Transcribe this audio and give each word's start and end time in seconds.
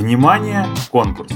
Внимание, 0.00 0.66
конкурс! 0.90 1.30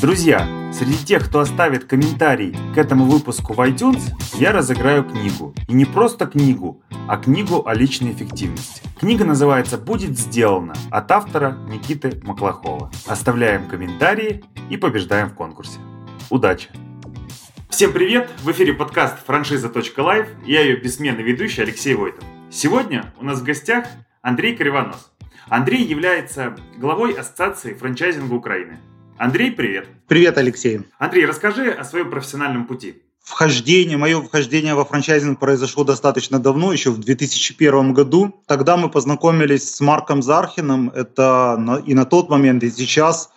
Друзья, 0.00 0.70
среди 0.72 1.04
тех, 1.04 1.26
кто 1.26 1.40
оставит 1.40 1.86
комментарий 1.86 2.56
к 2.72 2.78
этому 2.78 3.06
выпуску 3.06 3.54
в 3.54 3.58
iTunes, 3.58 4.12
я 4.34 4.52
разыграю 4.52 5.02
книгу. 5.02 5.52
И 5.66 5.72
не 5.72 5.84
просто 5.84 6.26
книгу, 6.26 6.80
а 7.08 7.16
книгу 7.16 7.66
о 7.66 7.74
личной 7.74 8.12
эффективности. 8.12 8.82
Книга 9.00 9.24
называется 9.24 9.78
«Будет 9.78 10.16
сделано» 10.16 10.74
от 10.92 11.10
автора 11.10 11.58
Никиты 11.68 12.20
Маклахова. 12.22 12.92
Оставляем 13.08 13.66
комментарии 13.66 14.44
и 14.70 14.76
побеждаем 14.76 15.30
в 15.30 15.34
конкурсе. 15.34 15.80
Удачи! 16.30 16.68
Всем 17.68 17.92
привет! 17.92 18.30
В 18.44 18.50
эфире 18.52 18.74
подкаст 18.74 19.16
«Франшиза.лайв». 19.26 20.28
Я 20.46 20.60
ее 20.60 20.76
бессменный 20.76 21.24
ведущий 21.24 21.62
Алексей 21.62 21.94
Войтов. 21.94 22.22
Сегодня 22.48 23.12
у 23.18 23.24
нас 23.24 23.40
в 23.40 23.42
гостях 23.42 23.86
Андрей 24.22 24.54
Кривонос. 24.54 25.07
Андрей 25.50 25.82
является 25.82 26.56
главой 26.76 27.12
Ассоциации 27.14 27.72
франчайзинга 27.72 28.34
Украины. 28.34 28.78
Андрей, 29.16 29.50
привет. 29.50 29.88
Привет, 30.06 30.36
Алексей. 30.36 30.80
Андрей, 30.98 31.24
расскажи 31.24 31.70
о 31.70 31.84
своем 31.84 32.10
профессиональном 32.10 32.66
пути. 32.66 33.02
Вхождение, 33.22 33.96
мое 33.96 34.20
вхождение 34.20 34.74
во 34.74 34.84
франчайзинг 34.84 35.38
произошло 35.38 35.84
достаточно 35.84 36.38
давно, 36.38 36.72
еще 36.72 36.90
в 36.90 36.98
2001 36.98 37.94
году. 37.94 38.42
Тогда 38.46 38.76
мы 38.76 38.90
познакомились 38.90 39.74
с 39.74 39.80
Марком 39.80 40.22
Зархиным, 40.22 40.90
это 40.90 41.82
и 41.86 41.94
на 41.94 42.04
тот 42.04 42.28
момент, 42.28 42.62
и 42.62 42.70
сейчас 42.70 43.30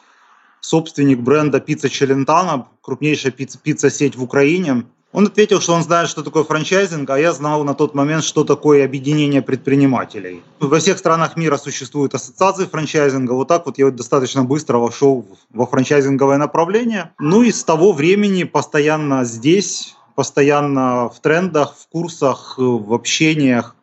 собственник 0.59 1.19
бренда 1.19 1.59
пицца 1.59 1.89
Челентано, 1.89 2.67
крупнейшая 2.81 3.31
пицца, 3.31 3.57
пицца-сеть 3.57 4.15
в 4.15 4.23
Украине. 4.23 4.83
Он 5.13 5.27
ответил, 5.27 5.59
что 5.59 5.73
он 5.73 5.83
знает, 5.83 6.07
что 6.07 6.23
такое 6.23 6.43
франчайзинг, 6.43 7.09
а 7.09 7.19
я 7.19 7.33
знал 7.33 7.65
на 7.65 7.73
тот 7.73 7.93
момент, 7.93 8.23
что 8.23 8.45
такое 8.45 8.85
объединение 8.85 9.41
предпринимателей. 9.41 10.41
Во 10.59 10.79
всех 10.79 10.97
странах 10.97 11.35
мира 11.35 11.57
существуют 11.57 12.15
ассоциации 12.15 12.65
франчайзинга. 12.65 13.33
Вот 13.33 13.49
так 13.49 13.65
вот 13.65 13.77
я 13.77 13.91
достаточно 13.91 14.43
быстро 14.43 14.77
вошел 14.77 15.25
во 15.49 15.65
франчайзинговое 15.65 16.37
направление. 16.37 17.11
Ну 17.19 17.43
и 17.43 17.51
с 17.51 17.63
того 17.65 17.91
времени 17.91 18.45
постоянно 18.45 19.25
здесь, 19.25 19.97
постоянно 20.15 21.09
в 21.09 21.19
трендах, 21.19 21.75
в 21.75 21.89
курсах, 21.89 22.55
в 22.57 22.93
общениях, 22.93 23.75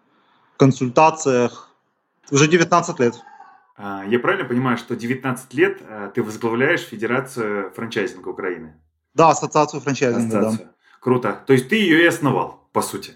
консультациях. 0.57 1.71
Уже 2.31 2.49
19 2.49 3.01
лет. 3.01 3.15
А, 3.77 4.03
я 4.07 4.19
правильно 4.19 4.49
понимаю, 4.49 4.79
что 4.79 4.97
19 4.97 5.55
лет 5.55 5.79
а, 5.89 6.09
ты 6.09 6.23
возглавляешь 6.23 6.81
Федерацию 6.81 7.71
франчайзинга 7.77 8.29
Украины? 8.29 8.75
Да, 9.15 9.31
ассоциацию 9.31 9.81
франчайзинга, 9.81 10.39
ассоциацию. 10.39 10.67
да. 10.67 10.78
Круто. 11.01 11.41
То 11.47 11.53
есть 11.53 11.69
ты 11.69 11.77
ее 11.77 12.03
и 12.03 12.07
основал, 12.07 12.69
по 12.73 12.83
сути. 12.83 13.13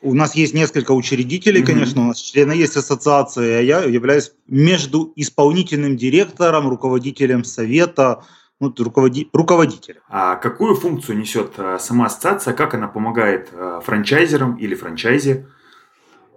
У 0.00 0.12
нас 0.12 0.34
есть 0.34 0.52
несколько 0.52 0.92
учредителей, 0.92 1.62
mm-hmm. 1.62 1.66
конечно, 1.66 2.02
у 2.02 2.04
нас 2.08 2.18
члены 2.18 2.52
есть 2.52 2.76
ассоциации, 2.76 3.54
а 3.54 3.60
я 3.60 3.80
являюсь 3.84 4.32
между 4.46 5.12
исполнительным 5.16 5.96
директором, 5.96 6.68
руководителем 6.68 7.42
совета, 7.42 8.22
ну, 8.60 8.72
руководи, 8.76 9.30
руководителем. 9.32 10.02
А 10.08 10.36
какую 10.36 10.74
функцию 10.74 11.18
несет 11.18 11.52
а, 11.56 11.78
сама 11.78 12.06
ассоциация, 12.06 12.52
как 12.52 12.74
она 12.74 12.86
помогает 12.86 13.48
а, 13.52 13.80
франчайзерам 13.80 14.56
или 14.56 14.74
франчайзе? 14.74 15.46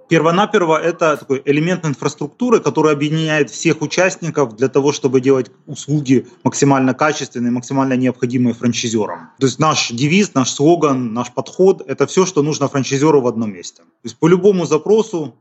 Первонаперво 0.10 0.78
это 0.82 1.18
такой 1.18 1.42
элемент 1.44 1.86
инфраструктуры, 1.86 2.62
который 2.62 2.94
объединяет 2.94 3.50
всех 3.50 3.82
участников 3.82 4.56
для 4.56 4.70
того, 4.70 4.94
чтобы 4.94 5.20
делать 5.20 5.52
услуги 5.66 6.28
максимально 6.44 6.94
качественные, 6.94 7.52
максимально 7.52 7.94
необходимые 7.94 8.54
франчайзерам. 8.54 9.32
То 9.38 9.48
есть 9.48 9.60
наш 9.60 9.90
девиз, 9.90 10.34
наш 10.34 10.52
слоган, 10.52 11.14
наш 11.14 11.34
подход– 11.34 11.82
это 11.88 12.08
все, 12.08 12.26
что 12.26 12.42
нужно 12.42 12.70
франчайзеру 12.70 13.20
в 13.20 13.28
одном 13.28 13.52
месте. 13.52 13.82
То 13.82 14.06
есть 14.06 14.18
по 14.18 14.28
любому 14.28 14.66
запросу 14.66 15.36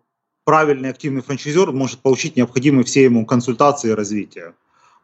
правильный 0.44 0.90
активный 0.90 1.22
франчайзер 1.22 1.70
может 1.70 2.00
получить 2.00 2.36
необходимые 2.36 2.84
все 2.84 3.04
ему 3.04 3.24
консультации 3.24 3.90
и 3.90 3.94
развитие. 3.94 4.54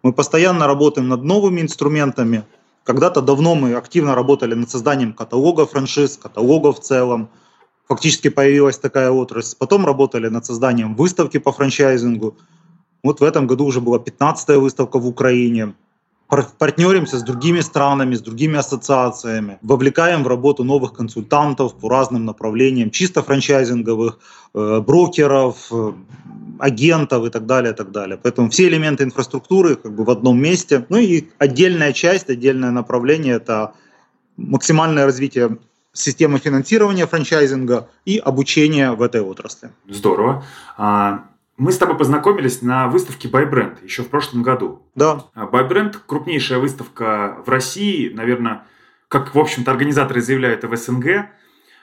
Мы 0.03 0.13
постоянно 0.13 0.67
работаем 0.67 1.07
над 1.09 1.23
новыми 1.23 1.61
инструментами. 1.61 2.43
Когда-то 2.83 3.21
давно 3.21 3.55
мы 3.55 3.75
активно 3.75 4.17
работали 4.17 4.55
над 4.55 4.69
созданием 4.69 5.13
каталога 5.13 5.67
франшиз, 5.67 6.17
каталога 6.17 6.73
в 6.73 6.81
целом– 6.81 7.31
фактически 7.93 8.31
появилась 8.31 8.79
такая 8.79 9.11
отрасль. 9.11 9.57
Потом 9.59 9.85
работали 9.85 10.29
над 10.29 10.47
созданием 10.47 10.95
выставки 10.97 11.39
по 11.39 11.53
франчайзингу. 11.53 12.37
Вот 13.05 13.21
в 13.21 13.25
этом 13.25 13.47
году 13.47 13.67
уже 13.67 13.81
была 13.81 13.99
15-я 13.99 14.59
выставка 14.59 14.99
в 14.99 15.07
Украине. 15.07 15.75
Партнеримся 16.59 17.19
с 17.19 17.23
другими 17.23 17.61
странами, 17.61 18.15
с 18.15 18.23
другими 18.23 18.57
ассоциациями, 18.57 19.59
вовлекаем 19.61 20.25
в 20.25 20.29
работу 20.29 20.65
новых 20.65 20.95
консультантов 20.95 21.75
по 21.75 21.91
разным 21.91 22.25
направлениям, 22.25 22.91
чисто 22.91 23.23
франчайзинговых, 23.23 24.19
э, 24.55 24.81
брокеров, 24.81 25.57
э, 25.71 25.93
агентов 26.59 27.27
и 27.27 27.31
так 27.31 27.45
далее, 27.45 27.73
и 27.73 27.77
так 27.77 27.91
далее. 27.91 28.17
Поэтому 28.23 28.49
все 28.49 28.69
элементы 28.69 29.05
инфраструктуры 29.05 29.77
как 29.77 29.93
бы 29.95 30.05
в 30.05 30.11
одном 30.11 30.41
месте. 30.41 30.87
Ну 30.89 30.97
и 30.97 31.25
отдельная 31.39 31.93
часть, 31.93 32.31
отдельное 32.31 32.71
направление– 32.71 33.35
это 33.37 33.73
максимальное 34.39 35.05
развитие 35.05 35.59
системы 35.93 36.39
финансирования 36.39 37.07
франчайзинга 37.07 37.89
и 38.05 38.19
обучения 38.19 38.93
в 38.93 39.03
этой 39.03 39.21
отрасли. 39.21 39.71
Здорово. 39.89 40.45
А, 40.77 41.25
мы 41.57 41.71
с 41.71 41.79
тобой 41.79 41.97
познакомились 41.97 42.63
на 42.63 42.89
выставке 42.89 43.29
ByBrand 43.29 43.85
еще 43.85 44.03
в 44.03 44.09
прошлом 44.09 44.43
году. 44.43 44.83
Да. 44.95 45.27
ByBrand– 45.35 45.97
крупнейшая 46.07 46.59
выставка 46.59 47.39
в 47.45 47.49
России, 47.49 48.09
наверное, 48.09 48.65
как, 49.09 49.35
в 49.35 49.39
общем-то, 49.39 49.71
организаторы 49.71 50.23
заявляют, 50.23 50.65
и 50.65 50.67
в 50.67 50.77
СНГ. 50.77 51.29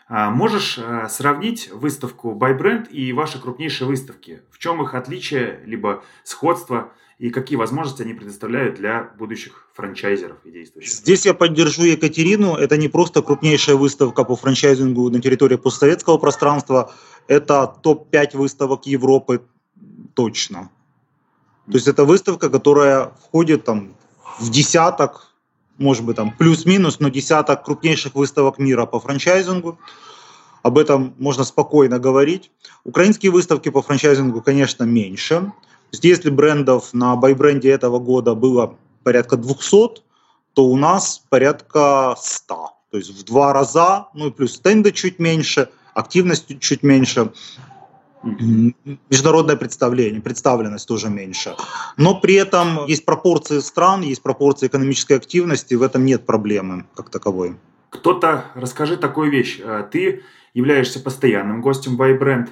А, 0.08 0.31
можешь 0.31 0.80
а, 0.80 1.08
сравнить 1.08 1.70
выставку 1.72 2.34
ByBrand 2.34 2.90
и 2.90 3.14
ваши 3.14 3.40
крупнейшие 3.40 3.88
выставки? 3.88 4.41
В 4.52 4.58
чем 4.58 4.81
их 4.81 4.96
отличие, 4.96 5.62
либо 5.66 6.03
сходство? 6.24 6.91
И 7.19 7.31
какие 7.31 7.57
возможности 7.57 8.02
они 8.02 8.13
предоставляют 8.13 8.75
для 8.75 9.12
будущих 9.19 9.68
франчайзеров 9.74 10.38
и 10.46 10.52
действующих? 10.52 10.94
Здесь 10.94 11.25
я 11.25 11.34
поддержу 11.34 11.84
Екатерину. 11.84 12.56
Это 12.56 12.78
не 12.78 12.88
просто 12.88 13.22
крупнейшая 13.22 13.75
выставка 13.75 14.24
по 14.24 14.38
франчайзингу 14.38 15.09
на 15.09 15.22
территории 15.22 15.58
постсоветского 15.58 16.18
пространства. 16.18 16.94
Это 17.28 17.75
топ-5 17.84 18.38
выставок 18.38 18.85
Европы 18.85 19.41
точно. 20.13 20.72
То 21.66 21.74
есть 21.74 21.90
это 21.90 22.06
выставка, 22.06 22.50
которая 22.50 23.12
входит 23.28 23.66
там, 23.66 23.97
в 24.40 24.50
десяток, 24.50 25.34
может 25.78 26.06
быть, 26.06 26.16
там 26.16 26.31
плюс-минус, 26.31 27.02
но 27.02 27.09
десяток 27.09 27.66
крупнейших 27.66 28.16
выставок 28.16 28.59
мира 28.59 28.85
по 28.85 29.02
франчайзингу. 29.02 29.78
Об 30.63 30.78
этом 30.78 31.13
можно 31.19 31.44
спокойно 31.44 32.00
говорить. 32.00 32.50
Украинские 32.85 33.34
выставки 33.34 33.68
по 33.68 33.81
франчайзингу, 33.81 34.41
конечно, 34.41 34.85
меньше. 34.85 35.52
То 35.91 35.95
есть 35.95 36.03
если 36.03 36.29
брендов 36.29 36.94
на 36.94 37.16
байбренде 37.16 37.69
этого 37.69 38.00
года 38.00 38.35
было 38.35 38.75
порядка 39.03 39.38
200, 39.38 40.01
то 40.53 40.66
у 40.66 40.77
нас 40.77 41.23
порядка 41.29 42.16
100. 42.17 42.69
То 42.91 42.97
есть 42.97 43.09
в 43.09 43.23
два 43.23 43.53
раза, 43.53 44.07
ну 44.13 44.28
и 44.28 44.31
плюс 44.31 44.55
стенды 44.55 44.91
чуть 44.91 45.19
меньше, 45.19 45.69
активность 45.94 46.59
чуть 46.59 46.83
меньше, 46.83 47.31
международное 48.23 49.55
представление, 49.55 50.22
представленность 50.22 50.88
тоже 50.88 51.09
меньше. 51.09 51.55
Но 51.97 52.19
при 52.19 52.35
этом 52.35 52.85
есть 52.85 53.05
пропорции 53.05 53.59
стран, 53.59 54.01
есть 54.01 54.22
пропорции 54.22 54.67
экономической 54.67 55.13
активности, 55.13 55.73
в 55.73 55.81
этом 55.81 56.05
нет 56.05 56.25
проблемы 56.25 56.85
как 56.95 57.09
таковой. 57.09 57.55
Кто-то, 57.89 58.45
расскажи 58.55 58.97
такую 58.97 59.31
вещь. 59.31 59.59
Э, 59.63 59.88
ты 59.89 60.23
являешься 60.53 60.99
постоянным 60.99 61.61
гостем 61.61 61.97
Байбренд. 61.97 62.49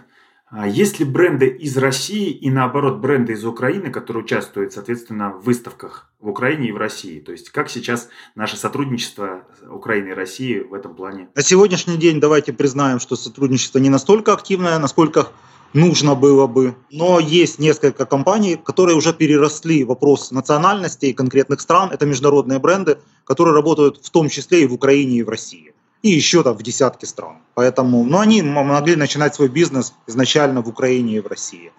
А 0.50 0.66
есть 0.66 1.00
ли 1.00 1.06
бренды 1.06 1.48
из 1.48 1.76
России 1.76 2.30
и 2.30 2.50
наоборот 2.50 3.00
бренды 3.00 3.34
из 3.34 3.44
Украины, 3.44 3.92
которые 3.92 4.24
участвуют, 4.24 4.72
соответственно, 4.72 5.32
в 5.32 5.44
выставках 5.44 6.10
в 6.22 6.30
Украине 6.30 6.70
и 6.70 6.72
в 6.72 6.78
России? 6.78 7.20
То 7.20 7.34
есть 7.34 7.50
как 7.50 7.70
сейчас 7.70 8.08
наше 8.34 8.56
сотрудничество 8.56 9.44
Украины 9.70 10.10
и 10.10 10.14
России 10.14 10.60
в 10.60 10.74
этом 10.74 10.96
плане? 10.96 11.28
На 11.36 11.42
сегодняшний 11.42 11.98
день 11.98 12.22
давайте 12.22 12.54
признаем, 12.54 13.02
что 13.02 13.18
сотрудничество 13.18 13.80
не 13.80 13.90
настолько 13.90 14.32
активное, 14.32 14.80
насколько 14.80 15.28
нужно 15.74 16.16
было 16.16 16.48
бы. 16.48 16.76
Но 16.92 17.20
есть 17.20 17.60
несколько 17.60 18.06
компаний, 18.06 18.56
которые 18.56 18.96
уже 18.96 19.14
переросли 19.14 19.84
вопрос 19.84 20.32
национальности 20.32 21.08
и 21.08 21.14
конкретных 21.14 21.60
стран. 21.60 21.92
Это 21.92 22.06
международные 22.06 22.60
бренды, 22.60 23.00
которые 23.26 23.54
работают 23.54 24.00
в 24.02 24.10
том 24.12 24.30
числе 24.30 24.64
и 24.64 24.68
в 24.68 24.74
Украине, 24.74 25.18
и 25.18 25.24
в 25.24 25.30
России 25.30 25.74
и 26.04 26.10
еще 26.10 26.44
там 26.44 26.56
в 26.58 26.64
десятки 26.64 27.06
стран. 27.06 27.38
Поэтому, 27.54 28.04
ну, 28.04 28.20
они 28.20 28.42
могли 28.42 28.96
начинать 28.96 29.36
свой 29.36 29.48
бизнес 29.48 29.94
изначально 30.08 30.62
в 30.62 30.70
Украине 30.70 31.18
и 31.18 31.20
в 31.20 31.28
России. 31.28 31.72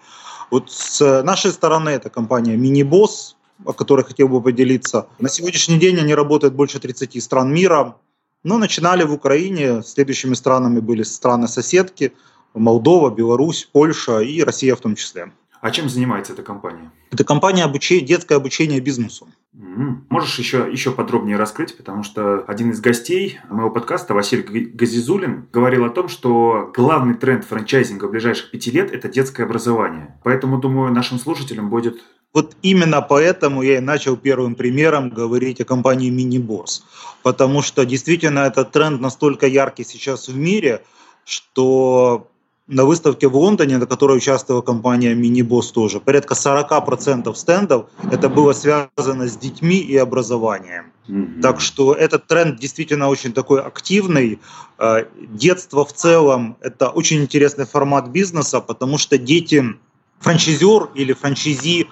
Вот 0.51 0.71
с 0.71 1.23
нашей 1.23 1.51
стороны 1.51 1.89
это 1.89 2.09
компания 2.09 2.55
Minibos, 2.55 3.35
о 3.65 3.73
которой 3.73 4.03
хотел 4.03 4.27
бы 4.27 4.41
поделиться. 4.41 5.07
На 5.19 5.29
сегодняшний 5.29 5.77
день 5.77 5.97
они 5.99 6.15
работают 6.15 6.53
больше 6.53 6.79
30 6.79 7.21
стран 7.23 7.53
мира, 7.53 7.95
но 8.43 8.57
начинали 8.57 9.03
в 9.03 9.13
Украине, 9.13 9.83
следующими 9.83 10.33
странами 10.33 10.79
были 10.79 11.03
страны-соседки, 11.03 12.13
Молдова, 12.53 13.11
Беларусь, 13.11 13.69
Польша 13.71 14.19
и 14.19 14.41
Россия 14.41 14.75
в 14.75 14.79
том 14.79 14.95
числе. 14.95 15.31
А 15.61 15.71
чем 15.71 15.89
занимается 15.89 16.33
эта 16.33 16.41
компания? 16.41 16.91
Это 17.11 17.23
компания 17.23 17.63
обучения, 17.63 18.05
детское 18.05 18.35
обучение 18.35 18.79
бизнесу. 18.79 19.27
Можешь 19.61 20.39
еще, 20.39 20.69
еще 20.71 20.91
подробнее 20.91 21.35
раскрыть, 21.35 21.75
потому 21.75 22.03
что 22.03 22.45
один 22.47 22.71
из 22.71 22.79
гостей 22.79 23.41
моего 23.49 23.69
подкаста, 23.69 24.13
Василий 24.13 24.43
Газизулин, 24.43 25.49
говорил 25.51 25.83
о 25.83 25.89
том, 25.89 26.07
что 26.07 26.71
главный 26.73 27.15
тренд 27.15 27.43
франчайзинга 27.43 28.05
в 28.05 28.11
ближайших 28.11 28.51
пяти 28.51 28.71
лет– 28.71 28.89
это 28.93 29.09
детское 29.09 29.43
образование. 29.43 30.17
Поэтому, 30.23 30.59
думаю, 30.59 30.93
нашим 30.93 31.19
слушателям 31.19 31.69
будет 31.69 32.01
вот 32.31 32.55
именно 32.61 33.01
поэтому 33.01 33.63
я 33.63 33.77
и 33.77 33.81
начал 33.81 34.15
первым 34.15 34.53
примером 34.53 35.09
говорить 35.09 35.59
о 35.61 35.65
компании 35.65 36.11
Minibos. 36.11 36.83
Потому 37.23 37.63
что 37.63 37.85
действительно 37.85 38.41
этот 38.41 38.71
тренд 38.71 39.01
настолько 39.01 39.47
яркий 39.47 39.83
сейчас 39.83 40.27
в 40.27 40.37
мире, 40.37 40.83
что 41.25 42.29
на 42.69 42.85
выставке 42.85 43.27
в 43.27 43.35
Лондоне, 43.35 43.79
на 43.79 43.87
которой 43.87 44.17
участвовала 44.17 44.61
компания 44.61 45.15
Minibos 45.15 45.73
тоже, 45.73 45.99
порядка 45.99 46.35
40% 46.35 47.33
стендов 47.33 47.87
это 48.11 48.29
было 48.29 48.53
связано 48.53 49.27
с 49.27 49.35
детьми 49.37 49.77
и 49.77 49.97
образованием. 49.97 50.91
Mm-hmm. 51.07 51.41
Так 51.41 51.61
что 51.61 51.93
этот 51.93 52.27
тренд 52.27 52.59
действительно 52.59 53.09
очень 53.09 53.33
такой 53.33 53.61
активный. 53.61 54.39
Э, 54.77 55.05
детство 55.17 55.83
в 55.83 55.93
целом– 55.93 56.57
это 56.61 56.89
очень 56.89 57.21
интересный 57.21 57.65
формат 57.65 58.09
бизнеса, 58.09 58.61
потому 58.61 58.99
что 58.99 59.17
дети, 59.17 59.63
франчайзер 60.19 60.89
или 60.93 61.13
франчайзи, 61.13 61.87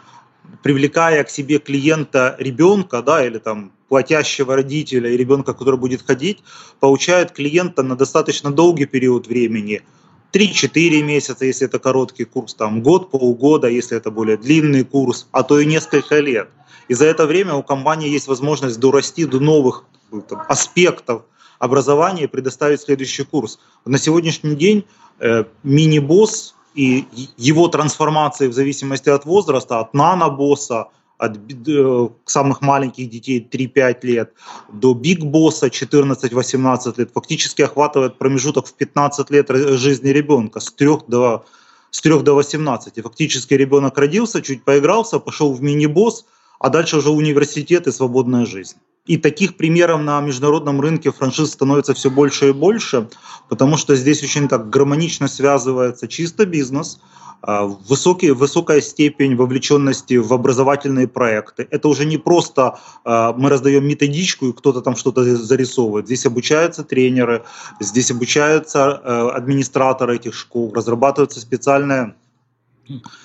привлекая 0.62 1.23
к 1.23 1.31
себе 1.31 1.57
клиента 1.57 2.35
ребенка, 2.38 3.01
да, 3.01 3.25
или 3.25 3.39
там 3.39 3.71
платящего 3.89 4.56
родителя 4.56 5.09
и 5.09 5.18
ребенка, 5.18 5.53
который 5.53 5.80
будет 5.80 6.03
ходить, 6.06 6.44
получают 6.80 7.31
клиента 7.31 7.81
на 7.81 7.95
достаточно 7.95 8.51
долгий 8.51 8.85
период 8.85 9.25
времени– 9.25 9.81
3-4 10.38 11.01
месяца, 11.01 11.45
если 11.45 11.66
это 11.66 11.80
короткий 11.80 12.25
курс, 12.25 12.54
там 12.54 12.84
год, 12.84 13.10
полгода, 13.10 13.68
если 13.68 13.98
это 13.98 14.12
более 14.12 14.38
длинный 14.38 14.84
курс, 14.84 15.28
а 15.31 15.42
то 15.42 15.60
и 15.60 15.66
несколько 15.66 16.19
лет. 16.19 16.50
И 16.88 16.94
за 16.94 17.06
это 17.06 17.25
время 17.25 17.56
у 17.56 17.63
компании 17.63 18.10
есть 18.10 18.28
возможность 18.28 18.80
дорасти 18.80 19.25
до 19.25 19.39
новых 19.39 19.84
там, 20.30 20.44
аспектов 20.48 21.24
образования 21.57 22.25
и 22.25 22.28
предоставить 22.28 22.81
следующий 22.81 23.24
курс. 23.24 23.60
На 23.84 23.98
сегодняшний 23.98 24.56
день 24.56 24.86
э, 25.19 25.45
мини-босс 25.63 26.54
и 26.75 27.06
его 27.38 27.68
трансформации 27.68 28.48
в 28.48 28.54
зависимости 28.54 29.10
от 29.10 29.25
возраста, 29.25 29.80
от 29.80 29.95
нано-босса 29.95 30.90
от 31.18 31.38
э, 31.68 32.10
самых 32.25 32.62
маленьких 32.62 33.10
детей 33.10 33.48
3-5 33.52 33.98
лет 34.04 34.34
до 34.72 34.94
биг 34.94 35.24
босса 35.24 35.68
14-18 35.68 36.94
лет, 36.98 37.12
фактически 37.14 37.64
охватывает 37.64 38.18
промежуток 38.18 38.68
в 38.68 38.74
15 38.74 39.30
лет 39.31 39.50
жизни 39.50 40.10
ребенка 40.10 40.60
с 40.60 40.72
3 40.72 40.90
до, 41.08 41.46
с 41.90 42.02
3 42.02 42.19
до 42.22 42.36
18. 42.36 42.98
И 42.98 43.02
фактически 43.02 43.56
ребенок 43.56 43.98
родился, 43.98 44.42
чуть 44.42 44.64
поигрался, 44.64 45.19
пошел 45.19 45.54
в 45.54 45.62
мини-босс, 45.62 46.25
а 46.60 46.69
дальше 46.69 46.98
уже 46.98 47.10
университет 47.10 47.88
и 47.88 47.92
свободная 47.92 48.46
жизнь. 48.46 48.78
И 49.08 49.18
таких 49.18 49.56
примеров 49.56 50.02
на 50.02 50.19
международном 50.19 50.81
рынке 50.81 51.12
франшиз 51.12 51.52
становится 51.52 51.94
все 51.94 52.12
больше 52.12 52.50
и 52.50 52.52
больше, 52.52 53.10
потому 53.48 53.78
что 53.78 53.96
здесь 53.96 54.22
очень 54.22 54.50
так 54.50 54.69
гармонично 54.69 55.28
связывается 55.28 56.08
чисто 56.08 56.46
бизнес– 56.46 57.00
высокий, 57.42 58.31
высокая 58.31 58.81
степень 58.81 59.36
вовлеченности 59.36 60.16
в 60.16 60.34
образовательные 60.34 61.07
проекты. 61.07 61.68
Это 61.69 61.88
уже 61.88 62.06
не 62.06 62.18
просто 62.18 62.80
а, 63.06 63.34
мы 63.34 63.50
раздаем 63.50 63.88
методичку 63.88 64.48
и 64.48 64.54
кто-то 64.54 64.81
там 64.81 64.95
что-то 64.95 65.24
зарисовывает. 65.24 66.07
Здесь 66.07 66.25
обучаются 66.25 66.84
тренеры, 66.84 67.44
здесь 67.80 68.12
обучаются 68.12 68.92
а, 68.92 69.31
администраторы 69.36 70.16
этих 70.16 70.34
школ, 70.34 70.74
разрабатываются 70.74 71.39
специальные 71.39 72.16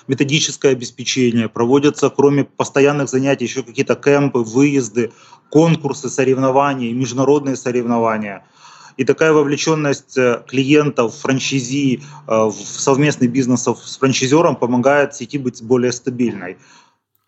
методическое 0.07 0.73
обеспечение, 0.73 1.47
проводятся, 1.47 2.09
кроме 2.09 2.43
постоянных 2.43 3.09
занятий, 3.09 3.45
еще 3.45 3.63
какие-то 3.63 3.95
кемпы, 3.95 4.39
выезды, 4.39 5.11
конкурсы, 5.49 6.09
соревнования, 6.09 6.93
международные 6.93 7.55
соревнования– 7.55 8.45
и 8.97 9.05
такая 9.05 9.33
вовлеченность 9.33 10.17
э, 10.17 10.43
клиентов, 10.47 11.15
франчайзи 11.15 11.95
э, 11.99 12.01
в 12.27 12.53
совместный 12.53 13.27
бизнес 13.27 13.63
с 13.63 13.97
франчайзером 13.97 14.55
помогает 14.55 15.15
сети 15.15 15.37
быть 15.37 15.61
более 15.63 15.91
стабильной. 15.91 16.57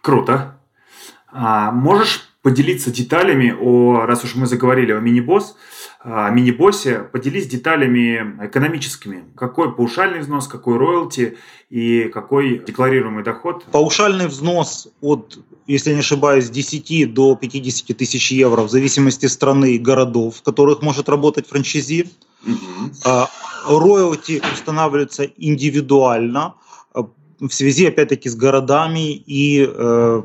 Круто. 0.01 0.59
А 1.31 1.71
можешь 1.71 2.29
поделиться 2.41 2.91
деталями 2.91 3.55
о, 3.59 4.05
раз 4.05 4.23
уж 4.23 4.35
мы 4.35 4.45
заговорили 4.45 4.91
о 4.91 4.99
мини-босс, 4.99 5.55
мини-боссе, 6.05 6.99
поделись 7.11 7.47
деталями 7.47 8.37
экономическими. 8.45 9.23
Какой 9.35 9.75
паушальный 9.75 10.19
взнос, 10.19 10.47
какой 10.47 10.77
роялти 10.77 11.37
и 11.69 12.09
какой 12.13 12.59
декларируемый 12.59 13.23
доход? 13.23 13.65
Паушальный 13.71 14.27
взнос 14.27 14.87
от, 15.01 15.39
если 15.65 15.93
не 15.93 15.99
ошибаюсь, 15.99 16.49
10 16.49 17.11
до 17.11 17.35
50 17.35 17.97
тысяч 17.97 18.31
евро 18.31 18.61
в 18.61 18.69
зависимости 18.69 19.25
страны 19.25 19.75
и 19.75 19.79
городов, 19.79 20.37
в 20.37 20.43
которых 20.43 20.83
может 20.83 21.09
работать 21.09 21.47
франчайзи. 21.47 22.07
Угу. 22.45 23.27
Роялти 23.67 24.43
устанавливаются 24.53 25.23
индивидуально 25.23 26.53
в 27.39 27.49
связи, 27.49 27.87
опять-таки, 27.87 28.29
с 28.29 28.35
городами 28.35 29.13
и 29.13 29.67
э, 29.67 30.23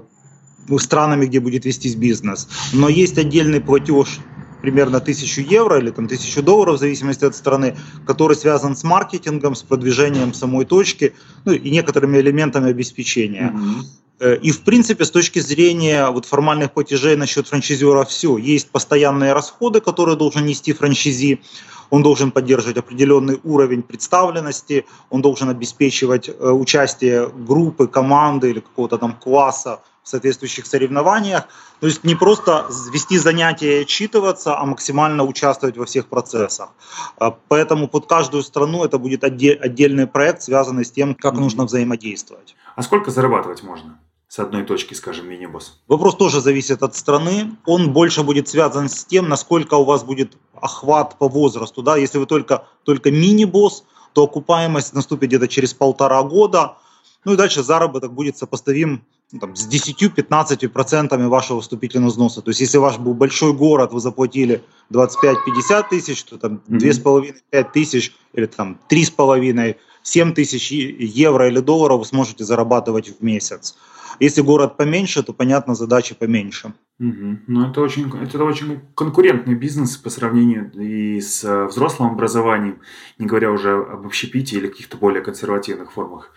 странами, 0.78 1.26
где 1.26 1.40
будет 1.40 1.64
вестись 1.64 1.94
бизнес. 1.94 2.48
Но 2.72 2.88
есть 2.88 3.18
отдельный 3.18 3.60
платеж 3.60 4.20
примерно 4.60 4.98
1000 4.98 5.40
евро 5.40 5.78
или 5.78 5.90
там 5.90 6.04
1000 6.06 6.42
долларов, 6.42 6.76
в 6.76 6.78
зависимости 6.78 7.24
от 7.24 7.34
страны, 7.34 7.76
который 8.06 8.36
связан 8.36 8.76
с 8.76 8.84
маркетингом, 8.84 9.54
с 9.54 9.62
продвижением 9.62 10.34
самой 10.34 10.64
точки, 10.64 11.14
ну 11.44 11.52
и 11.52 11.70
некоторыми 11.70 12.18
элементами 12.18 12.70
обеспечения. 12.70 13.52
Mm-hmm. 13.54 14.00
И, 14.42 14.50
в 14.50 14.60
принципе, 14.64 15.04
с 15.04 15.10
точки 15.10 15.38
зрения 15.38 16.10
вот, 16.10 16.26
формальных 16.26 16.72
платежей 16.72 17.16
насчет 17.16 17.48
франчайзера 17.48 18.04
все. 18.04 18.36
Есть 18.36 18.70
постоянные 18.70 19.32
расходы, 19.32 19.80
которые 19.80 20.16
должен 20.16 20.44
нести 20.44 20.74
франчайзи. 20.74 21.40
Он 21.88 22.02
должен 22.02 22.30
поддерживать 22.30 22.76
определенный 22.76 23.40
уровень 23.42 23.82
представленности, 23.82 24.84
он 25.08 25.22
должен 25.22 25.48
обеспечивать 25.48 26.28
э, 26.28 26.50
участие 26.50 27.28
группы, 27.28 27.88
команды 27.88 28.50
или 28.50 28.60
какого-то 28.60 28.98
там 28.98 29.14
класса 29.14 29.80
в 30.02 30.08
соответствующих 30.08 30.66
соревнованиях. 30.66 31.44
То 31.80 31.86
есть 31.86 32.04
не 32.04 32.14
просто 32.14 32.66
вести 32.92 33.18
занятия 33.18 33.78
и 33.78 33.82
отчитываться, 33.82 34.58
а 34.58 34.64
максимально 34.64 35.24
участвовать 35.24 35.76
во 35.76 35.84
всех 35.84 36.08
процессах. 36.08 36.70
А, 37.18 37.30
поэтому 37.48 37.88
под 37.88 38.06
каждую 38.06 38.42
страну 38.42 38.84
это 38.84 38.98
будет 38.98 39.24
отдельный 39.24 40.06
проект, 40.06 40.42
связанный 40.42 40.84
с 40.84 40.90
тем, 40.90 41.14
как 41.14 41.34
нужно 41.34 41.64
взаимодействовать. 41.64 42.56
А 42.76 42.82
сколько 42.82 43.10
зарабатывать 43.10 43.62
можно? 43.62 43.98
с 44.30 44.38
одной 44.38 44.62
точки, 44.62 44.94
скажем, 44.94 45.28
мини-босс? 45.28 45.80
Вопрос 45.88 46.14
тоже 46.14 46.40
зависит 46.40 46.84
от 46.84 46.94
страны. 46.94 47.56
Он 47.66 47.92
больше 47.92 48.22
будет 48.22 48.46
связан 48.46 48.88
с 48.88 49.04
тем, 49.04 49.28
насколько 49.28 49.74
у 49.74 49.84
вас 49.84 50.04
будет 50.04 50.36
охват 50.54 51.18
по 51.18 51.28
возрасту. 51.28 51.82
Да? 51.82 51.96
Если 51.96 52.18
вы 52.18 52.26
только, 52.26 52.64
только 52.84 53.10
мини-босс, 53.10 53.82
то 54.12 54.22
окупаемость 54.22 54.94
наступит 54.94 55.30
где-то 55.30 55.48
через 55.48 55.74
полтора 55.74 56.22
года. 56.22 56.76
Ну 57.24 57.32
и 57.32 57.36
дальше 57.36 57.64
заработок 57.64 58.12
будет 58.12 58.38
сопоставим 58.38 59.04
там, 59.38 59.54
с 59.54 59.68
10-15% 59.68 61.28
вашего 61.28 61.60
вступительного 61.60 62.10
взноса. 62.10 62.42
То 62.42 62.50
есть 62.50 62.60
если 62.60 62.78
ваш 62.78 62.98
был 62.98 63.14
большой 63.14 63.52
город, 63.52 63.92
вы 63.92 64.00
заплатили 64.00 64.62
25-50 64.92 65.84
тысяч, 65.90 66.24
то 66.24 66.38
там 66.38 66.62
2,5-5 66.68 67.66
тысяч 67.72 68.12
или 68.32 68.46
там 68.46 68.78
3,5 68.90 69.76
7 70.02 70.32
тысяч 70.32 70.70
евро 70.70 71.48
или 71.48 71.60
долларов 71.60 71.98
вы 72.00 72.04
сможете 72.06 72.44
зарабатывать 72.44 73.08
в 73.08 73.22
месяц. 73.22 73.76
Если 74.18 74.42
город 74.42 74.76
поменьше, 74.76 75.22
то, 75.22 75.32
понятно, 75.32 75.74
задачи 75.74 76.14
поменьше. 76.14 76.74
Угу. 76.98 77.38
Ну, 77.46 77.70
это 77.70 77.80
очень, 77.80 78.10
это 78.22 78.42
очень 78.44 78.80
конкурентный 78.94 79.54
бизнес 79.54 79.96
по 79.96 80.10
сравнению 80.10 80.70
и 80.72 81.20
с 81.20 81.44
э, 81.44 81.64
взрослым 81.66 82.12
образованием, 82.12 82.80
не 83.18 83.26
говоря 83.26 83.50
уже 83.50 83.72
об 83.72 84.04
общепите 84.04 84.56
или 84.56 84.68
каких-то 84.68 84.98
более 84.98 85.22
консервативных 85.22 85.92
формах 85.92 86.32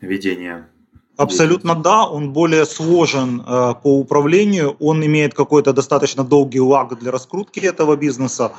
ведения 0.00 0.68
Абсолютно 1.16 1.76
да, 1.76 2.06
он 2.06 2.32
более 2.32 2.66
сложен 2.66 3.40
э, 3.40 3.74
по 3.82 3.98
управлению, 3.98 4.76
он 4.80 5.04
имеет 5.06 5.32
какой-то 5.32 5.72
достаточно 5.72 6.24
долгий 6.24 6.60
лаг 6.60 6.98
для 6.98 7.12
раскрутки 7.12 7.60
этого 7.60 7.94
бизнеса, 7.94 8.52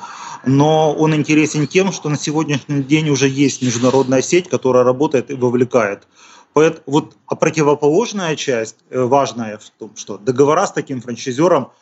но 0.46 0.94
он 0.94 1.14
интересен 1.14 1.66
тем, 1.66 1.92
что 1.92 2.08
на 2.08 2.16
сегодняшний 2.16 2.82
день 2.82 3.10
уже 3.10 3.28
есть 3.28 3.60
международная 3.60 4.22
сеть, 4.22 4.48
которая 4.48 4.84
работает 4.84 5.30
и 5.30 5.34
вовлекает. 5.34 6.08
Поэтому, 6.54 6.82
вот, 6.86 7.16
а 7.26 7.34
противоположная 7.34 8.34
часть, 8.36 8.76
э, 8.88 9.02
важная 9.02 9.58
в 9.58 9.68
том, 9.78 9.90
что 9.94 10.16
договора 10.16 10.66
с 10.66 10.72
таким 10.72 11.02
франчайзером 11.02 11.72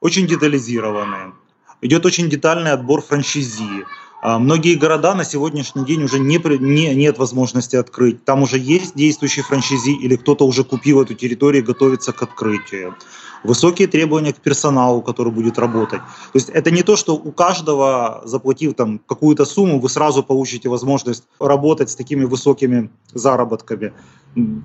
очень 0.00 0.28
детализированные. 0.28 1.32
Идет 1.80 2.06
очень 2.06 2.30
детальный 2.30 2.70
отбор 2.70 3.02
франчайзи. 3.02 3.84
А 4.22 4.38
многие 4.38 4.74
города 4.74 5.14
на 5.14 5.24
сегодняшний 5.24 5.84
день 5.84 6.04
уже 6.04 6.18
не, 6.18 6.38
не, 6.58 6.94
нет 6.94 7.18
возможности 7.18 7.76
открыть. 7.76 8.24
Там 8.24 8.42
уже 8.42 8.58
есть 8.58 8.94
действующий 8.94 9.40
франчайзи 9.40 9.92
или 9.92 10.16
кто-то 10.16 10.46
уже 10.46 10.62
купил 10.62 11.00
эту 11.00 11.14
территорию 11.14 11.62
и 11.62 11.66
готовится 11.66 12.12
к 12.12 12.22
открытию. 12.22 12.94
Высокие 13.42 13.88
требования 13.88 14.34
к 14.34 14.36
персоналу, 14.36 15.00
который 15.00 15.32
будет 15.32 15.58
работать. 15.58 16.00
То 16.00 16.34
есть 16.34 16.50
это 16.50 16.70
не 16.70 16.82
то, 16.82 16.96
что 16.96 17.14
у 17.14 17.32
каждого, 17.32 18.20
заплатив 18.26 18.74
там 18.74 18.98
какую-то 18.98 19.46
сумму, 19.46 19.80
вы 19.80 19.88
сразу 19.88 20.22
получите 20.22 20.68
возможность 20.68 21.24
работать 21.38 21.88
с 21.88 21.96
такими 21.96 22.24
высокими 22.24 22.90
заработками. 23.14 23.94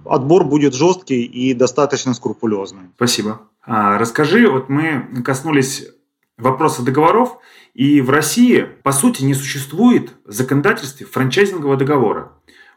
Отбор 0.05 0.43
будет 0.43 0.73
жесткий 0.73 1.23
и 1.23 1.53
достаточно 1.53 2.13
скрупулезный. 2.13 2.89
Спасибо. 2.97 3.39
А, 3.65 3.97
расскажи, 3.97 4.49
вот 4.49 4.67
мы 4.67 5.23
коснулись 5.23 5.87
вопроса 6.37 6.83
договоров, 6.83 7.37
и 7.73 8.01
в 8.01 8.09
России, 8.09 8.67
по 8.83 8.91
сути, 8.91 9.23
не 9.23 9.33
существует 9.33 10.13
в 10.25 10.31
законодательстве 10.31 11.05
франчайзингового 11.05 11.77
договора. 11.77 12.33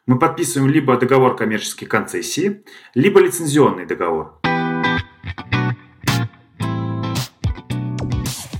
Мы 0.06 0.18
подписываем 0.18 0.70
либо 0.70 0.96
договор 0.96 1.36
коммерческой 1.36 1.86
концессии, 1.86 2.64
либо 2.94 3.20
лицензионный 3.20 3.86
договор. 3.86 4.40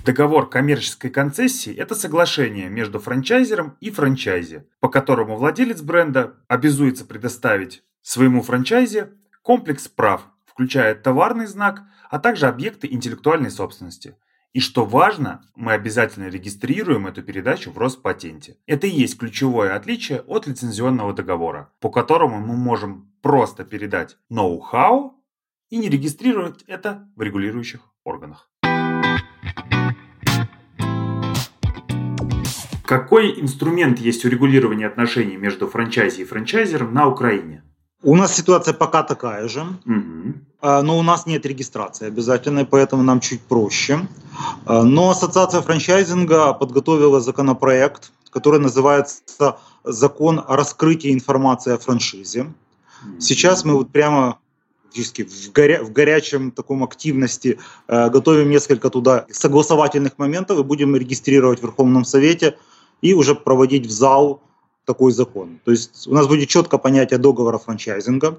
Договор 0.04 0.48
коммерческой 0.48 1.10
концессии– 1.10 1.74
это 1.76 1.94
соглашение 1.94 2.70
между 2.70 2.98
франчайзером 2.98 3.76
и 3.80 3.90
франчайзи, 3.90 4.64
по 4.80 4.88
которому 4.88 5.36
владелец 5.36 5.82
бренда 5.82 6.34
обязуется 6.48 7.04
предоставить 7.04 7.82
своему 8.00 8.40
франчайзе 8.42 9.10
комплекс 9.42 9.86
прав, 9.86 10.22
включая 10.46 10.94
товарный 10.94 11.46
знак, 11.46 11.82
а 12.10 12.18
также 12.18 12.46
объекты 12.46 12.88
интеллектуальной 12.90 13.50
собственности. 13.50 14.16
И 14.54 14.60
что 14.60 14.86
важно, 14.86 15.42
мы 15.54 15.72
обязательно 15.72 16.28
регистрируем 16.28 17.06
эту 17.06 17.22
передачу 17.22 17.70
в 17.70 17.76
Роспатенте. 17.76 18.56
Это 18.66 18.86
и 18.86 18.90
есть 18.90 19.18
ключевое 19.18 19.76
отличие 19.76 20.20
от 20.22 20.46
лицензионного 20.46 21.12
договора, 21.12 21.70
по 21.80 21.90
которому 21.90 22.38
мы 22.38 22.56
можем 22.56 23.12
просто 23.20 23.64
передать 23.64 24.16
ноу-хау 24.30 25.22
и 25.68 25.76
не 25.76 25.90
регистрировать 25.90 26.62
это 26.66 27.06
в 27.14 27.20
регулирующих 27.20 27.80
органах. 28.04 28.50
Какой 32.86 33.38
инструмент 33.38 33.98
есть 33.98 34.24
у 34.24 34.30
регулирования 34.30 34.86
отношений 34.86 35.36
между 35.36 35.68
франчайзи 35.68 36.22
и 36.22 36.24
франчайзером 36.24 36.94
на 36.94 37.06
Украине? 37.06 37.64
У 38.02 38.16
нас 38.16 38.34
ситуация 38.34 38.72
пока 38.72 39.02
такая 39.02 39.46
же, 39.46 39.60
угу. 39.84 40.34
Но 40.60 40.98
у 40.98 41.02
нас 41.02 41.26
нет 41.26 41.46
регистрации 41.46 42.06
обязательной, 42.06 42.66
поэтому 42.66 43.02
нам 43.02 43.20
чуть 43.20 43.40
проще. 43.40 44.08
А, 44.66 44.82
но 44.82 45.10
Ассоциация 45.10 45.60
франчайзинга 45.60 46.52
подготовила 46.52 47.20
законопроект, 47.20 48.12
который 48.30 48.60
называется 48.60 49.56
«Закон 49.84 50.42
о 50.46 50.56
раскрытии 50.56 51.12
информации 51.12 51.74
о 51.74 51.78
франшизе». 51.78 52.52
Сейчас 53.20 53.64
мы 53.64 53.74
вот 53.74 53.90
прямо 53.90 54.38
фактически 54.98 55.22
в, 55.22 55.52
горя, 55.52 55.82
в 55.84 55.92
горячем 55.92 56.50
таком 56.50 56.82
активности 56.82 57.58
э, 57.86 58.10
готовим 58.10 58.50
несколько 58.50 58.90
туда 58.90 59.26
согласовательных 59.30 60.18
моментов 60.18 60.58
и 60.58 60.62
будем 60.62 60.96
регистрировать 60.96 61.60
в 61.60 61.62
Верховном 61.62 62.04
Совете 62.04 62.56
и 63.02 63.14
уже 63.14 63.34
проводить 63.34 63.86
в 63.86 63.90
зал 63.90 64.42
такой 64.88 65.12
закон. 65.12 65.60
То 65.64 65.70
есть 65.70 66.08
у 66.08 66.14
нас 66.14 66.26
будет 66.26 66.48
четко 66.48 66.78
понятие 66.78 67.18
договора 67.18 67.58
франчайзинга, 67.58 68.38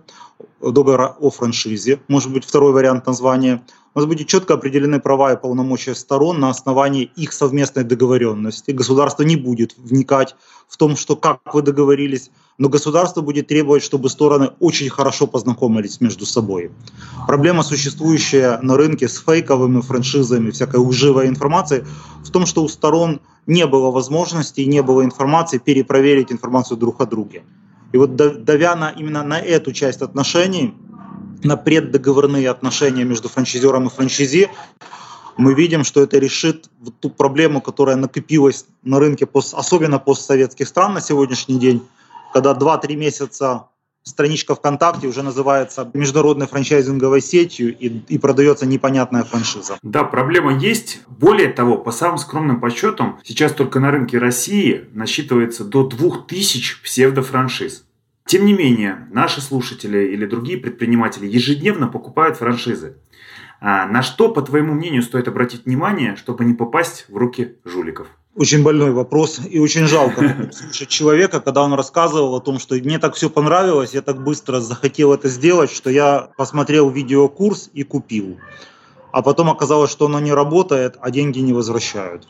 договора 0.59 1.15
о 1.19 1.29
франшизе, 1.29 1.99
может 2.07 2.33
быть 2.33 2.43
второй 2.43 2.73
вариант 2.73 3.05
названия. 3.05 3.61
У 3.93 3.99
нас 3.99 4.07
будет 4.07 4.27
четко 4.27 4.55
определены 4.55 4.99
права 4.99 5.33
и 5.33 5.37
полномочия 5.37 5.93
сторон 5.93 6.39
на 6.39 6.49
основании 6.49 7.11
их 7.15 7.33
совместной 7.33 7.83
договоренности. 7.83 8.71
Государство 8.71 9.23
не 9.23 9.35
будет 9.35 9.75
вникать 9.77 10.35
в 10.67 10.77
том, 10.77 10.95
что 10.95 11.15
как 11.15 11.53
вы 11.53 11.61
договорились, 11.61 12.31
но 12.57 12.67
государство 12.67 13.21
будет 13.21 13.47
требовать, 13.47 13.83
чтобы 13.83 14.09
стороны 14.09 14.49
очень 14.59 14.89
хорошо 14.89 15.27
познакомились 15.27 16.01
между 16.01 16.25
собой. 16.25 16.71
Проблема, 17.27 17.63
существующая 17.63 18.59
на 18.63 18.75
рынке 18.75 19.07
с 19.07 19.17
фейковыми 19.17 19.81
франшизами, 19.81 20.49
всякой 20.49 20.79
лживой 20.79 21.27
информацией, 21.27 21.83
в 22.23 22.31
том, 22.31 22.45
что 22.45 22.63
у 22.63 22.67
сторон 22.67 23.18
не 23.49 23.65
было 23.65 23.89
возможности 23.89 24.61
и 24.61 24.67
не 24.67 24.83
было 24.83 25.03
информации 25.03 25.57
перепроверить 25.57 26.31
информацию 26.31 26.77
друг 26.77 27.01
о 27.01 27.05
друге. 27.05 27.43
И 27.91 27.97
вот 27.97 28.15
давя 28.15 28.75
на, 28.75 28.91
именно 28.91 29.23
на 29.23 29.39
эту 29.39 29.73
часть 29.73 30.01
отношений, 30.03 30.75
на 31.43 31.57
преддоговорные 31.57 32.47
отношения 32.47 33.03
между 33.05 33.27
франчайзером 33.27 33.87
и 33.87 33.89
франчайзи, 33.89 34.49
мы 35.37 35.55
видим, 35.55 35.83
что 35.83 36.03
это 36.03 36.19
решит 36.19 36.69
вот 36.79 36.99
ту 36.99 37.09
проблему, 37.09 37.59
которая 37.59 37.95
накопилась 37.95 38.65
на 38.83 38.99
рынке, 38.99 39.27
особенно 39.53 39.97
постсоветских 39.97 40.67
стран 40.67 40.93
на 40.93 41.01
сегодняшний 41.01 41.57
день, 41.57 41.81
когда 42.33 42.53
2-3 42.53 42.95
месяца 42.95 43.65
страничка 44.09 44.55
ВКонтакте 44.55 45.07
уже 45.07 45.23
называется 45.23 45.89
международной 45.93 46.47
франчайзинговой 46.47 47.21
сетью 47.21 47.77
и, 47.77 47.87
и 47.87 48.17
продается 48.17 48.65
непонятная 48.65 49.23
франшиза. 49.23 49.77
Да, 49.81 50.03
проблема 50.03 50.57
есть. 50.57 51.01
Более 51.07 51.49
того, 51.49 51.77
по 51.77 51.91
самым 51.91 52.17
скромным 52.17 52.59
подсчетам, 52.59 53.19
сейчас 53.23 53.53
только 53.53 53.79
на 53.79 53.91
рынке 53.91 54.17
России 54.17 54.85
насчитывается 54.93 55.63
до 55.63 55.87
2000 55.87 56.83
псевдофраншиз. 56.83 57.85
Тем 58.25 58.45
не 58.45 58.53
менее, 58.53 59.07
наши 59.11 59.41
слушатели 59.41 60.13
или 60.13 60.25
другие 60.25 60.59
предприниматели 60.59 61.25
ежедневно 61.25 61.87
покупают 61.87 62.37
франшизы. 62.37 62.97
А 63.61 63.87
на 63.87 64.01
что, 64.01 64.29
по 64.29 64.41
твоему 64.41 64.73
мнению, 64.73 65.01
стоит 65.01 65.27
обратить 65.27 65.65
внимание, 65.65 66.15
чтобы 66.15 66.45
не 66.45 66.53
попасть 66.53 67.05
в 67.09 67.17
руки 67.17 67.55
жуликов? 67.65 68.07
Очень 68.35 68.63
больной 68.63 68.91
вопрос 68.91 69.41
и 69.49 69.59
очень 69.59 69.85
жалко 69.85 70.49
слушать 70.53 70.89
человека, 70.89 71.41
когда 71.41 71.63
он 71.63 71.73
рассказывал 71.73 72.35
о 72.35 72.39
том, 72.39 72.59
что 72.59 72.75
мне 72.75 72.99
так 72.99 73.15
все 73.15 73.29
понравилось, 73.29 73.93
я 73.93 74.01
так 74.01 74.23
быстро 74.23 74.59
захотел 74.59 75.13
это 75.13 75.27
сделать, 75.27 75.71
что 75.71 75.89
я 75.89 76.29
посмотрел 76.37 76.89
видеокурс 76.89 77.69
и 77.73 77.83
купил. 77.83 78.37
А 79.11 79.21
потом 79.23 79.49
оказалось, 79.49 79.91
что 79.91 80.05
оно 80.05 80.19
не 80.19 80.31
работает, 80.31 80.97
а 81.01 81.09
деньги 81.09 81.39
не 81.39 81.53
возвращают. 81.53 82.27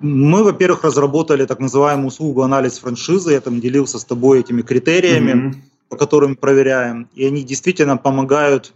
Мы, 0.00 0.42
во-первых, 0.42 0.82
разработали 0.82 1.46
так 1.46 1.60
называемую 1.60 2.08
услугу 2.08 2.42
анализ 2.42 2.78
франшизы. 2.78 3.32
Я 3.32 3.40
там 3.40 3.60
делился 3.60 3.98
с 3.98 4.04
тобой 4.04 4.40
этими 4.40 4.62
критериями, 4.62 5.30
mm-hmm. 5.30 5.54
по 5.88 5.96
которым 5.96 6.34
проверяем. 6.34 7.08
И 7.14 7.24
они 7.24 7.44
действительно 7.44 7.96
помогают 7.96 8.74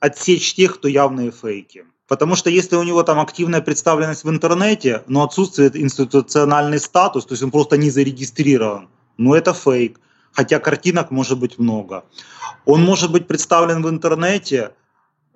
отсечь 0.00 0.54
тех, 0.54 0.74
кто 0.74 0.88
явные 0.88 1.30
фейки. 1.30 1.84
Потому 2.10 2.34
что 2.34 2.50
если 2.50 2.74
у 2.74 2.82
него 2.82 3.04
там 3.04 3.20
активная 3.20 3.60
представленность 3.60 4.24
в 4.24 4.28
интернете, 4.28 5.04
но 5.06 5.22
отсутствует 5.22 5.76
институциональный 5.76 6.80
статус, 6.80 7.24
то 7.24 7.34
есть 7.34 7.44
он 7.44 7.52
просто 7.52 7.76
не 7.76 7.88
зарегистрирован, 7.88 8.88
ну 9.16 9.32
это 9.32 9.54
фейк. 9.54 10.00
Хотя 10.32 10.58
картинок 10.58 11.12
может 11.12 11.38
быть 11.38 11.60
много. 11.60 12.02
Он 12.64 12.82
может 12.82 13.12
быть 13.12 13.28
представлен 13.28 13.84
в 13.84 13.88
интернете, 13.88 14.72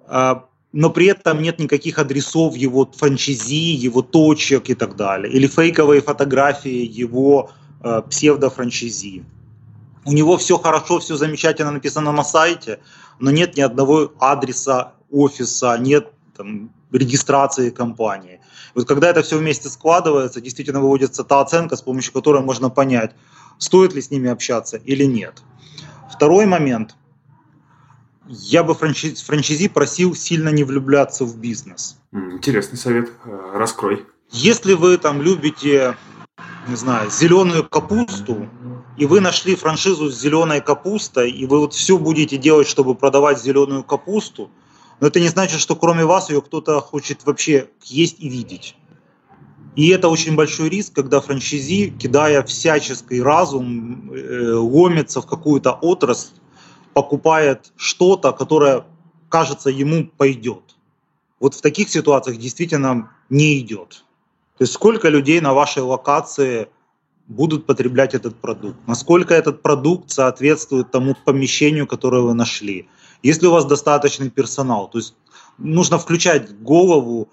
а, 0.08 0.46
но 0.72 0.90
при 0.90 1.06
этом 1.06 1.40
нет 1.42 1.60
никаких 1.60 2.00
адресов 2.00 2.56
его 2.56 2.90
франчайзи, 2.92 3.86
его 3.86 4.02
точек 4.02 4.68
и 4.68 4.74
так 4.74 4.96
далее. 4.96 5.32
Или 5.32 5.46
фейковые 5.46 6.00
фотографии 6.00 6.90
его 7.02 7.52
а, 7.82 8.02
псевдофранчайзи. 8.02 9.24
У 10.06 10.12
него 10.12 10.36
все 10.38 10.58
хорошо, 10.58 10.98
все 10.98 11.14
замечательно 11.14 11.70
написано 11.70 12.10
на 12.10 12.24
сайте, 12.24 12.80
но 13.20 13.30
нет 13.30 13.56
ни 13.56 13.60
одного 13.60 14.12
адреса 14.18 14.94
офиса, 15.12 15.78
нет 15.78 16.13
там, 16.36 16.70
регистрации 16.92 17.70
компании. 17.70 18.40
Вот 18.74 18.86
когда 18.86 19.08
это 19.08 19.22
все 19.22 19.38
вместе 19.38 19.68
складывается, 19.68 20.40
действительно 20.40 20.80
выводится 20.80 21.24
та 21.24 21.40
оценка, 21.40 21.76
с 21.76 21.82
помощью 21.82 22.12
которой 22.12 22.42
можно 22.42 22.70
понять, 22.70 23.14
стоит 23.58 23.94
ли 23.94 24.02
с 24.02 24.10
ними 24.10 24.30
общаться 24.30 24.76
или 24.76 25.04
нет. 25.04 25.42
Второй 26.12 26.46
момент. 26.46 26.96
Я 28.26 28.64
бы 28.64 28.74
франчиз, 28.74 29.22
франчизи 29.22 29.68
просил 29.68 30.14
сильно 30.14 30.48
не 30.48 30.64
влюбляться 30.64 31.24
в 31.24 31.36
бизнес. 31.36 31.98
Интересный 32.12 32.78
совет. 32.78 33.10
Э, 33.26 33.52
раскрой. 33.54 34.06
Если 34.30 34.72
вы 34.72 34.96
там 34.96 35.20
любите, 35.20 35.94
не 36.66 36.76
знаю, 36.76 37.10
зеленую 37.10 37.68
капусту, 37.68 38.48
и 38.96 39.04
вы 39.04 39.20
нашли 39.20 39.54
франшизу 39.54 40.10
с 40.10 40.18
зеленой 40.18 40.62
капустой, 40.62 41.30
и 41.30 41.44
вы 41.44 41.58
вот 41.58 41.74
все 41.74 41.98
будете 41.98 42.38
делать, 42.38 42.66
чтобы 42.66 42.94
продавать 42.94 43.42
зеленую 43.42 43.84
капусту– 43.84 44.50
но 45.00 45.06
это 45.06 45.20
не 45.20 45.28
значит, 45.28 45.60
что 45.60 45.76
кроме 45.76 46.04
вас 46.04 46.30
ее 46.30 46.40
кто-то 46.40 46.80
хочет 46.80 47.24
вообще 47.24 47.68
есть 47.82 48.16
и 48.20 48.28
видеть. 48.28 48.76
И 49.76 49.88
это 49.88 50.08
очень 50.08 50.36
большой 50.36 50.68
риск, 50.68 50.94
когда 50.94 51.20
франчайзи, 51.20 51.90
кидая 51.98 52.42
всяческий 52.44 53.20
разум, 53.20 54.12
э, 54.12 54.52
ломится 54.52 55.20
в 55.20 55.26
какую-то 55.26 55.72
отрасль, 55.72 56.34
покупает 56.92 57.72
что-то, 57.76 58.32
которое, 58.32 58.84
кажется, 59.28 59.70
ему 59.70 60.06
пойдет. 60.16 60.76
Вот 61.40 61.54
в 61.54 61.60
таких 61.60 61.88
ситуациях 61.90 62.38
действительно 62.38 63.10
не 63.28 63.58
идет. 63.58 64.04
То 64.56 64.62
есть 64.62 64.72
сколько 64.72 65.08
людей 65.08 65.40
на 65.40 65.52
вашей 65.52 65.82
локации 65.82 66.68
будут 67.26 67.66
потреблять 67.66 68.14
этот 68.14 68.36
продукт, 68.36 68.76
насколько 68.86 69.34
этот 69.34 69.60
продукт 69.62 70.10
соответствует 70.10 70.92
тому 70.92 71.16
помещению, 71.24 71.88
которое 71.88 72.22
вы 72.22 72.34
нашли, 72.34 72.86
если 73.24 73.46
у 73.46 73.50
вас 73.50 73.64
достаточный 73.64 74.30
персонал, 74.30 74.88
то 74.88 74.98
есть 74.98 75.14
нужно 75.58 75.98
включать 75.98 76.60
голову, 76.60 77.28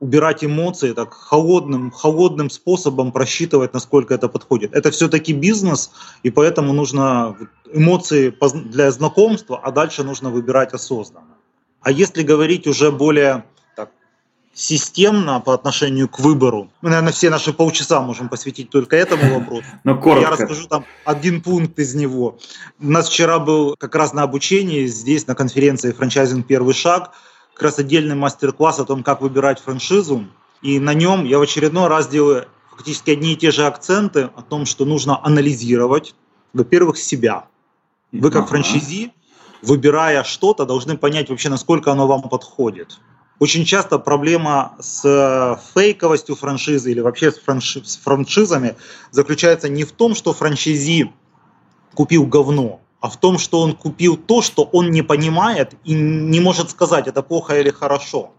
убирать 0.00 0.42
эмоции, 0.44 0.92
так 0.92 1.12
холодным, 1.14 1.90
холодным 1.90 2.50
способом 2.50 3.12
просчитывать, 3.12 3.72
насколько 3.74 4.14
это 4.14 4.28
подходит. 4.28 4.74
Это 4.74 4.90
все-таки 4.90 5.32
бизнес, 5.32 5.92
и 6.24 6.30
поэтому 6.30 6.72
нужно 6.72 7.36
эмоции 7.72 8.34
для 8.70 8.90
знакомства, 8.90 9.60
а 9.62 9.70
дальше 9.70 10.02
нужно 10.02 10.30
выбирать 10.30 10.72
осознанно. 10.74 11.36
А 11.80 11.92
если 11.92 12.22
говорить 12.22 12.66
уже 12.66 12.90
более 12.90 13.44
системно 14.54 15.40
по 15.40 15.54
отношению 15.54 16.08
к 16.08 16.18
выбору. 16.18 16.70
Мы, 16.82 16.90
наверное, 16.90 17.12
все 17.12 17.30
наши 17.30 17.52
полчаса 17.52 18.00
можем 18.00 18.28
посвятить 18.28 18.70
только 18.70 18.96
этому 18.96 19.34
вопросу. 19.40 19.64
Но 19.84 19.96
коротко. 19.96 20.22
Я 20.22 20.30
расскажу 20.30 20.66
там 20.66 20.84
один 21.04 21.40
пункт 21.40 21.78
из 21.78 21.94
него. 21.94 22.38
У 22.80 22.90
нас 22.90 23.08
вчера 23.08 23.38
был 23.38 23.76
как 23.78 23.94
раз 23.94 24.12
на 24.12 24.22
обучении 24.22 24.86
здесь, 24.86 25.26
на 25.26 25.34
конференции 25.34 25.92
«Франчайзинг. 25.92 26.46
Первый 26.46 26.74
шаг», 26.74 27.12
как 27.54 27.62
раз 27.62 27.78
отдельный 27.78 28.14
мастер-класс 28.14 28.80
о 28.80 28.84
том, 28.84 29.02
как 29.02 29.20
выбирать 29.20 29.60
франшизу. 29.60 30.26
И 30.62 30.78
на 30.78 30.94
нем 30.94 31.24
я 31.24 31.38
в 31.38 31.42
очередной 31.42 31.88
раз 31.88 32.08
делаю 32.08 32.46
фактически 32.70 33.10
одни 33.10 33.32
и 33.32 33.36
те 33.36 33.50
же 33.50 33.66
акценты 33.66 34.30
о 34.34 34.42
том, 34.42 34.66
что 34.66 34.84
нужно 34.84 35.24
анализировать 35.24 36.14
Во-первых, 36.52 36.98
себя. 36.98 37.46
Вы 38.12 38.30
как 38.30 38.48
франчайзи, 38.48 39.12
выбирая 39.62 40.24
что-то, 40.24 40.64
должны 40.64 40.96
понять 40.96 41.28
вообще, 41.30 41.48
насколько 41.48 41.92
оно 41.92 42.06
вам 42.06 42.22
подходит. 42.22 42.98
Очень 43.40 43.64
часто 43.64 43.98
проблема 43.98 44.76
с 44.80 45.02
э, 45.02 45.56
фейковостью 45.74 46.36
франшизы 46.36 46.90
или 46.90 47.00
вообще 47.00 47.32
с, 47.32 47.38
франши- 47.38 47.82
с 47.82 47.96
франшизами 47.96 48.76
заключается 49.12 49.70
не 49.70 49.84
в 49.84 49.92
том, 49.92 50.14
что 50.14 50.34
франчайзи 50.34 51.10
купил 51.94 52.26
говно, 52.26 52.82
а 53.00 53.08
в 53.08 53.18
том, 53.18 53.38
что 53.38 53.62
он 53.62 53.72
купил 53.72 54.18
то, 54.18 54.42
что 54.42 54.64
он 54.64 54.90
не 54.90 55.00
понимает 55.00 55.74
и 55.84 55.94
не 55.94 56.38
может 56.38 56.68
сказать, 56.70 57.08
это 57.08 57.22
плохо 57.22 57.58
или 57.58 57.70
хорошо. 57.70 58.34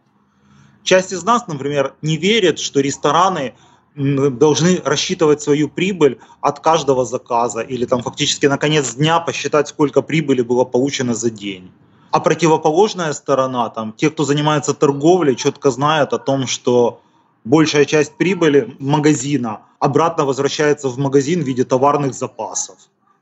Часть 0.83 1.11
из 1.13 1.23
нас, 1.23 1.47
например, 1.47 1.95
не 2.03 2.17
верит, 2.17 2.59
что 2.59 2.79
рестораны 2.79 3.55
должны 3.95 4.81
рассчитывать 4.85 5.41
свою 5.41 5.67
прибыль 5.67 6.19
от 6.41 6.59
каждого 6.59 7.05
заказа 7.05 7.61
или 7.61 7.85
там 7.85 8.03
фактически 8.03 8.45
на 8.45 8.59
конец 8.59 8.93
дня 8.93 9.19
посчитать, 9.19 9.67
сколько 9.67 10.03
прибыли 10.03 10.43
было 10.43 10.63
получено 10.63 11.15
за 11.15 11.31
день. 11.31 11.71
А 12.11 12.19
противоположная 12.19 13.13
сторона, 13.13 13.69
там, 13.69 13.93
те, 13.93 14.09
кто 14.09 14.25
занимается 14.25 14.73
торговлей, 14.73 15.35
четко 15.35 15.71
знают 15.71 16.13
о 16.13 16.19
том, 16.19 16.45
что 16.45 17.01
большая 17.45 17.85
часть 17.85 18.15
прибыли 18.15 18.75
магазина 18.79 19.61
обратно 19.79 20.25
возвращается 20.25 20.89
в 20.89 20.97
магазин 20.97 21.41
в 21.41 21.47
виде 21.47 21.63
товарных 21.63 22.13
запасов. 22.13 22.77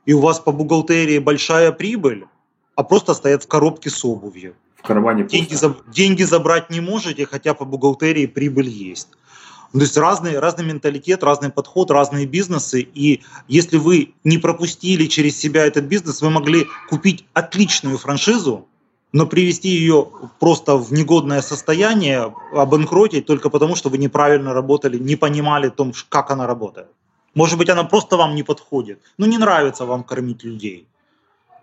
И 0.06 0.12
у 0.12 0.20
вас 0.20 0.40
по 0.40 0.50
бухгалтерии 0.52 1.18
большая 1.18 1.72
прибыль, 1.72 2.26
а 2.74 2.82
просто 2.82 3.14
стоят 3.14 3.44
в 3.44 3.48
коробке 3.48 3.90
с 3.90 4.04
обувью. 4.04 4.54
В 4.76 4.82
кармане 4.82 5.24
деньги, 5.24 5.54
за, 5.54 5.76
деньги 5.88 6.22
забрать 6.22 6.70
не 6.70 6.80
можете, 6.80 7.26
хотя 7.26 7.54
по 7.54 7.64
бухгалтерии 7.64 8.26
прибыль 8.26 8.68
есть. 8.68 9.08
То 9.72 9.78
есть 9.78 9.96
разный, 9.96 10.38
разный 10.38 10.64
менталитет, 10.64 11.22
разный 11.22 11.50
подход, 11.50 11.90
разные 11.90 12.26
бизнесы. 12.26 12.80
И 12.80 13.22
если 13.46 13.76
вы 13.76 14.14
не 14.24 14.38
пропустили 14.38 15.06
через 15.06 15.38
себя 15.38 15.64
этот 15.64 15.84
бизнес, 15.84 16.22
вы 16.22 16.30
могли 16.30 16.66
купить 16.88 17.24
отличную 17.34 17.96
франшизу, 17.96 18.66
но 19.12 19.26
привести 19.26 19.68
ее 19.68 20.08
просто 20.38 20.76
в 20.76 20.92
негодное 20.92 21.42
состояние, 21.42 22.34
обанкротить 22.52 23.26
только 23.26 23.50
потому, 23.50 23.76
что 23.76 23.88
вы 23.88 23.98
неправильно 23.98 24.54
работали, 24.54 24.98
не 24.98 25.16
понимали 25.16 25.66
о 25.66 25.70
том, 25.70 25.92
как 26.08 26.30
она 26.30 26.46
работает. 26.46 26.88
Может 27.34 27.58
быть, 27.58 27.68
она 27.68 27.84
просто 27.84 28.16
вам 28.16 28.34
не 28.34 28.42
подходит. 28.42 29.00
Ну, 29.18 29.26
не 29.26 29.38
нравится 29.38 29.84
вам 29.84 30.04
кормить 30.04 30.44
людей. 30.44 30.86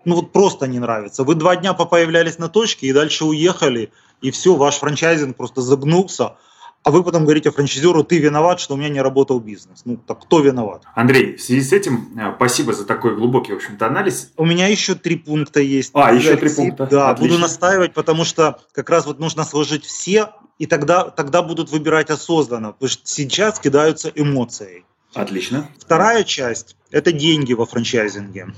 Ну, 0.04 0.16
вот 0.16 0.32
просто 0.32 0.66
не 0.66 0.78
нравится. 0.78 1.24
Вы 1.24 1.34
два 1.34 1.56
дня 1.56 1.74
появлялись 1.74 2.38
на 2.38 2.48
точке 2.48 2.86
и 2.86 2.92
дальше 2.92 3.24
уехали, 3.24 3.90
и 4.22 4.30
все, 4.30 4.54
ваш 4.54 4.76
франчайзинг 4.76 5.36
просто 5.36 5.60
загнулся 5.60 6.36
а 6.84 6.90
вы 6.90 7.02
потом 7.02 7.24
говорите 7.24 7.50
франчайзеру, 7.50 8.04
ты 8.04 8.18
виноват, 8.18 8.60
что 8.60 8.74
у 8.74 8.76
меня 8.76 8.88
не 8.88 9.00
работал 9.00 9.40
бизнес. 9.40 9.82
Ну, 9.84 9.96
так 9.96 10.20
кто 10.22 10.40
виноват? 10.40 10.84
Андрей, 10.94 11.36
в 11.36 11.42
связи 11.42 11.62
с 11.62 11.72
этим, 11.72 12.18
э, 12.18 12.32
спасибо 12.36 12.72
за 12.72 12.84
такой 12.84 13.14
глубокий, 13.14 13.52
в 13.52 13.56
общем-то, 13.56 13.86
анализ. 13.86 14.32
У 14.36 14.46
меня 14.46 14.68
еще 14.68 14.94
три 14.94 15.16
пункта 15.16 15.60
есть. 15.60 15.90
А, 15.94 16.12
еще 16.12 16.36
три 16.36 16.48
пункта. 16.48 16.86
Да, 16.86 17.10
Отлично. 17.10 17.28
буду 17.28 17.42
настаивать, 17.42 17.94
потому 17.94 18.24
что 18.24 18.60
как 18.72 18.88
раз 18.90 19.06
вот 19.06 19.18
нужно 19.18 19.44
сложить 19.44 19.84
все, 19.84 20.30
и 20.58 20.66
тогда, 20.66 21.04
тогда 21.10 21.42
будут 21.42 21.70
выбирать 21.70 22.10
осознанно, 22.10 22.72
потому 22.72 22.88
что 22.88 23.02
сейчас 23.04 23.58
кидаются 23.60 24.10
эмоцией. 24.14 24.84
Отлично. 25.14 25.68
Вторая 25.78 26.24
часть– 26.24 26.76
это 26.90 27.12
деньги 27.12 27.52
во 27.52 27.66
франчайзинге. 27.66 28.48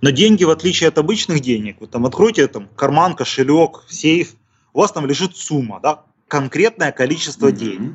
Но 0.00 0.10
деньги, 0.10 0.44
в 0.44 0.50
отличие 0.50 0.88
от 0.88 0.98
обычных 0.98 1.40
денег, 1.40 1.78
вот 1.80 1.90
там 1.90 2.04
откройте 2.04 2.46
там 2.46 2.68
карман, 2.76 3.14
кошелек, 3.14 3.84
сейф, 3.88 4.34
у 4.72 4.80
вас 4.80 4.92
там 4.92 5.06
лежит 5.06 5.36
сумма, 5.36 5.80
да, 5.82 6.04
конкретное 6.28 6.92
количество 6.92 7.48
mm-hmm. 7.48 7.56
денег. 7.56 7.92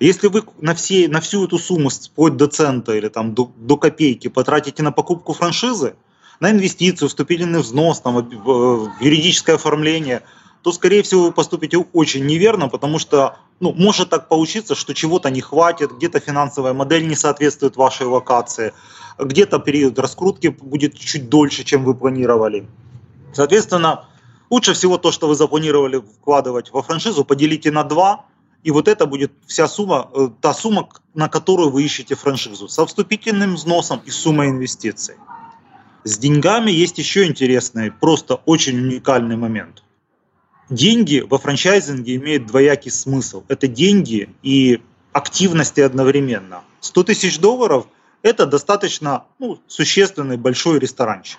Если 0.00 0.28
вы 0.28 0.44
на, 0.60 0.74
все, 0.74 1.08
на 1.08 1.20
всю 1.20 1.46
эту 1.46 1.58
сумму, 1.58 1.88
вплоть 1.88 2.36
до 2.36 2.48
цента 2.48 2.94
или 2.94 3.08
там, 3.08 3.34
до, 3.34 3.50
до 3.56 3.76
копейки, 3.76 4.28
потратите 4.28 4.82
на 4.82 4.92
покупку 4.92 5.32
франшизы, 5.32 5.94
на 6.40 6.50
инвестицию, 6.50 7.08
вступительный 7.08 7.60
взнос, 7.60 8.00
там, 8.00 8.28
юридическое 9.00 9.56
оформление, 9.56 10.22
то, 10.62 10.72
скорее 10.72 11.02
всего, 11.02 11.24
вы 11.24 11.32
поступите 11.32 11.78
очень 11.78 12.26
неверно, 12.26 12.68
потому 12.68 12.98
что 12.98 13.38
ну, 13.60 13.72
может 13.72 14.10
так 14.10 14.28
получиться, 14.28 14.74
что 14.74 14.94
чего-то 14.94 15.30
не 15.30 15.40
хватит, 15.40 15.92
где-то 15.92 16.20
финансовая 16.20 16.72
модель 16.72 17.06
не 17.06 17.14
соответствует 17.14 17.76
вашей 17.76 18.06
локации, 18.06 18.72
где-то 19.18 19.60
период 19.60 19.98
раскрутки 19.98 20.48
будет 20.48 20.98
чуть 20.98 21.28
дольше, 21.28 21.64
чем 21.64 21.84
вы 21.84 21.94
планировали. 21.94 22.66
Соответственно, 23.32 24.06
Лучше 24.48 24.74
всего 24.74 24.96
то, 24.96 25.10
что 25.10 25.28
вы 25.28 25.34
запланировали 25.34 25.98
вкладывать 25.98 26.70
во 26.72 26.82
франшизу, 26.82 27.24
поделите 27.24 27.70
на 27.70 27.82
два, 27.82 28.26
и 28.62 28.70
вот 28.70 28.88
это 28.88 29.06
будет 29.06 29.32
вся 29.46 29.66
сумма, 29.68 30.10
э, 30.14 30.28
та 30.40 30.54
сумма, 30.54 30.88
на 31.14 31.28
которую 31.28 31.70
вы 31.70 31.82
ищете 31.82 32.14
франшизу, 32.14 32.68
со 32.68 32.86
вступительным 32.86 33.56
взносом 33.56 34.02
и 34.04 34.10
суммой 34.10 34.48
инвестиций. 34.48 35.16
С 36.04 36.18
деньгами 36.18 36.70
есть 36.70 36.98
еще 36.98 37.26
интересный, 37.26 37.90
просто 37.90 38.36
очень 38.46 38.78
уникальный 38.78 39.36
момент. 39.36 39.82
Деньги 40.70 41.24
во 41.28 41.38
франчайзинге 41.38 42.16
имеют 42.16 42.46
двоякий 42.46 42.90
смысл. 42.90 43.44
Это 43.48 43.68
деньги 43.68 44.28
и 44.42 44.80
активности 45.12 45.80
одновременно. 45.80 46.62
100 46.80 47.04
тысяч 47.04 47.38
долларов– 47.38 47.86
это 48.22 48.46
достаточно 48.46 49.24
ну, 49.38 49.60
существенный 49.66 50.36
большой 50.36 50.78
ресторанчик 50.78 51.38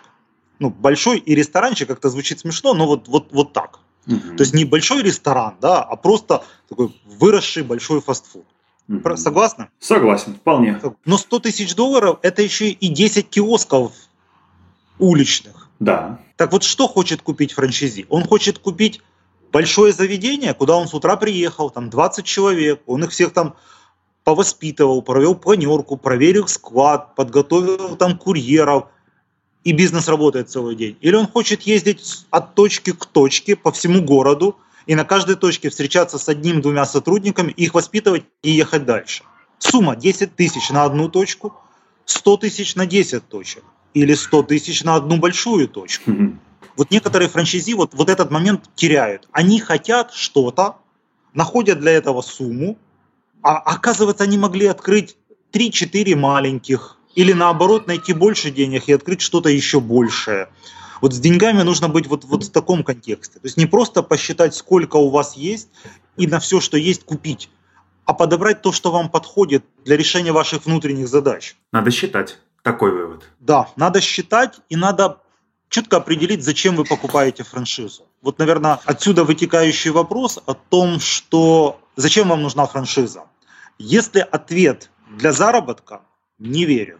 ну, 0.59 0.69
большой 0.69 1.19
и 1.19 1.35
ресторанчик 1.35 1.87
как-то 1.87 2.09
звучит 2.09 2.39
смешно, 2.39 2.73
но 2.73 2.87
вот, 2.87 3.07
вот, 3.07 3.31
вот 3.31 3.53
так. 3.53 3.79
Угу. 4.07 4.37
То 4.37 4.43
есть 4.43 4.53
не 4.53 4.65
большой 4.65 5.03
ресторан, 5.03 5.55
да, 5.61 5.81
а 5.81 5.95
просто 5.95 6.43
такой 6.69 6.95
выросший 7.05 7.63
большой 7.63 8.01
фастфуд. 8.01 8.45
Угу. 8.87 9.17
Согласны? 9.17 9.69
Согласен, 9.79 10.35
вполне. 10.35 10.79
Но 11.05 11.17
100 11.17 11.39
тысяч 11.39 11.75
долларов 11.75 12.19
это 12.21 12.41
еще 12.41 12.69
и 12.69 12.87
10 12.87 13.29
киосков 13.29 13.91
уличных. 14.97 15.69
Да. 15.79 16.19
Так 16.37 16.51
вот, 16.51 16.63
что 16.63 16.87
хочет 16.87 17.21
купить 17.21 17.53
франчайзи? 17.53 18.05
Он 18.09 18.23
хочет 18.23 18.59
купить 18.59 19.01
большое 19.51 19.93
заведение, 19.93 20.53
куда 20.53 20.75
он 20.75 20.87
с 20.87 20.93
утра 20.93 21.15
приехал, 21.17 21.69
там 21.69 21.89
20 21.89 22.25
человек, 22.25 22.81
он 22.85 23.03
их 23.03 23.11
всех 23.11 23.33
там 23.33 23.55
повоспитывал, 24.23 25.01
провел 25.01 25.35
планерку, 25.35 25.97
проверил 25.97 26.47
склад, 26.47 27.15
подготовил 27.15 27.95
там 27.95 28.17
курьеров, 28.17 28.87
и 29.67 29.73
бизнес 29.73 30.07
работает 30.07 30.49
целый 30.49 30.77
день. 30.77 30.95
Или 31.01 31.15
он 31.15 31.27
хочет 31.27 31.63
ездить 31.63 32.25
от 32.29 32.55
точки 32.55 32.93
к 32.93 33.05
точке 33.05 33.57
по 33.57 33.73
всему 33.73 34.01
городу 34.01 34.55
и 34.85 34.95
на 34.95 35.03
каждой 35.03 35.35
точке 35.35 35.69
встречаться 35.69 36.17
с 36.17 36.29
одним-двумя 36.29 36.85
сотрудниками, 36.85 37.51
их 37.51 37.73
воспитывать 37.73 38.23
и 38.43 38.51
ехать 38.51 38.85
дальше. 38.85 39.25
Сумма 39.59 39.97
10 39.97 40.37
тысяч 40.37 40.69
на 40.69 40.85
одну 40.85 41.09
точку, 41.09 41.53
100 42.05 42.37
тысяч 42.37 42.75
на 42.75 42.85
10 42.85 43.27
точек 43.27 43.65
или 43.93 44.13
100 44.13 44.43
тысяч 44.43 44.85
на 44.85 44.95
одну 44.95 45.17
большую 45.17 45.67
точку. 45.67 46.11
Вот 46.77 46.89
некоторые 46.89 47.27
франчайзи 47.27 47.73
вот, 47.73 47.93
вот 47.93 48.09
этот 48.09 48.31
момент 48.31 48.69
теряют. 48.75 49.27
Они 49.33 49.59
хотят 49.59 50.13
что-то, 50.13 50.77
находят 51.33 51.81
для 51.81 51.91
этого 51.91 52.21
сумму, 52.21 52.77
а 53.41 53.57
оказывается 53.57 54.23
они 54.23 54.37
могли 54.37 54.67
открыть 54.67 55.17
3-4 55.51 56.15
маленьких, 56.15 56.96
или 57.17 57.33
наоборот 57.33 57.87
найти 57.87 58.13
больше 58.13 58.51
денег 58.51 58.83
и 58.87 58.93
открыть 58.93 59.21
что-то 59.21 59.49
еще 59.49 59.79
большее. 59.79 60.49
Вот 61.01 61.15
с 61.15 61.19
деньгами 61.19 61.63
нужно 61.63 61.89
быть 61.89 62.05
вот, 62.05 62.23
вот 62.25 62.43
в 62.43 62.51
таком 62.51 62.83
контексте. 62.83 63.39
То 63.39 63.45
есть 63.45 63.57
не 63.57 63.65
просто 63.65 64.03
посчитать, 64.03 64.53
сколько 64.53 64.97
у 64.97 65.09
вас 65.09 65.35
есть, 65.35 65.69
и 66.15 66.27
на 66.27 66.39
все, 66.39 66.61
что 66.61 66.77
есть, 66.77 67.05
купить, 67.05 67.49
а 68.05 68.13
подобрать 68.13 68.61
то, 68.61 68.71
что 68.71 68.91
вам 68.91 69.09
подходит 69.09 69.65
для 69.83 69.97
решения 69.97 70.31
ваших 70.31 70.67
внутренних 70.67 71.07
задач. 71.07 71.55
Надо 71.71 71.89
считать. 71.89 72.37
Такой 72.61 72.91
вывод. 72.91 73.23
Да, 73.39 73.67
надо 73.75 73.99
считать 73.99 74.59
и 74.69 74.75
надо 74.75 75.17
четко 75.69 75.97
определить, 75.97 76.43
зачем 76.43 76.75
вы 76.75 76.83
покупаете 76.83 77.43
франшизу. 77.43 78.03
Вот, 78.21 78.37
наверное, 78.37 78.79
отсюда 78.85 79.23
вытекающий 79.23 79.89
вопрос 79.89 80.39
о 80.45 80.53
том, 80.53 80.99
что 80.99 81.79
зачем 81.95 82.29
вам 82.29 82.43
нужна 82.43 82.67
франшиза. 82.67 83.23
Если 83.79 84.19
ответ 84.19 84.91
для 85.09 85.31
заработка, 85.31 86.01
не 86.37 86.65
верю. 86.65 86.99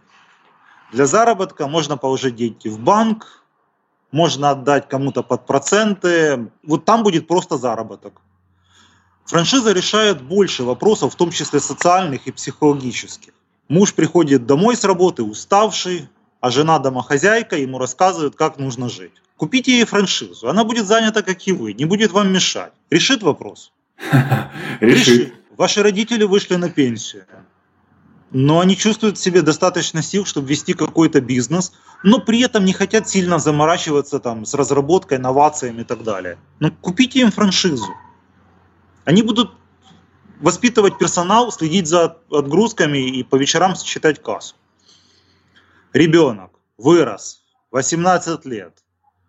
Для 0.92 1.06
заработка 1.06 1.66
можно 1.66 1.96
положить 1.96 2.36
деньги 2.36 2.68
в 2.68 2.78
банк, 2.78 3.44
можно 4.10 4.50
отдать 4.50 4.88
кому-то 4.88 5.22
под 5.22 5.46
проценты. 5.46 6.50
Вот 6.62 6.84
там 6.84 7.02
будет 7.02 7.26
просто 7.26 7.58
заработок. 7.58 8.20
Франшиза 9.26 9.72
решает 9.72 10.22
больше 10.22 10.64
вопросов, 10.64 11.12
в 11.12 11.16
том 11.16 11.30
числе 11.30 11.60
социальных 11.60 12.26
и 12.26 12.32
психологических. 12.32 13.34
Муж 13.68 13.92
приходит 13.92 14.46
домой 14.46 14.76
с 14.76 14.84
работы 14.84 15.22
уставший, 15.22 16.08
а 16.40 16.50
жена 16.50 16.78
домохозяйка 16.78 17.56
ему 17.56 17.78
рассказывает, 17.78 18.34
как 18.34 18.58
нужно 18.58 18.88
жить. 18.88 19.12
Купите 19.36 19.72
ей 19.72 19.84
франшизу, 19.84 20.48
она 20.48 20.64
будет 20.64 20.86
занята, 20.86 21.22
как 21.22 21.46
и 21.46 21.52
вы, 21.52 21.74
не 21.74 21.84
будет 21.84 22.12
вам 22.12 22.32
мешать. 22.32 22.72
Решит 22.88 23.22
вопрос? 23.22 23.72
Решит. 24.80 25.34
Ваши 25.58 25.82
родители 25.82 26.24
вышли 26.24 26.54
на 26.54 26.70
пенсию 26.70 27.26
но 28.30 28.60
они 28.60 28.76
чувствуют 28.76 29.16
в 29.16 29.22
себе 29.22 29.42
достаточно 29.42 30.02
сил, 30.02 30.24
чтобы 30.24 30.48
вести 30.48 30.74
какой-то 30.74 31.20
бизнес, 31.20 31.72
но 32.02 32.20
при 32.20 32.40
этом 32.40 32.64
не 32.64 32.72
хотят 32.72 33.08
сильно 33.08 33.38
заморачиваться 33.38 34.18
там, 34.18 34.44
с 34.44 34.54
разработкой, 34.54 35.18
инновациями 35.18 35.82
и 35.82 35.84
так 35.84 36.02
далее. 36.02 36.38
Но 36.60 36.70
купите 36.70 37.20
им 37.20 37.30
франшизу. 37.30 37.94
Они 39.04 39.22
будут 39.22 39.52
воспитывать 40.40 40.98
персонал, 40.98 41.50
следить 41.50 41.86
за 41.86 42.18
отгрузками 42.30 42.98
и 42.98 43.22
по 43.22 43.36
вечерам 43.36 43.74
считать 43.76 44.22
кассу. 44.22 44.54
Ребенок. 45.92 46.50
вырос, 46.76 47.42
18 47.70 48.44
лет, 48.44 48.84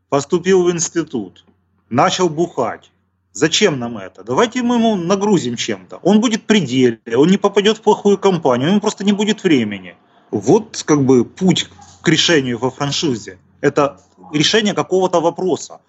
поступил 0.10 0.64
в 0.64 0.72
институт, 0.72 1.46
начал 1.90 2.30
бухать. 2.30 2.92
Зачем 3.32 3.80
нам 3.80 3.98
это? 3.98 4.24
Давайте 4.24 4.64
мы 4.64 4.76
ему 4.76 4.96
нагрузим 4.96 5.56
чем-то. 5.56 5.98
Он 6.04 6.20
будет 6.20 6.46
при 6.46 7.00
он 7.16 7.30
не 7.30 7.38
попадет 7.38 7.78
в 7.78 7.82
плохую 7.82 8.18
компанию, 8.18 8.70
ему 8.70 8.80
просто 8.80 9.04
не 9.04 9.12
будет 9.12 9.44
времени. 9.44 9.96
Вот 10.32 10.84
как 10.86 11.06
бы 11.06 11.26
путь 11.26 11.70
к 12.02 12.08
решению 12.08 12.58
во 12.58 12.72
франшизе. 12.72 13.38
Это 13.62 14.00
решение 14.34 14.74
какого-то 14.74 15.22
вопроса. 15.22 15.80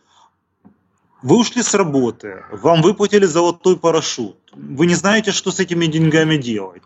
Вы 1.23 1.37
ушли 1.37 1.63
с 1.63 1.75
работы, 1.75 2.45
вам 2.51 2.81
выплатили 2.83 3.27
золотой 3.27 3.77
парашют. 3.77 4.37
Вы 4.55 4.87
не 4.87 4.95
знаете, 4.95 5.33
что 5.33 5.51
с 5.51 5.61
этими 5.61 5.87
деньгами 5.87 6.37
делать. 6.37 6.83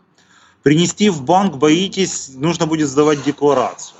Принести 0.62 1.08
в 1.10 1.22
банк 1.22 1.56
боитесь, 1.56 2.30
нужно 2.34 2.66
будет 2.66 2.88
сдавать 2.88 3.22
декларацию. 3.22 3.96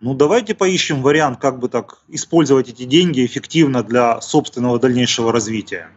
Ну 0.00 0.14
давайте 0.14 0.54
поищем 0.54 1.02
вариант, 1.02 1.40
как 1.40 1.58
бы 1.58 1.68
так 1.68 1.98
использовать 2.08 2.68
эти 2.70 2.84
деньги 2.84 3.24
эффективно 3.24 3.82
для 3.82 4.20
собственного 4.22 4.78
дальнейшего 4.78 5.30
развития. 5.30 5.90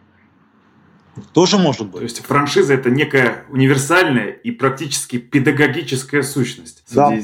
Тоже 1.32 1.58
может 1.58 1.86
быть. 1.86 1.98
То 1.98 2.02
есть 2.02 2.24
франшиза 2.24 2.74
это 2.74 2.90
некая 2.90 3.44
универсальная 3.48 4.30
и 4.30 4.50
практически 4.50 5.18
педагогическая 5.18 6.22
сущность 6.22 6.84
Да. 6.90 7.16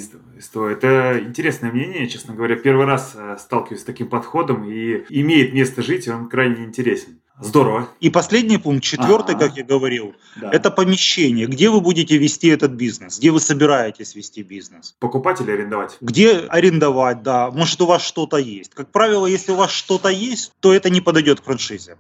Это 0.71 1.21
интересное 1.23 1.71
мнение, 1.71 2.09
честно 2.09 2.35
говоря. 2.35 2.57
Первый 2.57 2.87
раз 2.87 3.13
э, 3.15 3.37
сталкиваюсь 3.39 3.83
с 3.83 3.85
таким 3.85 4.09
подходом 4.09 4.65
и 4.65 5.05
имеет 5.11 5.53
место 5.53 5.83
жить, 5.83 6.07
и 6.07 6.11
он 6.11 6.31
крайне 6.31 6.65
интересен. 6.65 7.21
Здорово. 7.41 7.89
И 8.01 8.11
последний 8.11 8.59
пункт, 8.59 8.85
четвертый, 8.85 9.35
Ага. 9.35 9.47
как 9.49 9.57
я 9.57 9.65
говорил, 9.65 10.15
Да. 10.37 10.51
это 10.53 10.71
помещение. 10.71 11.47
Где 11.47 11.71
вы 11.71 11.81
будете 11.81 12.17
вести 12.19 12.49
этот 12.49 12.73
бизнес? 12.73 13.19
Где 13.19 13.31
вы 13.31 13.41
собираетесь 13.41 14.15
вести 14.15 14.43
бизнес? 14.43 14.95
покупать 14.99 15.41
или 15.41 15.51
арендовать? 15.51 15.97
Где 16.01 16.39
арендовать, 16.49 17.23
да. 17.23 17.51
Может, 17.51 17.81
у 17.81 17.87
вас 17.87 18.03
что-то 18.03 18.37
есть. 18.37 18.75
Как 18.75 18.91
правило, 18.93 19.27
если 19.27 19.53
у 19.53 19.57
вас 19.57 19.71
что-то 19.71 20.09
есть, 20.11 20.53
то 20.61 20.73
это 20.75 20.91
не 20.91 21.01
подойдет 21.01 21.41
к 21.41 21.45
франшизе. 21.45 21.97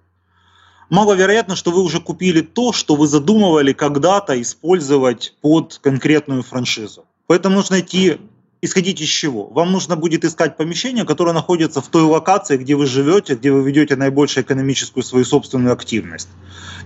Маловероятно, 0.90 1.55
что 1.57 1.70
вы 1.70 1.83
уже 1.83 2.00
купили 2.00 2.40
то, 2.40 2.72
что 2.72 2.96
вы 2.96 3.07
задумывали 3.07 3.72
когда-то 3.72 4.40
использовать 4.42 5.35
под 5.40 5.79
конкретную 5.83 6.42
франшизу. 6.42 7.05
Поэтому 7.29 7.57
нужно 7.57 7.81
идти, 7.81 8.18
исходить 8.62 9.01
из 9.01 9.09
чего? 9.09 9.46
Вам 9.46 9.73
нужно 9.73 9.96
будет 9.96 10.25
искать 10.25 10.57
помещение, 10.57 11.05
которое 11.05 11.33
находится 11.33 11.81
в 11.81 11.88
той 11.88 12.03
локации, 12.03 12.57
где 12.57 12.75
вы 12.75 12.87
живете, 12.87 13.35
где 13.35 13.51
вы 13.51 13.62
ведете 13.62 13.96
наибольшую 13.96 14.44
экономическую 14.44 15.03
свою 15.03 15.25
собственную 15.25 15.73
активность. 15.73 16.29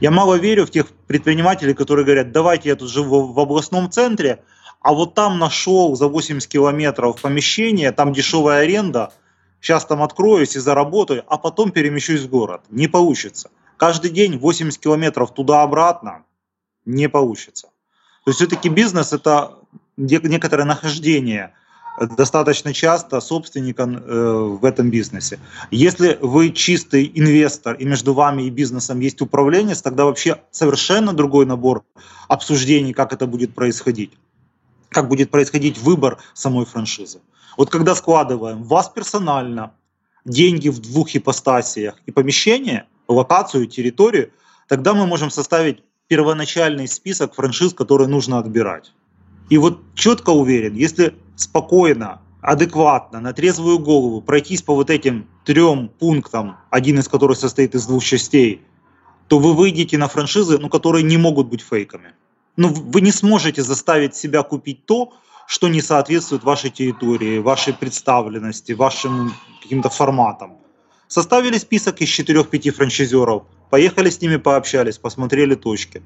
Я 0.01 0.11
мало 0.11 0.35
верю 0.35 0.67
в 0.67 0.71
тех 0.71 0.89
предпринимателей, 1.07 1.75
которые 1.75 2.05
говорят, 2.05 2.33
давайте 2.33 2.69
я 2.69 2.77
тут 2.77 2.91
живу 2.91 3.33
в 3.33 3.39
областном 3.39 3.91
центре, 3.91 4.43
а 4.81 4.93
вот 4.93 5.15
там 5.15 5.39
нашел 5.39 5.97
за 5.97 6.09
80 6.09 6.49
километров 6.49 7.21
помещение, 7.21 7.91
там 7.91 8.13
дешевая 8.13 8.63
аренда, 8.63 9.13
сейчас 9.61 9.87
там 9.87 10.03
откроюсь 10.03 10.57
и 10.57 10.61
заработаю, 10.61 11.25
а 11.27 11.39
потом 11.39 11.71
перемещусь 11.71 12.23
в 12.23 12.29
город. 12.29 12.63
Не 12.71 12.87
получится. 12.87 13.51
Каждый 13.77 14.11
день 14.11 14.39
80 14.39 14.79
километров 14.79 15.33
туда-обратно 15.33 16.25
не 16.85 17.09
получится. 17.09 17.69
То 18.25 18.31
есть 18.31 18.39
все-таки 18.39 18.69
бизнес 18.69 19.13
это 19.13 19.59
некоторое 19.97 20.65
нахождение 20.65 21.55
достаточно 22.01 22.73
часто 22.73 23.21
собственника 23.21 23.85
э, 23.85 24.57
в 24.61 24.65
этом 24.65 24.91
бизнесе. 24.91 25.39
Если 25.71 26.19
вы 26.21 26.51
чистый 26.51 27.11
инвестор 27.15 27.75
и 27.75 27.85
между 27.85 28.15
вами 28.15 28.43
и 28.43 28.51
бизнесом 28.51 29.01
есть 29.01 29.21
управленец, 29.21 29.83
тогда 29.83 30.05
вообще 30.05 30.41
совершенно 30.51 31.13
другой 31.13 31.47
набор 31.47 31.85
обсуждений, 32.29 32.93
как 32.93 33.13
это 33.13 33.27
будет 33.27 33.55
происходить 33.55 34.13
как 34.95 35.09
будет 35.09 35.31
происходить 35.31 35.77
выбор 35.79 36.19
самой 36.35 36.65
франшизы. 36.65 37.19
Вот 37.59 37.69
когда 37.69 37.97
складываем 37.97 38.63
вас 38.63 38.89
персонально, 38.89 39.73
деньги 40.25 40.69
в 40.69 40.81
двух 40.81 41.15
ипостасиях 41.15 41.97
и 42.07 42.13
помещение, 42.13 42.87
локацию, 43.09 43.67
территорию, 43.67 44.31
тогда 44.69 44.95
мы 44.95 45.07
можем 45.07 45.31
составить 45.31 45.83
первоначальный 46.07 46.89
список 46.89 47.35
франшиз, 47.35 47.75
которые 47.75 48.09
нужно 48.09 48.39
отбирать. 48.39 48.93
И 49.51 49.59
вот 49.59 49.81
четко 49.95 50.31
уверен, 50.31 50.75
если 50.75 51.15
спокойно, 51.37 52.21
адекватно, 52.41 53.21
на 53.21 53.33
трезвую 53.33 53.79
голову 53.79 54.21
пройтись 54.21 54.63
по 54.63 54.75
вот 54.75 54.91
этим 54.91 55.29
трем 55.45 55.89
пунктам, 55.89 56.57
один 56.71 56.99
из 56.99 57.09
которых 57.09 57.39
состоит 57.39 57.75
из 57.75 57.87
двух 57.87 58.05
частей, 58.05 58.63
то 59.29 59.39
вы 59.39 59.55
выйдете 59.55 59.99
на 59.99 60.09
франшизы, 60.09 60.59
ну, 60.59 60.69
которые 60.69 61.03
не 61.03 61.17
могут 61.17 61.49
быть 61.49 61.63
фейками. 61.63 62.13
Ну, 62.57 62.69
вы 62.69 63.01
не 63.01 63.13
сможете 63.13 63.63
заставить 63.63 64.15
себя 64.15 64.43
купить 64.43 64.85
то, 64.87 65.13
что 65.47 65.69
не 65.69 65.83
соответствует 65.83 66.45
вашей 66.45 66.71
территории, 66.71 67.39
вашей 67.39 67.75
представленности, 67.75 68.73
вашим 68.73 69.35
каким-то 69.63 69.89
форматам. 69.89 70.59
Составили 71.09 71.59
список 71.59 72.01
из 72.01 72.09
4-5 72.09 72.71
франчайзеров, 72.71 73.45
поехали 73.71 74.11
с 74.11 74.21
ними 74.21 74.37
пообщались, 74.37 74.99
посмотрели 74.99 75.55
точки. 75.55 76.03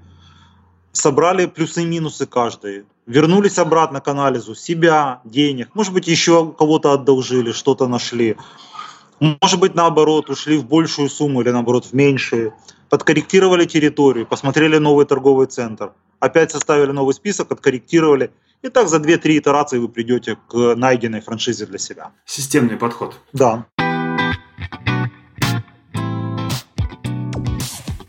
Собрали 0.93 1.47
плюсы 1.47 1.83
и 1.83 1.87
минусы 1.87 2.27
каждый. 2.27 2.85
Вернулись 3.09 3.59
обратно 3.59 4.03
к 4.03 4.09
анализу 4.09 4.55
себя, 4.55 5.23
денег. 5.25 5.71
Может 5.73 5.95
быть, 5.95 6.07
еще 6.07 6.53
кого-то 6.53 6.93
одолжили, 6.93 7.53
что-то 7.53 7.89
нашли. 7.89 8.37
Может 9.19 9.59
быть, 9.59 9.75
наоборот, 9.75 10.29
ушли 10.29 10.59
в 10.59 10.67
большую 10.67 11.09
сумму 11.09 11.41
или 11.41 11.49
наоборот 11.49 11.87
в 11.87 11.95
меньшую. 11.95 12.53
Подкорректировали 12.91 13.65
территорию, 13.65 14.27
посмотрели 14.27 14.77
новый 14.77 15.07
торговый 15.07 15.47
центр. 15.47 15.93
Опять 16.21 16.51
составили 16.51 16.93
новый 16.93 17.15
список, 17.15 17.51
откорректировали. 17.51 18.31
И 18.61 18.69
так 18.69 18.89
за 18.89 18.99
2-3 18.99 19.39
итерации 19.39 19.79
вы 19.79 19.89
придете 19.89 20.37
к 20.47 20.75
найденной 20.77 21.23
франшизе 21.23 21.65
для 21.65 21.79
себя. 21.79 22.11
Системный 22.27 22.77
подход. 22.77 23.19
Да. 23.33 23.65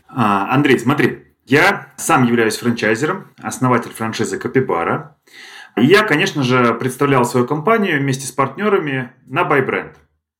А, 0.08 0.54
Андрей, 0.54 0.78
смотри, 0.78 1.29
я 1.50 1.92
сам 1.96 2.26
являюсь 2.26 2.58
франчайзером, 2.58 3.34
основатель 3.38 3.90
франшизы 3.90 4.38
Капибара. 4.38 5.16
И 5.76 5.84
я, 5.84 6.04
конечно 6.04 6.44
же, 6.44 6.74
представлял 6.74 7.24
свою 7.24 7.44
компанию 7.44 7.98
вместе 7.98 8.28
с 8.28 8.30
партнерами 8.30 9.12
на 9.26 9.42
BuyBrand. 9.42 9.96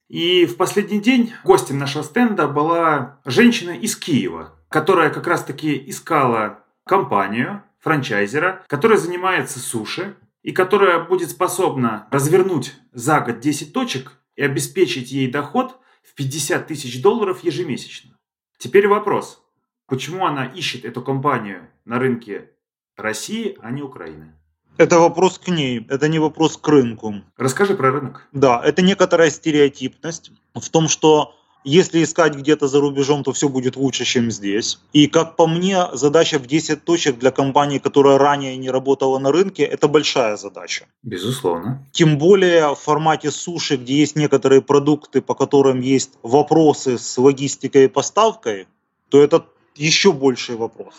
И 0.09 0.47
в 0.47 0.57
последний 0.57 1.01
день 1.01 1.33
гостем 1.43 1.79
нашего 1.79 2.05
стенда 2.05 2.47
была 2.47 3.21
женщина 3.25 3.73
из 3.73 3.97
Киева, 3.97 4.55
которая 4.69 5.11
как 5.11 5.27
раз-таки 5.27 5.83
искала 5.89 6.65
компанию, 6.87 7.65
франчайзера, 7.81 8.63
которая 8.69 8.99
занимается 8.99 9.59
суши 9.59 10.15
и 10.43 10.53
которая 10.53 11.03
будет 11.03 11.31
способна 11.31 12.07
развернуть 12.13 12.77
за 12.93 13.19
год 13.21 13.41
10 13.41 13.73
точек 13.73 14.13
и 14.37 14.43
обеспечить 14.43 15.11
ей 15.11 15.29
доход 15.29 15.77
в 16.05 16.15
50 16.15 16.69
тысяч 16.69 17.03
долларов 17.03 17.43
ежемесячно. 17.43 18.17
Теперь 18.59 18.87
вопрос. 18.87 19.43
Почему 19.91 20.25
она 20.25 20.47
ищет 20.47 20.85
эту 20.85 21.03
компанию 21.03 21.69
на 21.85 21.99
рынке 21.99 22.51
России, 22.97 23.59
а 23.61 23.73
не 23.73 23.83
Украины? 23.83 24.33
Это 24.79 25.01
вопрос 25.01 25.39
к 25.39 25.49
ней, 25.49 25.85
это 25.91 26.09
не 26.09 26.21
вопрос 26.21 26.57
к 26.57 26.69
рынку. 26.69 27.15
Расскажи 27.37 27.75
про 27.75 27.91
рынок. 27.91 28.29
Да, 28.33 28.63
это 28.65 28.83
некоторая 28.83 29.31
стереотипность 29.31 30.31
в 30.55 30.69
том, 30.71 30.89
что 30.89 31.35
если 31.65 32.05
искать 32.05 32.37
где-то 32.37 32.69
за 32.69 32.81
рубежом, 32.81 33.25
то 33.25 33.33
все 33.33 33.49
будет 33.49 33.77
лучше, 33.77 34.05
чем 34.05 34.31
здесь. 34.31 34.79
И 34.93 35.09
как 35.09 35.35
по 35.35 35.49
мне, 35.49 35.89
задача 35.93 36.39
в 36.39 36.47
10 36.47 36.85
точек 36.85 37.19
для 37.19 37.33
компании, 37.33 37.79
которая 37.79 38.17
ранее 38.17 38.57
не 38.57 38.71
работала 38.71 39.19
на 39.19 39.33
рынке, 39.33 39.65
это 39.65 39.89
большая 39.89 40.37
задача. 40.37 40.87
Безусловно. 41.03 41.85
Тем 41.91 42.17
более 42.17 42.75
в 42.75 42.79
формате 42.79 43.33
суши, 43.33 43.77
где 43.77 43.95
есть 43.99 44.15
некоторые 44.15 44.63
продукты, 44.63 45.21
по 45.21 45.35
которым 45.35 45.81
есть 45.81 46.13
вопросы 46.23 46.97
с 46.97 47.19
логистикой 47.19 47.85
и 47.85 47.89
поставкой, 47.89 48.69
то 49.11 49.21
это 49.21 49.45
еще 49.81 50.13
больший 50.13 50.57
вопрос. 50.57 50.95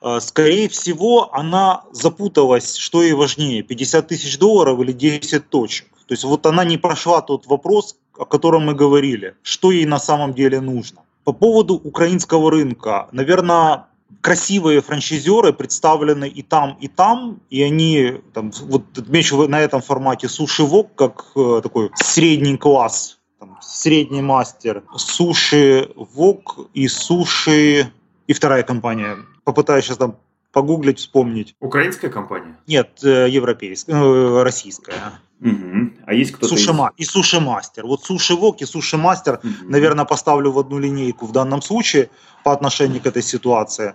А, 0.00 0.20
Скорее 0.20 0.68
всего, 0.68 1.34
она 1.34 1.84
запуталась, 1.92 2.76
что 2.76 3.02
ей 3.02 3.12
важнее, 3.12 3.62
50 3.62 4.08
тысяч 4.08 4.38
долларов 4.38 4.80
или 4.80 4.92
10 4.92 5.48
точек. 5.48 5.86
То 6.06 6.14
есть 6.14 6.24
вот 6.24 6.46
она 6.46 6.64
не 6.64 6.78
прошла 6.78 7.20
тот 7.20 7.46
вопрос, 7.46 7.96
о 8.16 8.24
котором 8.24 8.64
мы 8.64 8.74
говорили, 8.74 9.34
что 9.42 9.70
ей 9.70 9.84
на 9.86 9.98
самом 9.98 10.34
деле 10.34 10.60
нужно. 10.60 11.02
По 11.24 11.32
поводу 11.32 11.74
украинского 11.74 12.50
рынка, 12.50 13.08
наверное, 13.12 13.86
красивые 14.20 14.80
франчайзеры 14.80 15.52
представлены 15.52 16.28
и 16.28 16.42
там, 16.42 16.78
и 16.80 16.88
там, 16.88 17.40
и 17.50 17.62
они, 17.62 18.22
там, 18.32 18.50
вот 18.62 18.82
отмечу 18.96 19.46
на 19.48 19.60
этом 19.60 19.82
формате 19.82 20.28
суши 20.28 20.62
вок 20.62 20.94
как 20.94 21.26
э, 21.36 21.60
такой 21.62 21.90
средний 21.94 22.56
класс, 22.56 23.18
там, 23.38 23.58
средний 23.60 24.22
мастер, 24.22 24.82
суши 24.96 25.90
вок 25.94 26.58
и 26.72 26.88
суши 26.88 27.92
и 28.28 28.32
вторая 28.34 28.62
компания. 28.62 29.16
Попытаюсь 29.42 29.84
сейчас 29.84 29.96
там 29.96 30.16
погуглить, 30.52 30.98
вспомнить. 30.98 31.56
Украинская 31.60 32.10
компания? 32.10 32.56
Нет, 32.68 33.00
э, 33.02 33.28
европейская, 33.28 33.92
э, 33.92 34.42
российская. 34.42 35.20
Угу. 35.40 35.90
А 36.06 36.14
есть 36.14 36.32
кто-то 36.32 36.48
Суши 36.56 36.70
из... 36.70 36.90
и 36.96 37.04
суши 37.04 37.40
мастер. 37.40 37.86
Вот 37.86 38.04
суши 38.04 38.34
вок 38.34 38.60
и 38.60 38.66
суши 38.66 38.96
мастер, 38.96 39.40
Мгм. 39.42 39.70
наверное, 39.70 40.04
поставлю 40.04 40.52
в 40.52 40.58
одну 40.58 40.78
линейку 40.78 41.26
в 41.26 41.32
данном 41.32 41.62
случае 41.62 42.10
по 42.44 42.52
отношению 42.52 43.00
к 43.00 43.06
этой 43.06 43.22
ситуации. 43.22 43.94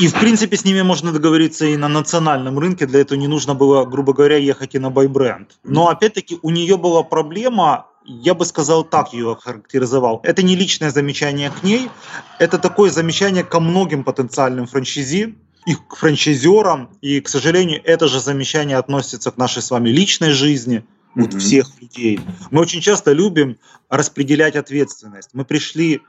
И, 0.00 0.08
в 0.08 0.14
принципе, 0.18 0.56
с 0.56 0.64
ними 0.64 0.82
можно 0.82 1.12
договориться 1.12 1.66
и 1.66 1.76
на 1.76 1.88
национальном 1.88 2.58
рынке. 2.58 2.86
Для 2.86 3.00
этого 3.00 3.18
не 3.18 3.28
нужно 3.28 3.54
было, 3.54 3.84
грубо 3.84 4.12
говоря, 4.12 4.36
ехать 4.36 4.74
и 4.74 4.80
на 4.80 4.90
байбренд. 4.90 5.58
Но, 5.62 5.88
опять-таки, 5.88 6.38
у 6.42 6.50
нее 6.50 6.76
была 6.76 7.04
проблема 7.04 7.86
я 8.10 8.34
бы 8.34 8.44
сказал 8.44 8.84
так 8.84 9.12
ее 9.12 9.36
характеризовал. 9.40 10.20
Это 10.24 10.42
не 10.42 10.56
личное 10.56 10.90
замечание 10.90 11.50
к 11.50 11.62
ней, 11.62 11.88
это 12.38 12.58
такое 12.58 12.90
замечание 12.90 13.44
ко 13.44 13.60
многим 13.60 14.04
потенциальным 14.04 14.66
франчайзи, 14.66 15.36
и 15.66 15.74
к 15.74 15.94
франчайзерам, 15.94 16.90
и, 17.02 17.20
к 17.20 17.28
сожалению, 17.28 17.82
это 17.84 18.08
же 18.08 18.18
замечание 18.18 18.78
относится 18.78 19.30
к 19.30 19.36
нашей 19.36 19.62
с 19.62 19.70
вами 19.70 19.90
личной 19.90 20.30
жизни, 20.30 20.84
вот 21.14 21.34
mm-hmm. 21.34 21.38
всех 21.38 21.66
людей. 21.80 22.20
Мы 22.50 22.62
очень 22.62 22.80
часто 22.80 23.12
любим 23.12 23.58
распределять 23.88 24.56
ответственность. 24.56 25.30
Мы 25.34 25.44
пришли, 25.44 26.00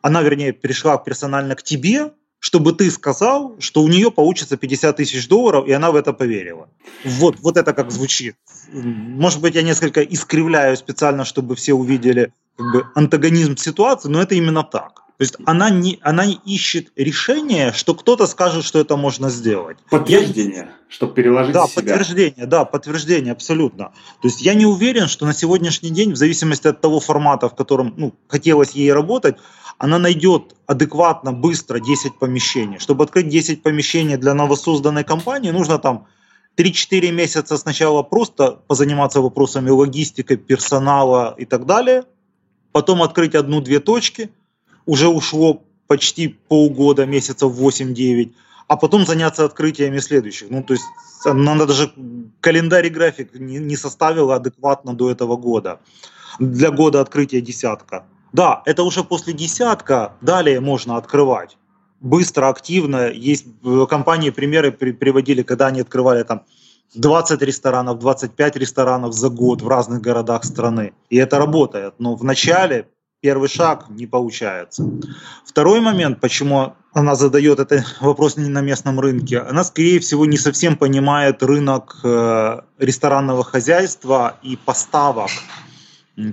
она, 0.00 0.22
вернее, 0.22 0.52
пришла 0.52 0.96
персонально 0.96 1.54
к 1.54 1.62
тебе, 1.62 2.12
чтобы 2.44 2.74
ты 2.74 2.90
сказал, 2.90 3.56
что 3.58 3.82
у 3.82 3.88
нее 3.88 4.10
получится 4.10 4.58
50 4.58 4.96
тысяч 4.96 5.28
долларов, 5.28 5.66
и 5.66 5.72
она 5.72 5.90
в 5.90 5.96
это 5.96 6.12
поверила. 6.12 6.68
Вот, 7.02 7.36
вот 7.40 7.56
это 7.56 7.72
как 7.72 7.90
звучит. 7.90 8.36
Может 8.70 9.40
быть, 9.40 9.54
я 9.54 9.62
несколько 9.62 10.02
искривляю 10.02 10.76
специально, 10.76 11.24
чтобы 11.24 11.56
все 11.56 11.72
увидели 11.72 12.34
как 12.58 12.66
бы, 12.70 12.86
антагонизм 12.94 13.56
ситуации, 13.56 14.10
но 14.10 14.20
это 14.20 14.34
именно 14.34 14.62
так. 14.62 15.04
То 15.16 15.22
есть 15.22 15.36
она 15.46 15.70
не, 15.70 15.98
она 16.02 16.26
не 16.26 16.38
ищет 16.44 16.92
решения, 16.96 17.72
что 17.72 17.94
кто-то 17.94 18.26
скажет, 18.26 18.62
что 18.64 18.78
это 18.78 18.96
можно 18.96 19.30
сделать. 19.30 19.78
Подтверждение, 19.88 20.56
я, 20.56 20.68
чтобы 20.88 21.14
переложить 21.14 21.54
да, 21.54 21.66
себя. 21.66 21.76
подтверждение, 21.76 22.46
да, 22.46 22.64
подтверждение, 22.66 23.32
абсолютно. 23.32 23.92
То 24.20 24.28
есть 24.28 24.42
я 24.42 24.52
не 24.52 24.66
уверен, 24.66 25.08
что 25.08 25.24
на 25.24 25.32
сегодняшний 25.32 25.90
день, 25.90 26.12
в 26.12 26.16
зависимости 26.16 26.66
от 26.66 26.82
того 26.82 27.00
формата, 27.00 27.48
в 27.48 27.54
котором 27.54 27.94
ну, 27.96 28.14
хотелось 28.28 28.72
ей 28.72 28.92
работать, 28.92 29.36
она 29.78 29.98
найдет 29.98 30.56
адекватно, 30.66 31.32
быстро 31.32 31.80
10 31.80 32.18
помещений. 32.18 32.78
Чтобы 32.78 33.04
открыть 33.04 33.28
10 33.28 33.62
помещений 33.62 34.16
для 34.16 34.34
новосозданной 34.34 35.04
компании, 35.04 35.50
нужно 35.50 35.78
там 35.78 36.06
3-4 36.56 37.10
месяца 37.10 37.58
сначала 37.58 38.02
просто 38.02 38.60
позаниматься 38.66 39.20
вопросами 39.20 39.70
логистики, 39.70 40.36
персонала 40.36 41.34
и 41.38 41.44
так 41.44 41.66
далее. 41.66 42.04
Потом 42.72 43.02
открыть 43.02 43.34
одну-две 43.34 43.80
точки– 43.80 44.30
уже 44.86 45.08
ушло 45.08 45.62
почти 45.86 46.28
полгода, 46.28 47.06
месяцев 47.06 47.52
8-9, 47.52 48.32
а 48.68 48.76
потом 48.76 49.06
заняться 49.06 49.44
открытиями 49.44 49.98
следующих. 49.98 50.50
Ну, 50.50 50.62
то 50.62 50.74
есть 50.74 50.84
надо 51.24 51.66
даже 51.66 51.92
календарь 52.40 52.86
и 52.86 52.90
график 52.90 53.34
не, 53.34 53.58
не 53.58 53.76
составила 53.76 54.36
адекватно 54.36 54.94
до 54.94 55.10
этого 55.10 55.36
года. 55.36 55.80
Для 56.38 56.70
года 56.70 57.00
открытия 57.00 57.40
десятка. 57.40 58.06
Да, 58.34 58.62
это 58.64 58.82
уже 58.82 59.04
после 59.04 59.32
десятка, 59.32 60.14
далее 60.20 60.58
можно 60.58 60.96
открывать. 60.96 61.56
Быстро, 62.00 62.48
активно. 62.48 63.08
Есть 63.08 63.46
компании, 63.88 64.30
примеры 64.30 64.72
приводили, 64.72 65.42
когда 65.42 65.68
они 65.68 65.80
открывали 65.80 66.24
там 66.24 66.42
20 66.96 67.40
ресторанов, 67.42 68.00
25 68.00 68.56
ресторанов 68.56 69.14
за 69.14 69.28
год 69.28 69.62
в 69.62 69.68
разных 69.68 70.00
городах 70.00 70.44
страны. 70.44 70.94
И 71.10 71.16
это 71.16 71.38
работает. 71.38 71.94
Но 72.00 72.16
в 72.16 72.24
начале 72.24 72.88
первый 73.20 73.48
шаг 73.48 73.86
не 73.88 74.08
получается. 74.08 74.84
Второй 75.46 75.80
момент, 75.80 76.20
почему 76.20 76.74
она 76.92 77.14
задает 77.14 77.60
этот 77.60 77.84
вопрос 78.00 78.36
не 78.36 78.48
на 78.48 78.62
местном 78.62 78.98
рынке, 78.98 79.38
она, 79.38 79.62
скорее 79.62 80.00
всего, 80.00 80.26
не 80.26 80.38
совсем 80.38 80.76
понимает 80.76 81.40
рынок 81.44 82.00
э, 82.02 82.60
ресторанного 82.78 83.44
хозяйства 83.44 84.38
и 84.42 84.56
поставок. 84.56 85.30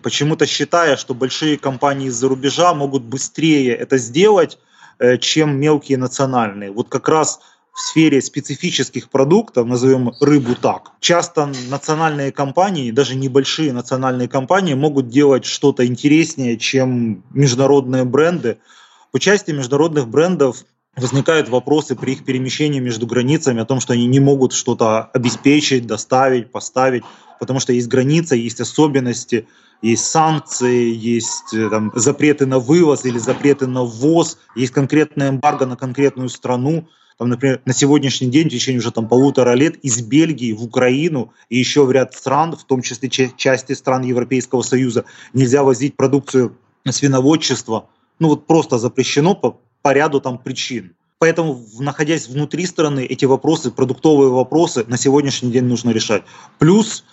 Почему-то 0.04 0.46
считая, 0.46 0.96
что 0.96 1.14
большие 1.14 1.58
компании 1.58 2.08
из-за 2.08 2.28
рубежа 2.28 2.74
могут 2.74 3.04
быстрее 3.04 3.74
это 3.76 3.98
сделать, 3.98 4.60
э, 5.00 5.18
чем 5.18 5.60
мелкие 5.60 5.98
национальные. 5.98 6.72
Вот 6.72 6.88
как 6.88 7.10
раз 7.10 7.40
в 7.74 7.80
сфере 7.80 8.22
специфических 8.22 9.10
продуктов, 9.10 9.66
назовем 9.66 10.12
рыбу 10.20 10.56
так, 10.56 10.92
часто 11.00 11.52
национальные 11.70 12.32
компании, 12.32 12.92
даже 12.92 13.16
небольшие 13.16 13.74
национальные 13.74 14.28
компании 14.28 14.74
могут 14.74 15.10
делать 15.10 15.46
что-то 15.46 15.88
интереснее, 15.88 16.58
чем 16.58 17.24
международные 17.32 18.04
бренды. 18.04 18.58
По 19.12 19.20
части 19.20 19.52
международных 19.52 20.08
брендов 20.08 20.66
возникают 20.96 21.50
вопросы 21.50 21.96
при 21.96 22.12
их 22.14 22.26
перемещении 22.26 22.80
между 22.80 23.08
границами 23.08 23.62
о 23.62 23.66
том, 23.66 23.80
что 23.80 23.94
они 23.94 24.06
не 24.06 24.20
могут 24.20 24.54
что-то 24.54 25.06
обеспечить, 25.06 25.88
доставить, 25.88 26.52
поставить, 26.52 27.04
потому 27.40 27.60
что 27.60 27.74
есть 27.74 27.88
граница, 27.88 28.36
есть 28.36 28.60
особенности, 28.60 29.48
есть 29.82 30.06
санкции, 30.06 30.94
есть 30.94 31.54
э, 31.54 31.70
там, 31.70 31.92
запреты 31.96 32.46
на 32.46 32.60
вывоз 32.60 33.06
или 33.06 33.18
запреты 33.18 33.68
на 33.68 33.84
ввоз, 33.84 34.38
есть 34.56 34.72
конкретная 34.72 35.30
эмбарго 35.30 35.66
на 35.66 35.76
конкретную 35.76 36.30
страну. 36.30 36.88
Там, 37.18 37.30
например, 37.30 37.62
на 37.66 37.74
сегодняшний 37.74 38.30
день, 38.30 38.48
в 38.48 38.52
течение 38.52 38.80
уже 38.80 38.92
там 38.92 39.08
полутора 39.08 39.54
лет, 39.54 39.76
из 39.78 40.02
Бельгии 40.02 40.54
в 40.54 40.64
Украину 40.64 41.34
и 41.50 41.58
еще 41.58 41.86
в 41.86 41.92
ряд 41.92 42.14
стран, 42.14 42.56
в 42.56 42.64
том 42.64 42.82
числе 42.82 43.10
части 43.10 43.74
стран 43.74 44.04
Европейского 44.04 44.62
Союза, 44.62 45.06
нельзя 45.34 45.64
возить 45.64 45.96
продукцию 45.96 46.58
свиноводчества. 46.90 47.88
Ну 48.20 48.30
вот 48.30 48.48
просто 48.48 48.78
запрещено 48.78 49.36
по, 49.36 49.60
по 49.82 49.94
ряду 49.94 50.20
там 50.22 50.38
причин. 50.38 50.94
Поэтому, 51.20 51.64
находясь 51.80 52.28
внутри 52.28 52.66
страны, 52.66 53.06
эти 53.06 53.26
вопросы, 53.26 53.70
продуктовые 53.70 54.32
вопросы 54.32 54.86
на 54.88 54.98
сегодняшний 54.98 55.52
день 55.52 55.66
нужно 55.66 55.92
решать. 55.92 56.24
Плюс 56.58 57.04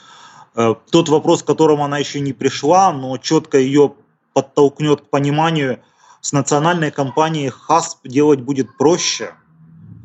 тот 0.55 1.09
вопрос, 1.09 1.43
к 1.43 1.47
которому 1.47 1.85
она 1.85 1.99
еще 1.99 2.21
не 2.21 2.33
пришла, 2.33 2.93
но 2.93 3.17
четко 3.19 3.59
ее 3.59 3.95
подтолкнет 4.33 5.03
к 5.03 5.11
пониманию, 5.11 5.81
с 6.21 6.33
национальной 6.33 6.91
компанией 6.91 7.49
ХАСП 7.49 8.07
делать 8.09 8.41
будет 8.41 8.77
проще– 8.77 9.35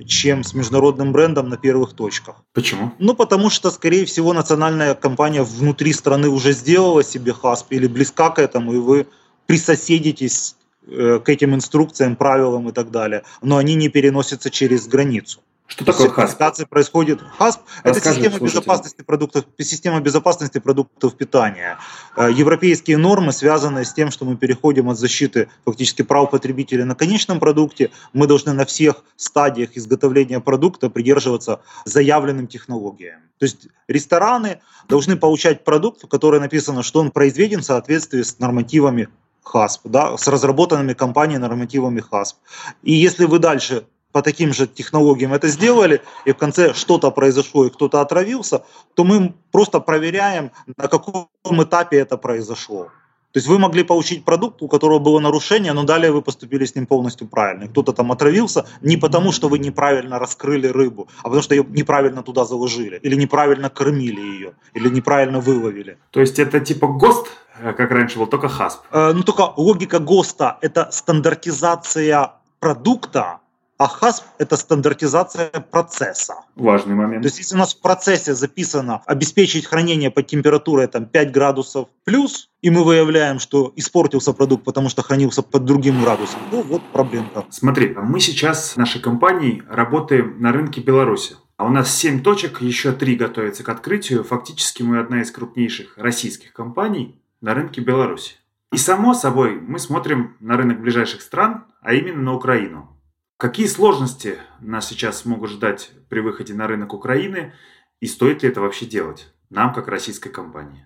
чем 0.05 0.43
с 0.43 0.53
международным 0.53 1.11
брендом 1.11 1.49
на 1.49 1.57
первых 1.57 1.93
точках. 1.93 2.35
Почему? 2.53 2.91
Ну, 2.99 3.13
потому 3.13 3.49
что, 3.49 3.71
скорее 3.71 4.05
всего, 4.05 4.33
национальная 4.33 4.95
компания 4.95 5.43
внутри 5.43 5.93
страны 5.93 6.29
уже 6.29 6.53
сделала 6.53 7.03
себе 7.03 7.33
хасп 7.33 7.71
или 7.71 7.87
близка 7.87 8.29
к 8.29 8.39
этому, 8.39 8.73
и 8.73 8.77
вы 8.77 9.07
присоседитесь 9.45 10.55
э, 10.87 11.19
к 11.23 11.29
этим 11.29 11.53
инструкциям, 11.55 12.15
правилам 12.15 12.69
и 12.69 12.71
так 12.71 12.91
далее, 12.91 13.23
но 13.41 13.57
они 13.57 13.75
не 13.75 13.89
переносятся 13.89 14.49
через 14.49 14.87
границу. 14.87 15.39
Что 15.65 15.85
такое 15.85 16.09
ХАССП? 16.09 16.69
происходит. 16.69 17.21
ХАССП– 17.37 17.61
это 17.83 17.99
система 17.99 18.39
безопасности, 18.39 19.01
продуктов, 19.01 19.45
система 19.59 20.01
безопасности 20.01 20.59
продуктов 20.59 21.15
питания. 21.15 21.77
Э, 22.15 22.29
европейские 22.31 22.97
нормы 22.97 23.31
связаны 23.31 23.85
с 23.85 23.93
тем, 23.93 24.11
что 24.11 24.25
мы 24.25 24.35
переходим 24.35 24.89
от 24.89 24.99
защиты 24.99 25.49
фактически 25.65 26.01
прав 26.01 26.29
потребителя 26.29 26.85
на 26.85 26.95
конечном 26.95 27.39
продукте. 27.39 27.91
Мы 28.11 28.27
должны 28.27 28.53
на 28.53 28.65
всех 28.65 29.03
стадиях 29.15 29.75
изготовления 29.75 30.39
продукта 30.39 30.89
придерживаться 30.89 31.61
заявленным 31.85 32.47
технологиям. 32.47 33.21
То 33.39 33.45
есть 33.45 33.67
рестораны 33.87 34.59
должны 34.89 35.15
получать 35.17 35.63
продукт, 35.63 36.03
в 36.03 36.07
котором 36.07 36.41
написано, 36.41 36.83
что 36.83 36.99
он 36.99 37.11
произведен 37.11 37.61
в 37.61 37.65
соответствии 37.65 38.21
с 38.21 38.37
нормативами 38.39 39.07
ХАССП, 39.43 39.87
да, 39.87 40.17
с 40.17 40.27
разработанными 40.27 40.93
компанией 40.93 41.39
нормативами 41.39 42.01
ХАССП. 42.01 42.37
И 42.83 42.93
если 42.93 43.25
вы 43.25 43.39
дальше 43.39 43.85
по 44.13 44.21
таким 44.21 44.53
же 44.53 44.67
технологиям 44.67 45.33
это 45.33 45.49
сделали, 45.49 46.01
и 46.23 46.31
в 46.31 46.37
конце 46.37 46.73
что-то 46.73 47.11
произошло, 47.11 47.65
и 47.65 47.69
кто-то 47.69 47.99
отравился, 47.99 48.63
то 48.93 49.03
мы 49.03 49.33
просто 49.51 49.79
проверяем, 49.79 50.51
на 50.77 50.87
каком 50.87 51.27
этапе 51.43 51.97
это 51.97 52.17
произошло. 52.17 52.89
То 53.33 53.39
есть 53.39 53.47
вы 53.47 53.57
могли 53.57 53.83
получить 53.83 54.25
продукт, 54.25 54.61
у 54.61 54.67
которого 54.67 54.99
было 54.99 55.19
нарушение, 55.19 55.73
но 55.73 55.83
далее 55.83 56.11
вы 56.11 56.21
поступили 56.21 56.65
с 56.65 56.75
ним 56.75 56.85
полностью 56.85 57.27
правильно. 57.27 57.67
Кто-то 57.67 57.91
там 57.91 58.11
отравился 58.11 58.67
не 58.81 58.95
потому, 58.95 59.31
что 59.31 59.49
вы 59.49 59.57
неправильно 59.57 60.19
раскрыли 60.19 60.67
рыбу, 60.67 61.07
а 61.21 61.23
потому 61.23 61.41
что 61.41 61.55
ее 61.55 61.65
неправильно 61.67 62.21
туда 62.21 62.45
заложили, 62.45 62.99
или 63.01 63.15
неправильно 63.15 63.71
кормили 63.71 64.21
ее, 64.21 64.53
или 64.75 64.87
неправильно 64.89 65.39
выловили. 65.39 65.97
То 66.11 66.21
есть 66.21 66.37
это 66.37 66.59
типа 66.59 66.85
ГОСТ, 66.85 67.27
э, 67.59 67.73
как 67.73 67.89
раньше 67.89 68.19
был, 68.19 68.27
только 68.27 68.49
ХАСП? 68.49 68.81
Э, 68.91 69.13
ну 69.15 69.23
только 69.23 69.51
логика 69.57 69.97
ГОСТа– 69.97 70.59
это 70.61 70.89
стандартизация 70.91 72.33
продукта, 72.59 73.39
а 73.77 73.85
HASP– 73.85 74.23
это 74.37 74.55
стандартизация 74.55 75.49
процесса. 75.71 76.35
Важный 76.55 76.95
момент. 76.95 77.23
То 77.23 77.27
есть, 77.27 77.39
если 77.39 77.55
у 77.55 77.57
нас 77.57 77.73
в 77.73 77.81
процессе 77.81 78.33
записано 78.33 79.01
обеспечить 79.05 79.65
хранение 79.65 80.11
под 80.11 80.27
температурой 80.27 80.87
там, 80.87 81.05
5 81.05 81.31
градусов 81.31 81.87
плюс, 82.03 82.49
и 82.61 82.69
мы 82.69 82.83
выявляем, 82.83 83.39
что 83.39 83.73
испортился 83.75 84.33
продукт, 84.33 84.63
потому 84.63 84.89
что 84.89 85.01
хранился 85.01 85.41
под 85.41 85.65
другим 85.65 86.01
градусом, 86.01 86.39
ну 86.51 86.61
вот 86.61 86.81
проблемка. 86.91 87.45
Смотри, 87.49 87.95
мы 87.95 88.19
сейчас 88.19 88.75
нашей 88.75 89.01
компанией 89.01 89.63
работаем 89.69 90.41
на 90.41 90.51
рынке 90.51 90.81
Беларуси. 90.81 91.35
А 91.57 91.65
у 91.65 91.69
нас 91.69 91.93
7 91.95 92.23
точек, 92.23 92.61
еще 92.61 92.91
3 92.91 93.15
готовятся 93.15 93.63
к 93.63 93.69
открытию. 93.69 94.23
Фактически 94.23 94.83
мы 94.83 94.99
одна 94.99 95.21
из 95.21 95.31
крупнейших 95.31 95.97
российских 95.97 96.53
компаний 96.53 97.21
на 97.41 97.53
рынке 97.53 97.81
Беларуси. 97.81 98.35
И 98.71 98.77
само 98.77 99.13
собой 99.13 99.59
мы 99.59 99.77
смотрим 99.77 100.35
на 100.39 100.57
рынок 100.57 100.81
ближайших 100.81 101.21
стран, 101.21 101.65
а 101.81 101.93
именно 101.93 102.21
на 102.21 102.33
Украину. 102.33 102.89
Какие 103.37 103.67
сложности 103.67 104.37
нас 104.61 104.87
сейчас 104.87 105.25
могут 105.25 105.49
ждать 105.49 105.91
при 106.09 106.19
выходе 106.19 106.53
на 106.53 106.67
рынок 106.67 106.93
Украины 106.93 107.53
и 107.99 108.07
стоит 108.07 108.43
ли 108.43 108.49
это 108.49 108.61
вообще 108.61 108.85
делать 108.85 109.33
нам, 109.49 109.73
как 109.73 109.87
российской 109.87 110.29
компании? 110.29 110.85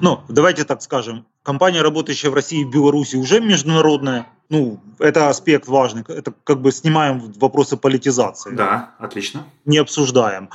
Ну, 0.00 0.20
давайте 0.28 0.64
так 0.64 0.82
скажем. 0.82 1.26
Компания, 1.42 1.82
работающая 1.82 2.30
в 2.30 2.34
России 2.34 2.62
и 2.62 2.64
Беларуси, 2.64 3.16
уже 3.16 3.40
международная. 3.40 4.26
Ну, 4.48 4.80
это 4.98 5.28
аспект 5.28 5.68
важный. 5.68 6.04
Это 6.08 6.32
как 6.44 6.60
бы 6.60 6.72
снимаем 6.72 7.32
вопросы 7.36 7.76
политизации. 7.76 8.54
Да, 8.54 8.94
отлично. 8.98 9.44
Не 9.64 9.78
обсуждаем. 9.78 10.50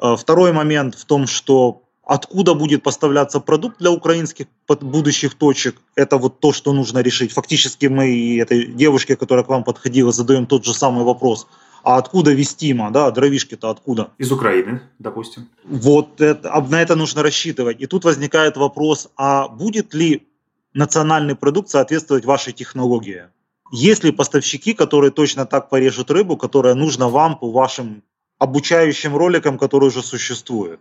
Э, 0.00 0.16
второй 0.16 0.52
момент 0.52 0.94
в 0.94 1.04
том, 1.04 1.26
что 1.26 1.87
откуда 2.08 2.54
будет 2.54 2.82
поставляться 2.82 3.38
продукт 3.38 3.78
для 3.78 3.90
украинских 3.90 4.46
будущих 4.80 5.34
точек, 5.34 5.76
это 5.94 6.16
вот 6.16 6.40
то, 6.40 6.52
что 6.52 6.72
нужно 6.72 7.00
решить. 7.00 7.32
Фактически 7.32 7.86
мы 7.86 8.08
и 8.08 8.38
этой 8.38 8.66
девушке, 8.66 9.14
которая 9.14 9.44
к 9.44 9.48
вам 9.48 9.62
подходила, 9.62 10.10
задаем 10.10 10.46
тот 10.46 10.64
же 10.64 10.72
самый 10.72 11.04
вопрос. 11.04 11.46
А 11.84 11.98
откуда 11.98 12.32
вестимо, 12.32 12.90
да, 12.90 13.10
дровишки-то 13.10 13.68
откуда? 13.68 14.10
Из 14.16 14.32
Украины, 14.32 14.80
допустим. 14.98 15.48
Вот 15.64 16.20
это, 16.20 16.66
на 16.70 16.80
это 16.80 16.96
нужно 16.96 17.22
рассчитывать. 17.22 17.78
И 17.80 17.86
тут 17.86 18.04
возникает 18.04 18.56
вопрос, 18.56 19.10
а 19.16 19.48
будет 19.48 19.92
ли 19.92 20.26
национальный 20.72 21.34
продукт 21.34 21.68
соответствовать 21.68 22.24
вашей 22.24 22.54
технологии? 22.54 23.24
Есть 23.70 24.02
ли 24.02 24.12
поставщики, 24.12 24.72
которые 24.72 25.10
точно 25.10 25.44
так 25.44 25.68
порежут 25.68 26.10
рыбу, 26.10 26.38
которая 26.38 26.74
нужна 26.74 27.08
вам 27.08 27.38
по 27.38 27.50
вашим 27.50 28.02
обучающим 28.38 29.14
роликам, 29.14 29.58
которые 29.58 29.88
уже 29.88 30.02
существуют? 30.02 30.80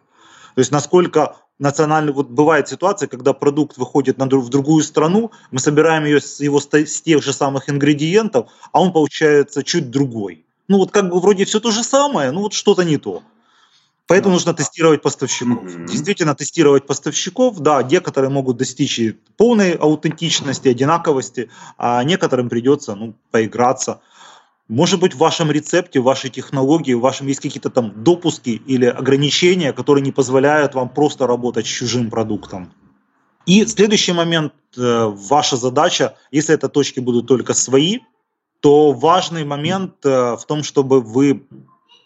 То 0.57 0.61
есть 0.61 0.71
насколько 0.71 1.35
национальный... 1.59 2.11
Вот 2.11 2.29
бывает 2.29 2.67
ситуация, 2.67 3.07
когда 3.07 3.33
продукт 3.33 3.77
выходит 3.77 4.17
на, 4.17 4.25
в 4.25 4.49
другую 4.49 4.83
страну, 4.83 5.29
мы 5.51 5.59
собираем 5.59 6.03
ее 6.05 6.19
с, 6.19 6.39
его 6.39 6.59
с 6.59 7.01
тех 7.01 7.21
же 7.21 7.31
самых 7.31 7.69
ингредиентов, 7.69 8.49
а 8.71 8.81
он 8.81 8.91
получается 8.91 9.63
чуть 9.63 9.91
другой. 9.91 10.47
Ну 10.67 10.79
вот 10.79 10.89
как 10.89 11.11
бы 11.11 11.19
вроде 11.19 11.45
все 11.45 11.59
то 11.59 11.69
же 11.69 11.83
самое, 11.83 12.31
но 12.31 12.41
вот 12.41 12.53
что-то 12.53 12.81
не 12.81 12.97
то. 12.97 13.21
Поэтому 14.07 14.33
нужно 14.33 14.55
тестировать 14.55 15.03
поставщиков. 15.03 15.63
Mm-hmm. 15.63 15.85
Действительно, 15.85 16.33
тестировать 16.33 16.87
поставщиков, 16.87 17.59
да, 17.59 17.83
некоторые 17.83 18.31
могут 18.31 18.57
достичь 18.57 18.99
полной 19.35 19.73
аутентичности, 19.73 20.69
одинаковости, 20.69 21.51
а 21.77 22.03
некоторым 22.03 22.49
придется 22.49 22.95
ну, 22.95 23.13
поиграться. 23.29 24.01
Может 24.69 24.99
быть, 24.99 25.13
в 25.13 25.17
вашем 25.17 25.49
рецепте, 25.49 25.99
в 25.99 26.03
вашей 26.03 26.29
технологии, 26.29 26.93
в 26.93 26.99
вашем 26.99 27.27
есть 27.27 27.39
какие-то 27.39 27.69
там 27.69 28.03
допуски 28.03 28.61
или 28.67 28.85
ограничения, 28.85 29.71
которые 29.71 30.03
не 30.03 30.11
позволяют 30.11 30.75
вам 30.75 30.89
просто 30.89 31.25
работать 31.25 31.65
с 31.65 31.69
чужим 31.69 32.09
продуктом. 32.09 32.73
И 33.45 33.65
следующий 33.65 34.11
момент, 34.11 34.53
э, 34.77 35.05
ваша 35.29 35.55
задача, 35.55 36.15
если 36.31 36.53
это 36.53 36.67
точки 36.67 36.99
будут 36.99 37.27
только 37.27 37.53
свои, 37.53 37.99
то 38.59 38.91
важный 38.91 39.45
момент 39.45 40.05
э, 40.05 40.35
в 40.35 40.45
том, 40.45 40.63
чтобы 40.63 40.99
вы 40.99 41.47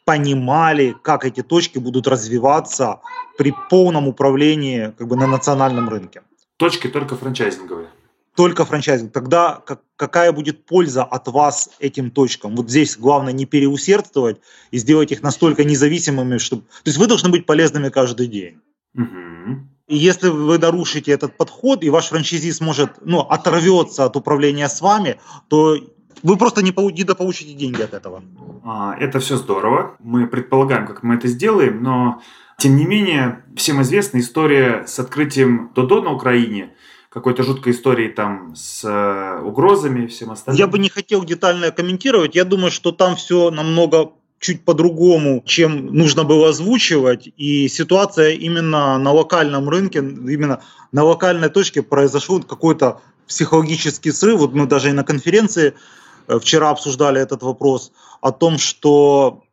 понимали, 0.06 0.96
как 1.02 1.26
эти 1.26 1.42
точки 1.42 1.80
будут 1.80 2.08
развиваться 2.08 3.00
при 3.38 3.56
полном 3.72 4.08
управлении 4.08 4.94
как 4.98 5.08
бы, 5.08 5.16
на 5.16 5.26
национальном 5.26 5.90
рынке. 5.90 6.22
Точки 6.58 6.88
только 6.88 7.16
франчайзинговые. 7.16 7.88
Только 8.36 8.66
франчайзинг. 8.66 9.12
Тогда 9.12 9.62
как, 9.66 9.82
какая 9.98 10.32
будет 10.32 10.66
польза 10.66 11.04
от 11.04 11.28
вас 11.28 11.70
этим 11.80 12.12
точкам? 12.12 12.56
Вот 12.56 12.70
здесь 12.70 12.98
главное 12.98 13.34
не 13.34 13.46
переусердствовать 13.46 14.38
и 14.72 14.78
сделать 14.78 15.12
их 15.12 15.22
настолько 15.22 15.64
независимыми, 15.64 16.38
чтобы... 16.38 16.62
То 16.62 16.88
есть 16.88 16.98
вы 16.98 17.08
должны 17.08 17.30
быть 17.30 17.46
полезными 17.46 17.90
каждый 17.90 18.28
день. 18.28 18.60
Угу. 18.96 19.68
И 19.88 19.98
если 19.98 20.30
вы 20.30 20.58
нарушите 20.58 21.12
этот 21.12 21.36
подход, 21.36 21.84
и 21.84 21.90
ваш 21.90 22.08
франчайзист 22.08 22.62
может, 22.62 22.92
ну, 23.04 23.20
оторвется 23.20 24.06
от 24.06 24.16
управления 24.16 24.70
с 24.70 24.80
вами, 24.80 25.20
то 25.50 25.76
вы 26.24 26.38
просто 26.38 26.64
не, 26.64 26.74
не 26.94 27.04
дополучите 27.04 27.54
деньги 27.54 27.82
от 27.82 27.94
этого. 27.94 28.24
А, 28.64 28.96
это 28.98 29.20
все 29.20 29.36
здорово. 29.36 29.98
Мы 30.00 30.28
предполагаем, 30.28 30.88
как 30.88 31.04
мы 31.04 31.16
это 31.16 31.28
сделаем, 31.28 31.84
но 31.84 32.22
тем 32.58 32.76
не 32.76 32.86
менее, 32.86 33.44
всем 33.56 33.82
известна 33.82 34.20
история 34.20 34.86
с 34.86 35.00
открытием 35.00 35.72
Додо 35.74 36.02
на 36.02 36.12
Украине, 36.14 36.76
какой-то 37.12 37.44
жуткой 37.44 37.74
истории 37.74 38.08
там 38.08 38.56
с 38.56 38.84
э, 38.84 39.42
угрозами 39.44 40.06
и 40.06 40.08
всем 40.08 40.32
остальным. 40.32 40.60
Я 40.60 40.68
бы 40.68 40.80
не 40.80 40.90
хотел 40.90 41.24
детально 41.24 41.72
комментировать. 41.72 42.36
Я 42.36 42.46
думаю, 42.46 42.72
что 42.72 42.92
там 42.92 43.16
все 43.16 43.52
намного 43.52 44.12
чуть 44.40 44.66
по-другому, 44.66 45.44
чем 45.46 45.88
нужно 45.88 46.24
было 46.24 46.50
озвучивать. 46.50 47.30
И 47.38 47.68
ситуация 47.68 48.32
именно 48.32 48.98
на 48.98 49.12
локальном 49.12 49.70
рынке, 49.70 50.00
именно 50.00 50.62
на 50.92 51.04
локальной 51.04 51.50
точке 51.50 51.84
произошел 51.84 52.42
какой-то 52.42 53.02
психологический 53.28 54.12
срыв. 54.12 54.40
Вот 54.40 54.54
мы 54.54 54.66
даже 54.66 54.90
и 54.90 54.94
на 54.94 55.04
конференции 55.04 55.76
Э, 56.32 56.40
вчера 56.40 56.70
обсуждали 56.70 57.22
этот 57.22 57.44
вопрос, 57.44 57.92
о 58.22 58.32
том, 58.32 58.58
что 58.58 59.44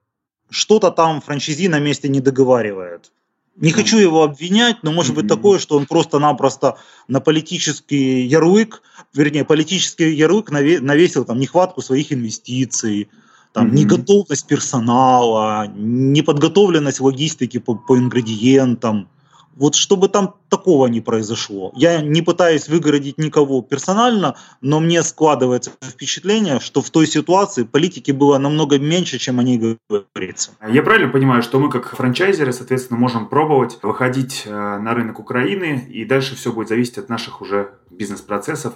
что-то 0.51 0.91
там 0.91 1.21
франчайзи 1.21 1.69
на 1.69 1.79
месте 1.81 2.09
не 2.09 2.21
договаривает. 2.21 3.13
Не 3.61 3.73
хочу 3.73 3.99
его 3.99 4.23
обвинять, 4.23 4.83
но 4.83 4.93
может 4.93 5.15
быть 5.15 5.27
такое, 5.27 5.59
что 5.59 5.77
он 5.77 5.87
просто-напросто 5.87 6.77
на 7.09 7.21
политический 7.21 8.25
ярлык, 8.25 8.83
вернее, 9.13 9.45
политический 9.45 10.15
ярлык 10.15 10.51
навесил 10.51 11.25
там 11.25 11.41
нехватку 11.41 11.83
своих 11.83 12.13
инвестиций, 12.13 13.09
там, 13.53 13.67
mm-hmm. 13.67 13.75
неготовность 13.75 14.47
персонала, 14.47 15.67
неподготовленность 15.75 17.01
логистики 17.01 17.59
по, 17.59 17.75
по 17.75 17.99
ингредиентам. 17.99 19.09
Вот 19.59 19.75
чтобы 19.75 20.09
там 20.09 20.37
такого 20.49 20.87
не 20.87 21.01
произошло. 21.01 21.73
Я 21.75 22.01
не 22.01 22.23
пытаюсь 22.23 22.69
выгородить 22.69 23.19
никого 23.19 23.61
персонально, 23.61 24.37
но 24.61 24.79
мне 24.79 25.03
складывается 25.03 25.73
впечатление, 25.83 26.61
что 26.61 26.81
в 26.81 26.91
той 26.91 27.09
ситуации 27.09 27.65
политики 27.65 28.13
было 28.13 28.39
намного 28.39 28.79
меньше, 28.79 29.19
чем 29.19 29.41
о 29.41 29.43
ней 29.43 29.59
говорится. 29.59 30.53
Я 30.69 30.83
правильно 30.83 31.11
понимаю, 31.11 31.43
что 31.43 31.59
мы 31.59 31.71
как 31.71 31.97
франчайзеры, 31.97 32.53
соответственно, 32.53 33.01
можем 33.01 33.29
пробовать 33.29 33.79
выходить 33.83 34.43
э, 34.47 34.51
на 34.51 34.95
рынок 34.95 35.19
Украины, 35.19 35.89
и 35.91 36.05
дальше 36.05 36.37
все 36.37 36.53
будет 36.53 36.69
зависеть 36.69 36.99
от 36.99 37.09
наших 37.09 37.41
уже 37.41 37.73
бизнес-процессов, 37.91 38.75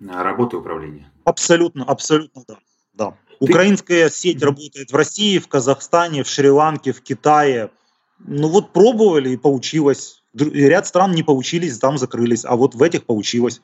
э, 0.00 0.06
работы 0.10 0.56
управления? 0.56 1.12
Абсолютно, 1.24 1.84
абсолютно 1.84 2.42
да. 2.48 2.56
да. 2.94 3.14
Ты... 3.38 3.52
Украинская 3.52 4.10
сеть 4.10 4.42
работает 4.42 4.90
в 4.90 4.96
России, 4.96 5.38
в 5.38 5.46
Казахстане, 5.46 6.24
в 6.24 6.28
Шри-Ланке, 6.28 6.92
в 6.92 7.02
Китае– 7.02 7.70
ну 8.26 8.48
вот 8.48 8.72
пробовали 8.72 9.30
и 9.30 9.36
получилось. 9.36 10.22
Ряд 10.34 10.86
стран 10.86 11.12
не 11.12 11.22
получились, 11.22 11.78
там 11.78 11.98
закрылись, 11.98 12.44
а 12.44 12.56
вот 12.56 12.74
в 12.74 12.82
этих 12.82 13.04
получилось. 13.04 13.60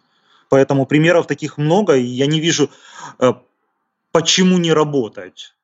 Поэтому 0.49 0.87
примеров 0.87 1.27
таких 1.27 1.59
много, 1.59 1.97
и 1.97 2.05
я 2.05 2.27
не 2.27 2.41
вижу, 2.41 2.71
э, 3.19 3.33
почему 4.13 4.59
не 4.59 4.73
работать. 4.73 5.55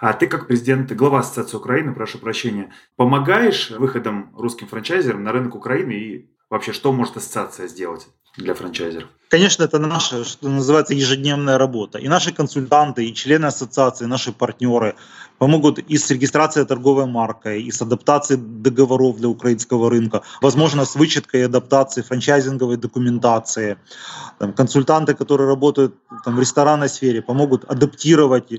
А 0.00 0.12
ты 0.12 0.26
как 0.26 0.46
президент 0.46 0.92
глава 0.92 1.20
Ассоциации 1.20 1.56
Украины, 1.56 1.94
прошу 1.94 2.18
прощения, 2.18 2.72
помогаешь 2.96 3.70
выходом 3.70 4.34
русским 4.36 4.66
франчайзерам 4.66 5.22
на 5.22 5.32
рынок 5.32 5.54
Украины 5.54 5.92
и 5.92 6.30
вообще 6.50 6.72
что 6.72 6.92
может 6.92 7.16
ассоциация 7.16 7.68
сделать? 7.68 8.08
Для 8.36 8.54
франчайзеров? 8.54 9.08
Конечно, 9.28 9.64
это 9.64 9.80
наша, 9.80 10.24
что 10.24 10.48
называется, 10.48 10.94
ежедневная 10.94 11.58
работа. 11.58 11.98
И 11.98 12.06
наши 12.06 12.32
консультанты, 12.32 13.04
и 13.04 13.12
члены 13.14 13.46
ассоциации, 13.46 14.04
и 14.04 14.08
наши 14.08 14.30
партнеры 14.32 14.94
помогут 15.38 15.80
и 15.80 15.98
с 15.98 16.08
регистрацией 16.10 16.64
торговой 16.64 17.06
маркой, 17.06 17.62
и 17.62 17.72
с 17.72 17.82
адаптацией 17.82 18.40
договоров 18.40 19.16
для 19.16 19.28
украинского 19.28 19.90
рынка, 19.90 20.22
возможно, 20.40 20.84
с 20.84 20.94
вычеткой 20.94 21.40
и 21.40 21.44
адаптацией 21.44 22.06
франчайзинговой 22.06 22.76
документации. 22.76 23.78
Там, 24.38 24.52
консультанты, 24.52 25.14
которые 25.14 25.48
работают 25.48 25.96
там, 26.24 26.36
в 26.36 26.40
ресторанной 26.40 26.88
сфере, 26.88 27.20
помогут 27.20 27.64
адаптировать 27.64 28.52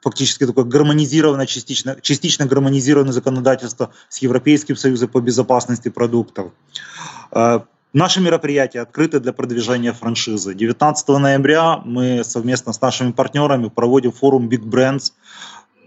фактически 0.00 0.46
такое 0.46 0.64
гармонизированное, 0.64 1.46
частично, 1.46 1.96
частично 2.02 2.46
гармонизированное 2.46 3.12
законодательство 3.12 3.92
с 4.08 4.18
Европейским 4.18 4.74
Союзом 4.74 5.08
по 5.10 5.20
безопасности 5.20 5.90
продуктов 5.90 6.50
э, 7.30 7.60
Наши 7.92 8.22
мероприятия 8.22 8.80
открыты 8.80 9.20
для 9.20 9.34
продвижения 9.34 9.92
франшизы. 9.92 10.54
19 10.54 11.08
ноября 11.08 11.76
мы 11.84 12.24
совместно 12.24 12.72
с 12.72 12.80
нашими 12.80 13.12
партнерами 13.12 13.68
проводим 13.68 14.12
форум 14.12 14.48
Big 14.48 14.62
Brands, 14.62 15.12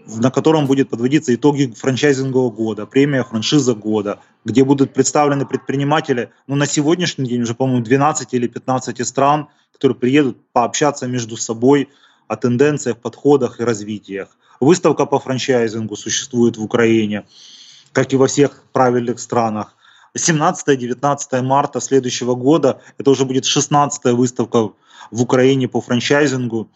на 0.06 0.30
котором 0.30 0.66
будет 0.66 0.88
подводиться 0.88 1.34
итоги 1.34 1.66
франчайзингового 1.76 2.52
года, 2.52 2.86
премия 2.86 3.24
франшиза 3.24 3.74
года, 3.74 4.20
где 4.44 4.62
будут 4.62 4.94
представлены 4.94 5.46
предприниматели, 5.46 6.30
ну, 6.46 6.54
на 6.54 6.66
сегодняшний 6.66 7.28
день 7.28 7.42
уже, 7.42 7.56
по-моему, 7.56 7.82
12 7.82 8.34
или 8.34 8.46
15 8.46 9.04
стран, 9.04 9.48
которые 9.72 9.98
приедут 9.98 10.38
пообщаться 10.52 11.08
между 11.08 11.36
собой 11.36 11.88
о 12.28 12.36
тенденциях, 12.36 12.98
подходах 12.98 13.58
и 13.58 13.64
развитиях. 13.64 14.28
Выставка 14.60 15.06
по 15.06 15.18
франчайзингу 15.18 15.96
существует 15.96 16.56
в 16.56 16.62
Украине, 16.62 17.24
как 17.90 18.12
и 18.12 18.16
во 18.16 18.28
всех 18.28 18.62
правильных 18.72 19.18
странах. 19.18 19.75
17-19 20.16 21.42
марта 21.42 21.80
следующего 21.80 22.34
года, 22.34 22.80
это 22.98 23.10
уже 23.10 23.24
будет 23.24 23.44
16-я 23.44 24.14
выставка 24.14 24.70
в 25.10 25.22
Украине 25.22 25.68
по 25.68 25.80
франчайзингу, 25.80 26.68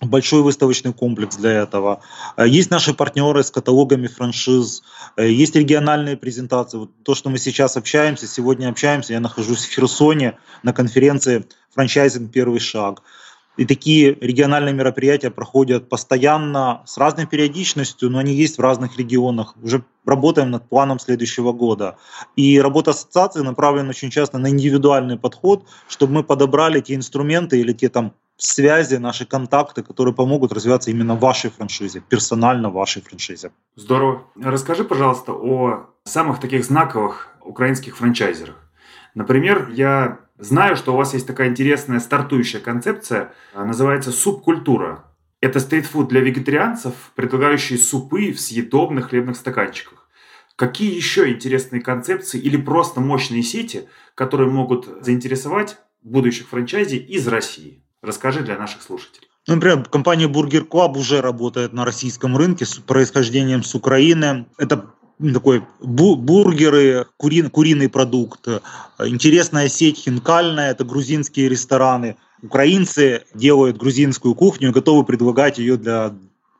большой 0.00 0.42
выставочный 0.42 0.92
комплекс 0.92 1.36
для 1.36 1.52
этого. 1.62 2.02
Есть 2.38 2.70
наши 2.70 2.94
партнеры 2.94 3.42
с 3.42 3.50
каталогами 3.50 4.06
франшиз, 4.06 4.82
есть 5.16 5.56
региональные 5.56 6.16
презентации. 6.16 6.78
Вот 6.78 6.90
то, 7.02 7.14
что 7.14 7.30
мы 7.30 7.38
сейчас 7.38 7.76
общаемся, 7.76 8.26
сегодня 8.26 8.68
общаемся, 8.68 9.14
я 9.14 9.20
нахожусь 9.20 9.64
в 9.64 9.70
Херсоне 9.70 10.38
на 10.62 10.72
конференции 10.72 11.46
«Франчайзинг. 11.74 12.30
Первый 12.30 12.60
шаг». 12.60 13.02
И 13.56 13.64
такие 13.64 14.14
региональные 14.14 14.74
мероприятия 14.74 15.30
проходят 15.30 15.88
постоянно, 15.88 16.82
с 16.86 16.98
разной 16.98 17.26
периодичностью, 17.26 18.10
но 18.10 18.18
они 18.18 18.34
есть 18.34 18.58
в 18.58 18.60
разных 18.60 18.98
регионах. 18.98 19.54
Уже 19.62 19.82
работаем 20.04 20.50
над 20.50 20.68
планом 20.68 20.98
следующего 20.98 21.52
года. 21.52 21.96
И 22.36 22.60
работа 22.60 22.90
ассоциации 22.90 23.40
направлена 23.40 23.90
очень 23.90 24.10
часто 24.10 24.38
на 24.38 24.50
индивидуальный 24.50 25.18
подход, 25.18 25.64
чтобы 25.88 26.12
мы 26.12 26.22
подобрали 26.22 26.80
те 26.80 26.94
инструменты 26.94 27.58
или 27.58 27.72
те 27.72 27.88
там 27.88 28.12
связи, 28.36 28.96
наши 28.96 29.24
контакты, 29.24 29.82
которые 29.82 30.14
помогут 30.14 30.52
развиваться 30.52 30.90
именно 30.90 31.14
вашей 31.14 31.50
франшизе, 31.50 32.00
персонально 32.00 32.70
вашей 32.70 33.02
франшизе. 33.02 33.50
Здорово. 33.76 34.24
Расскажи, 34.40 34.84
пожалуйста, 34.84 35.32
о 35.32 35.86
самых 36.04 36.40
таких 36.40 36.64
знаковых 36.64 37.28
украинских 37.40 37.96
франчайзерах. 37.96 38.56
Например, 39.14 39.70
я 39.70 40.18
знаю, 40.38 40.76
что 40.76 40.92
у 40.92 40.96
вас 40.96 41.14
есть 41.14 41.26
такая 41.26 41.48
интересная 41.48 42.00
стартующая 42.00 42.60
концепция, 42.60 43.32
называется 43.54 44.12
субкультура. 44.12 45.04
Это 45.40 45.60
стритфуд 45.60 46.08
для 46.08 46.20
вегетарианцев, 46.20 46.94
предлагающий 47.14 47.78
супы 47.78 48.32
в 48.32 48.40
съедобных 48.40 49.10
хлебных 49.10 49.36
стаканчиках. 49.36 50.08
Какие 50.56 50.94
еще 50.94 51.30
интересные 51.30 51.82
концепции 51.82 52.40
или 52.40 52.56
просто 52.56 53.00
мощные 53.00 53.42
сети, 53.42 53.88
которые 54.14 54.50
могут 54.50 54.88
заинтересовать 55.02 55.76
будущих 56.02 56.48
франчайзи 56.48 56.96
из 56.96 57.28
России? 57.28 57.84
Расскажи 58.00 58.40
для 58.40 58.58
наших 58.58 58.82
слушателей. 58.82 59.28
Ну, 59.46 59.54
например, 59.54 59.84
компания 59.84 60.26
Burger 60.26 60.66
Club 60.66 60.96
уже 60.96 61.20
работает 61.20 61.72
на 61.72 61.84
российском 61.84 62.36
рынке 62.36 62.64
с 62.64 62.74
происхождением 62.78 63.62
с 63.62 63.74
Украины. 63.74 64.46
Это 64.58 64.94
такой 65.18 65.62
бу- 65.80 66.16
бургеры, 66.16 67.06
кури- 67.16 67.48
куриный 67.48 67.88
продукт. 67.88 68.48
Интересная 68.98 69.68
сеть 69.68 69.98
хинкальная, 69.98 70.70
это 70.70 70.84
грузинские 70.84 71.48
рестораны. 71.48 72.16
Украинцы 72.42 73.22
делают 73.34 73.78
грузинскую 73.78 74.34
кухню 74.34 74.68
и 74.68 74.72
готовы 74.72 75.04
предлагать 75.04 75.58
ее 75.58 75.76
для 75.76 76.14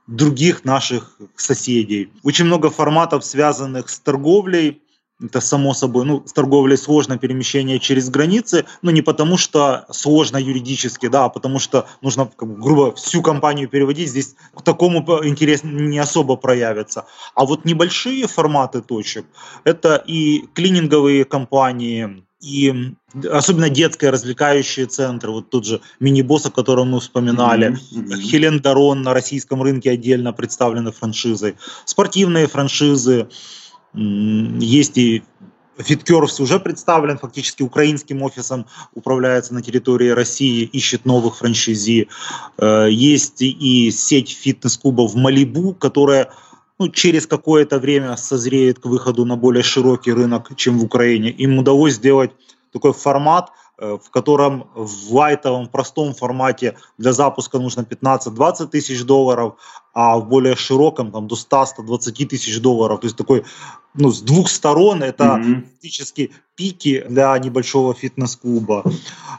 других 0.07 0.65
наших 0.65 1.19
соседей. 1.37 2.11
Очень 2.23 2.47
много 2.47 2.71
форматов, 2.71 3.25
связанных 3.25 3.91
с 3.91 3.99
торговлей. 3.99 4.83
Это 5.23 5.41
само 5.41 5.73
собой, 5.73 6.05
ну, 6.05 6.23
с 6.27 6.33
торговлей 6.33 6.77
сложно 6.77 7.17
перемещение 7.17 7.79
через 7.79 8.11
границы, 8.11 8.67
но 8.83 8.91
не 8.91 9.01
потому 9.01 9.39
что 9.39 9.87
сложно 9.91 10.37
юридически, 10.37 11.09
да, 11.09 11.25
а 11.25 11.29
потому 11.31 11.59
что 11.59 11.87
нужно, 12.03 12.31
как 12.37 12.59
грубо, 12.59 12.95
всю 12.95 13.23
компанию 13.23 13.69
переводить, 13.69 14.11
здесь 14.11 14.35
к 14.55 14.61
такому 14.61 14.99
интерес 15.25 15.63
не 15.65 15.99
особо 15.99 16.37
проявится. 16.37 17.07
А 17.35 17.47
вот 17.47 17.65
небольшие 17.65 18.27
форматы 18.27 18.83
точек, 18.83 19.25
это 19.65 19.97
и 20.07 20.49
клининговые 20.53 21.25
компании, 21.25 22.23
и 22.43 22.95
особенно 23.33 23.71
детские 23.71 24.11
развлекающие 24.11 24.85
центры, 24.85 25.31
вот 25.31 25.49
тут 25.49 25.65
же 25.65 25.81
мини-босс, 25.99 26.47
о 26.47 26.51
котором 26.51 26.91
мы 26.91 27.01
вспоминали, 27.01 27.71
mm-hmm. 27.71 28.21
Хелен 28.21 28.61
Дарон 28.61 29.01
на 29.01 29.15
российском 29.15 29.63
рынке 29.63 29.91
отдельно 29.91 30.35
представлены 30.35 30.93
франшизой, 30.93 31.57
спортивные 31.87 32.47
франшизы, 32.47 33.29
есть 33.97 34.99
и 34.99 35.23
Фиткерс 35.79 36.41
уже 36.41 36.59
представлен 36.59 37.19
фактически 37.19 37.63
украинским 37.63 38.23
офисом, 38.23 38.67
управляется 38.95 39.53
на 39.53 39.63
территории 39.63 40.09
России, 40.09 40.65
ищет 40.65 41.05
новых 41.05 41.37
франшизи. 41.37 42.09
Э, 42.59 42.89
есть 42.91 43.43
и 43.43 43.91
сеть 43.91 44.31
фитнес-клубов 44.31 45.15
Малибу, 45.15 45.75
которая 45.75 46.31
ну, 46.79 46.89
через 46.89 47.27
какое-то 47.27 47.79
время 47.79 48.17
созреет 48.17 48.79
к 48.79 48.87
выходу 48.87 49.25
на 49.25 49.37
более 49.37 49.63
широкий 49.63 50.13
рынок, 50.13 50.51
чем 50.57 50.79
в 50.79 50.85
Украине. 50.85 51.31
Им 51.31 51.59
удалось 51.59 51.95
сделать 51.95 52.31
такой 52.73 52.93
формат– 52.93 53.51
в 53.79 54.11
котором 54.11 54.69
в 54.75 55.15
лайтовом 55.15 55.69
простом 55.69 56.15
формате 56.15 56.77
для 56.99 57.13
запуска 57.13 57.59
нужно 57.59 57.83
15-20 57.83 58.69
тысяч 58.69 59.05
долларов, 59.05 59.55
а 59.93 60.19
в 60.19 60.29
более 60.29 60.57
широком 60.57 61.13
там, 61.13 61.29
до 61.29 61.37
100-120 61.37 62.27
тысяч 62.27 62.61
долларов. 62.61 63.01
То 63.01 63.07
есть 63.07 63.17
такой 63.17 63.45
ну, 63.97 64.11
с 64.11 64.21
двух 64.21 64.51
сторон 64.51 65.03
это 65.03 65.25
mm-hmm. 65.25 65.63
фактически 65.63 66.33
пики 66.55 67.05
для 67.09 67.37
небольшого 67.39 67.95
фитнес-клуба. 67.95 68.85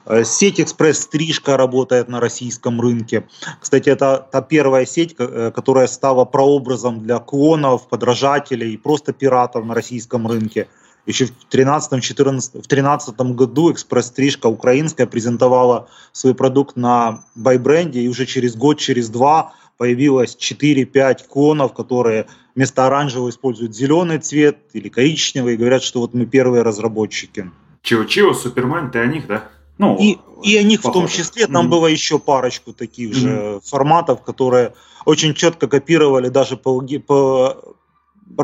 Э, 0.05 0.23
сеть 0.23 0.59
«Экспресс-стрижка» 0.59 1.57
работает 1.57 2.07
на 2.07 2.19
российском 2.19 2.81
рынке. 2.81 3.27
Кстати, 3.61 3.89
это 3.89 4.27
та 4.31 4.41
первая 4.41 4.85
сеть, 4.85 5.15
э, 5.17 5.51
которая 5.53 5.87
стала 5.87 6.25
прообразом 6.25 7.03
для 7.03 7.19
клонов, 7.19 7.87
подражателей 7.87 8.73
и 8.73 8.77
просто 8.77 9.13
пиратов 9.13 9.65
на 9.65 9.73
российском 9.73 10.27
рынке. 10.27 10.67
Еще 11.07 11.27
в 11.27 11.31
13-14, 11.49 12.61
в 12.61 12.67
13 12.67 13.17
году 13.17 13.71
экспресс-стрижка 13.71 14.47
украинская 14.47 15.07
презентовала 15.07 15.87
свой 16.11 16.35
продукт 16.35 16.75
на 16.75 17.23
байбренде, 17.33 18.01
и 18.01 18.09
уже 18.09 18.25
через 18.25 18.57
год, 18.57 18.77
через 18.77 19.09
два 19.09 19.53
появилось 19.77 20.35
4-5 20.35 21.27
клонов, 21.29 21.73
которые 21.73 22.27
вместо 22.55 22.85
оранжевого 22.85 23.29
используют 23.29 23.73
зеленый 23.73 24.19
цвет 24.19 24.57
или 24.73 24.89
коричневый, 24.89 25.53
и 25.53 25.57
говорят, 25.57 25.81
что 25.81 26.01
вот 26.01 26.13
мы 26.13 26.25
первые 26.25 26.63
разработчики. 26.63 27.51
Чио-Чио, 27.83 28.33
Супермен, 28.33 28.91
ты 28.91 28.99
о 28.99 29.05
них, 29.05 29.27
да? 29.27 29.45
Ну, 29.77 29.95
и, 29.97 30.17
и 30.43 30.57
о 30.57 30.63
них 30.63 30.81
похоже. 30.81 30.91
в 30.91 31.01
том 31.01 31.17
числе, 31.17 31.47
там 31.47 31.67
mm-hmm. 31.67 31.69
было 31.69 31.87
еще 31.87 32.19
парочку 32.19 32.73
таких 32.73 33.11
mm-hmm. 33.11 33.13
же 33.13 33.59
форматов, 33.63 34.23
которые 34.23 34.73
очень 35.05 35.33
четко 35.33 35.67
копировали 35.67 36.27
даже 36.27 36.57
по, 36.57 36.81
по 36.81 37.76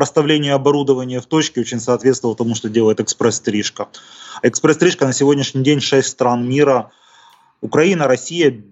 расставление 0.00 0.54
оборудования 0.54 1.20
в 1.20 1.26
точке 1.26 1.60
очень 1.60 1.80
соответствовало 1.80 2.36
тому, 2.36 2.54
что 2.54 2.68
делает 2.68 3.00
экспресс-стрижка. 3.00 3.88
Экспресс-стрижка 4.42 5.06
на 5.06 5.12
сегодняшний 5.12 5.62
день 5.62 5.80
6 5.80 6.08
стран 6.08 6.48
мира. 6.48 6.90
Украина, 7.60 8.06
Россия, 8.06 8.64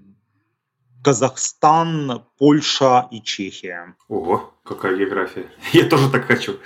Казахстан, 1.03 2.25
Польша 2.39 3.09
и 3.11 3.20
Чехия. 3.20 3.97
Ого, 4.09 4.55
какая 4.64 4.97
география. 4.97 5.47
Я 5.73 5.85
тоже 5.85 6.09
так 6.11 6.27
хочу. 6.27 6.59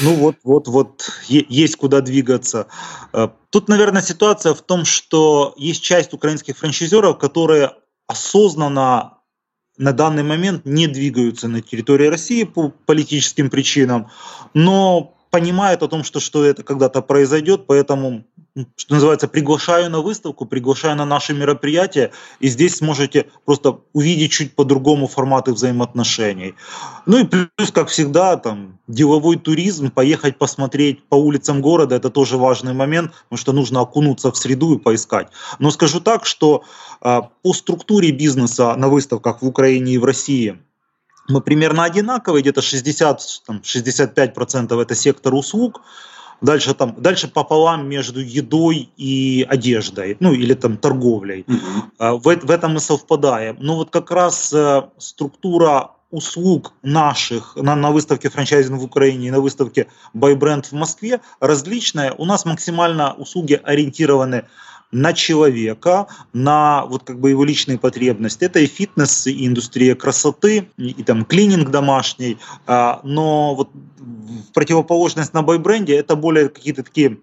Ну 0.00 0.14
вот, 0.14 0.36
вот, 0.44 0.68
вот, 0.68 1.10
есть 1.26 1.76
куда 1.76 2.00
двигаться. 2.00 2.68
Э, 3.12 3.28
тут, 3.50 3.68
наверное, 3.68 4.02
ситуация 4.02 4.54
в 4.54 4.62
том, 4.62 4.84
что 4.84 5.54
есть 5.56 5.82
часть 5.82 6.12
украинских 6.12 6.56
франчайзеров, 6.56 7.18
которые 7.18 7.72
осознанно 8.06 9.18
на 9.78 9.92
данный 9.92 10.22
момент 10.22 10.64
не 10.64 10.86
двигаются 10.86 11.48
на 11.48 11.60
территории 11.60 12.06
России 12.06 12.44
по 12.44 12.70
политическим 12.70 13.50
причинам, 13.50 14.08
но 14.54 15.16
понимают 15.32 15.82
о 15.82 15.88
том, 15.88 16.04
что, 16.04 16.20
что 16.20 16.44
это 16.44 16.62
когда-то 16.62 17.00
произойдет, 17.00 17.66
поэтому 17.66 18.24
что 18.76 18.94
называется, 18.94 19.28
приглашаю 19.28 19.90
на 19.90 20.00
выставку, 20.00 20.44
приглашаю 20.44 20.94
на 20.94 21.06
наши 21.06 21.32
мероприятия, 21.32 22.12
и 22.38 22.48
здесь 22.48 22.76
сможете 22.76 23.26
просто 23.46 23.80
увидеть 23.94 24.30
чуть 24.32 24.54
по-другому 24.54 25.06
форматы 25.06 25.54
взаимоотношений. 25.54 26.54
Ну 27.06 27.18
и 27.18 27.24
плюс, 27.24 27.72
как 27.72 27.88
всегда, 27.88 28.36
там, 28.36 28.78
деловой 28.88 29.36
туризм, 29.36 29.90
поехать 29.90 30.36
посмотреть 30.36 31.02
по 31.08 31.14
улицам 31.14 31.62
города, 31.62 31.94
это 31.94 32.10
тоже 32.10 32.36
важный 32.36 32.74
момент, 32.74 33.12
потому 33.24 33.38
что 33.38 33.52
нужно 33.52 33.80
окунуться 33.80 34.30
в 34.30 34.36
среду 34.36 34.74
и 34.74 34.78
поискать. 34.78 35.28
Но 35.58 35.70
скажу 35.70 36.00
так, 36.00 36.26
что 36.26 36.62
э, 37.00 37.20
по 37.42 37.54
структуре 37.54 38.10
бизнеса 38.12 38.76
на 38.76 38.88
выставках 38.88 39.40
в 39.40 39.46
Украине 39.46 39.94
и 39.94 39.98
в 39.98 40.04
России 40.04 40.58
мы 41.28 41.40
примерно 41.40 41.84
одинаковые, 41.84 42.42
где-то 42.42 42.60
60-65% 42.60 44.82
это 44.82 44.94
сектор 44.94 45.34
услуг, 45.34 45.80
дальше 46.40 46.74
там, 46.74 46.94
дальше 46.98 47.28
пополам 47.28 47.88
между 47.88 48.20
едой 48.20 48.90
и 48.96 49.46
одеждой, 49.48 50.16
ну 50.20 50.32
или 50.32 50.54
там 50.54 50.76
торговлей. 50.76 51.44
Mm-hmm. 51.46 52.18
В, 52.18 52.46
в 52.46 52.50
этом 52.50 52.74
мы 52.74 52.80
совпадаем. 52.80 53.56
Но 53.60 53.76
вот 53.76 53.90
как 53.90 54.10
раз 54.10 54.52
э, 54.52 54.82
структура 54.98 55.90
услуг 56.12 56.74
наших 56.82 57.56
на, 57.56 57.74
на 57.74 57.90
выставке 57.90 58.28
франчайзинг 58.28 58.80
в 58.80 58.84
Украине 58.84 59.28
и 59.28 59.30
на 59.30 59.40
выставке 59.40 59.88
Buy 60.14 60.36
в 60.36 60.72
Москве 60.72 61.20
различная. 61.40 62.12
У 62.12 62.26
нас 62.26 62.44
максимально 62.44 63.14
услуги 63.14 63.58
ориентированы 63.64 64.44
на 64.92 65.14
человека, 65.14 66.06
на 66.32 66.84
вот 66.84 67.04
как 67.04 67.18
бы 67.18 67.30
его 67.30 67.44
личные 67.44 67.78
потребности. 67.78 68.44
Это 68.44 68.60
и 68.60 68.66
фитнес, 68.66 69.26
и 69.26 69.46
индустрия 69.46 69.94
красоты, 69.94 70.68
и, 70.76 70.90
и 70.90 71.02
там 71.02 71.24
клининг 71.24 71.70
домашний. 71.70 72.38
А, 72.66 73.00
но 73.02 73.54
вот 73.54 73.70
в 73.72 74.52
противоположность 74.52 75.32
на 75.32 75.42
байбренде 75.42 75.96
это 75.96 76.14
более 76.14 76.50
какие-то 76.50 76.82
такие 76.82 77.18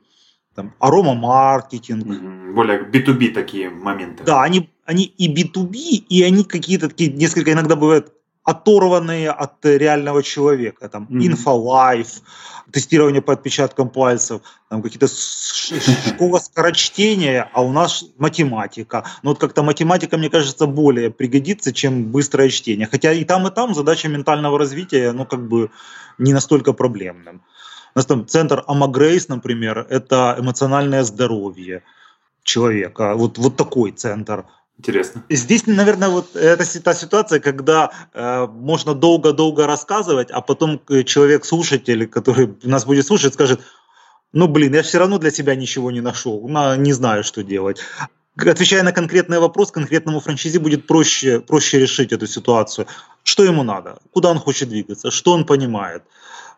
там, 0.56 0.74
арома-маркетинг. 0.80 2.06
Более 2.54 2.82
B2B 2.82 3.30
такие 3.34 3.70
моменты. 3.70 4.24
Да, 4.24 4.42
они, 4.42 4.70
они 4.86 5.04
и 5.04 5.34
B2B, 5.34 5.76
и 6.10 6.24
они 6.24 6.44
какие-то 6.44 6.90
такие, 6.90 7.12
несколько 7.12 7.54
иногда 7.54 7.76
бывают 7.76 8.12
оторванные 8.44 9.32
от 9.32 9.66
реального 9.66 10.24
человека. 10.24 10.90
Там 10.90 11.08
mm-hmm. 11.10 11.28
инфолайф, 11.28 12.22
тестирование 12.72 13.22
по 13.22 13.34
отпечаткам 13.34 13.90
пальцев, 13.90 14.42
там 14.70 14.82
какие-то 14.82 15.08
школа 15.08 16.40
скорочтения, 16.40 17.50
а 17.54 17.62
у 17.62 17.72
нас 17.72 18.06
математика. 18.18 19.06
Но 19.24 19.32
вот 19.32 19.40
как-то 19.40 19.64
математика, 19.64 20.18
мне 20.18 20.30
кажется, 20.30 20.68
более 20.68 21.10
пригодится, 21.10 21.74
чем 21.74 22.06
быстрое 22.06 22.50
чтение. 22.50 22.88
Хотя 22.88 23.12
и 23.14 23.24
там, 23.24 23.48
и 23.48 23.52
там 23.52 23.74
задача 23.74 24.08
ментального 24.08 24.58
развития, 24.58 25.12
ну, 25.12 25.26
как 25.26 25.48
бы 25.48 25.70
не 26.18 26.34
настолько 26.34 26.74
проблемным. 26.74 27.42
У 27.96 28.00
нас 28.00 28.06
там 28.06 28.28
центр 28.28 28.64
Амагрейс, 28.68 29.28
например, 29.28 29.86
это 29.90 30.36
эмоциональное 30.40 31.04
здоровье 31.04 31.84
человека. 32.44 33.16
Вот, 33.16 33.38
вот 33.38 33.56
такой 33.56 33.92
центр. 33.92 34.46
Интересно. 34.80 35.26
Здесь, 35.30 35.68
наверное, 35.68 36.08
вот 36.08 36.38
это 36.38 36.82
та 36.82 36.94
ситуация, 36.94 37.42
когда 37.42 37.92
э, 38.14 38.48
можно 38.48 38.96
долго-долго 38.96 39.68
рассказывать, 39.68 40.32
а 40.32 40.40
потом 40.40 40.82
человек-слушатель, 41.06 42.08
который 42.08 42.56
нас 42.64 42.86
будет 42.86 43.06
слушать, 43.06 43.34
скажет, 43.34 43.60
ну, 44.32 44.48
блин, 44.48 44.74
я 44.74 44.82
все 44.82 45.00
равно 45.00 45.18
для 45.18 45.32
себя 45.32 45.56
ничего 45.56 45.92
не 45.92 46.00
нашел, 46.00 46.48
не 46.78 46.94
знаю, 46.94 47.26
что 47.26 47.44
делать. 47.44 47.82
отвечая 48.38 48.84
на 48.84 48.94
конкретный 48.94 49.40
вопрос, 49.40 49.72
конкретному 49.72 50.22
франчайзи 50.22 50.60
будет 50.60 50.88
проще, 50.88 51.42
проще 51.42 51.80
решить 51.80 52.14
эту 52.14 52.26
ситуацию. 52.26 52.88
Что 53.24 53.44
ему 53.44 53.64
надо, 53.64 53.98
куда 54.14 54.32
он 54.32 54.40
хочет 54.40 54.70
двигаться, 54.70 55.12
что 55.12 55.34
он 55.34 55.46
понимает, 55.46 56.04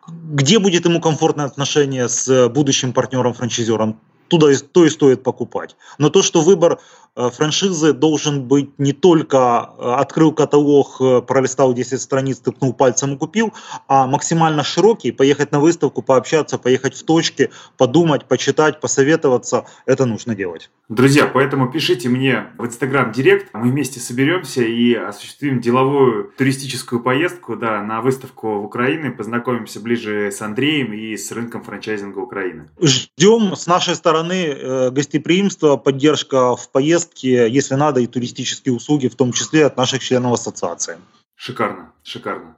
где 0.06 0.60
будет 0.60 0.84
ему 0.84 1.00
комфортное 1.00 1.46
отношение 1.46 2.08
с 2.08 2.48
будущим 2.48 2.92
партнером-франчайзером, 2.92 3.98
туда 4.32 4.50
и, 4.50 4.56
то 4.56 4.86
и 4.86 4.88
стоит 4.88 5.22
покупать. 5.22 5.76
Но 5.98 6.08
то, 6.08 6.22
что 6.22 6.40
выбор 6.40 6.72
э, 6.72 6.76
франшизы 7.14 7.92
должен 7.92 8.44
быть 8.44 8.78
не 8.78 8.92
только 8.92 9.36
э, 9.78 9.94
открыл 9.98 10.32
каталог, 10.32 10.96
э, 11.00 11.20
пролистал 11.22 11.74
10 11.74 12.00
страниц, 12.00 12.38
тыкнул 12.38 12.72
пальцем 12.72 13.14
и 13.14 13.18
купил, 13.18 13.52
а 13.86 14.06
максимально 14.06 14.64
широкий, 14.64 15.12
поехать 15.12 15.52
на 15.52 15.60
выставку, 15.60 16.02
пообщаться, 16.02 16.58
поехать 16.58 16.94
в 16.94 17.02
точки, 17.04 17.50
подумать, 17.76 18.24
почитать, 18.24 18.80
посоветоваться, 18.80 19.66
это 19.84 20.06
нужно 20.06 20.34
делать. 20.34 20.70
Друзья, 20.88 21.26
поэтому 21.26 21.70
пишите 21.70 22.08
мне 22.08 22.46
в 22.58 22.66
Инстаграм 22.66 23.12
Директ, 23.12 23.52
мы 23.52 23.70
вместе 23.70 24.00
соберемся 24.00 24.62
и 24.62 24.94
осуществим 24.94 25.60
деловую 25.60 26.32
туристическую 26.38 27.02
поездку 27.02 27.56
да, 27.56 27.82
на 27.82 28.00
выставку 28.00 28.60
в 28.60 28.64
Украине, 28.64 29.10
познакомимся 29.10 29.80
ближе 29.80 30.30
с 30.30 30.40
Андреем 30.40 30.92
и 30.92 31.16
с 31.16 31.30
рынком 31.30 31.62
франчайзинга 31.62 32.18
Украины. 32.18 32.70
Ждем 32.80 33.54
с 33.54 33.66
нашей 33.66 33.94
стороны 33.94 34.46
э, 34.46 34.90
гостеприимство, 34.90 35.76
поддержка 35.76 36.56
в 36.56 36.70
поездке, 36.70 37.01
если 37.22 37.74
надо, 37.74 38.00
и 38.00 38.06
туристические 38.06 38.74
услуги, 38.74 39.08
в 39.08 39.14
том 39.14 39.32
числе 39.32 39.66
от 39.66 39.76
наших 39.76 40.02
членов 40.02 40.34
ассоциации. 40.34 40.98
Шикарно, 41.34 41.92
шикарно. 42.02 42.54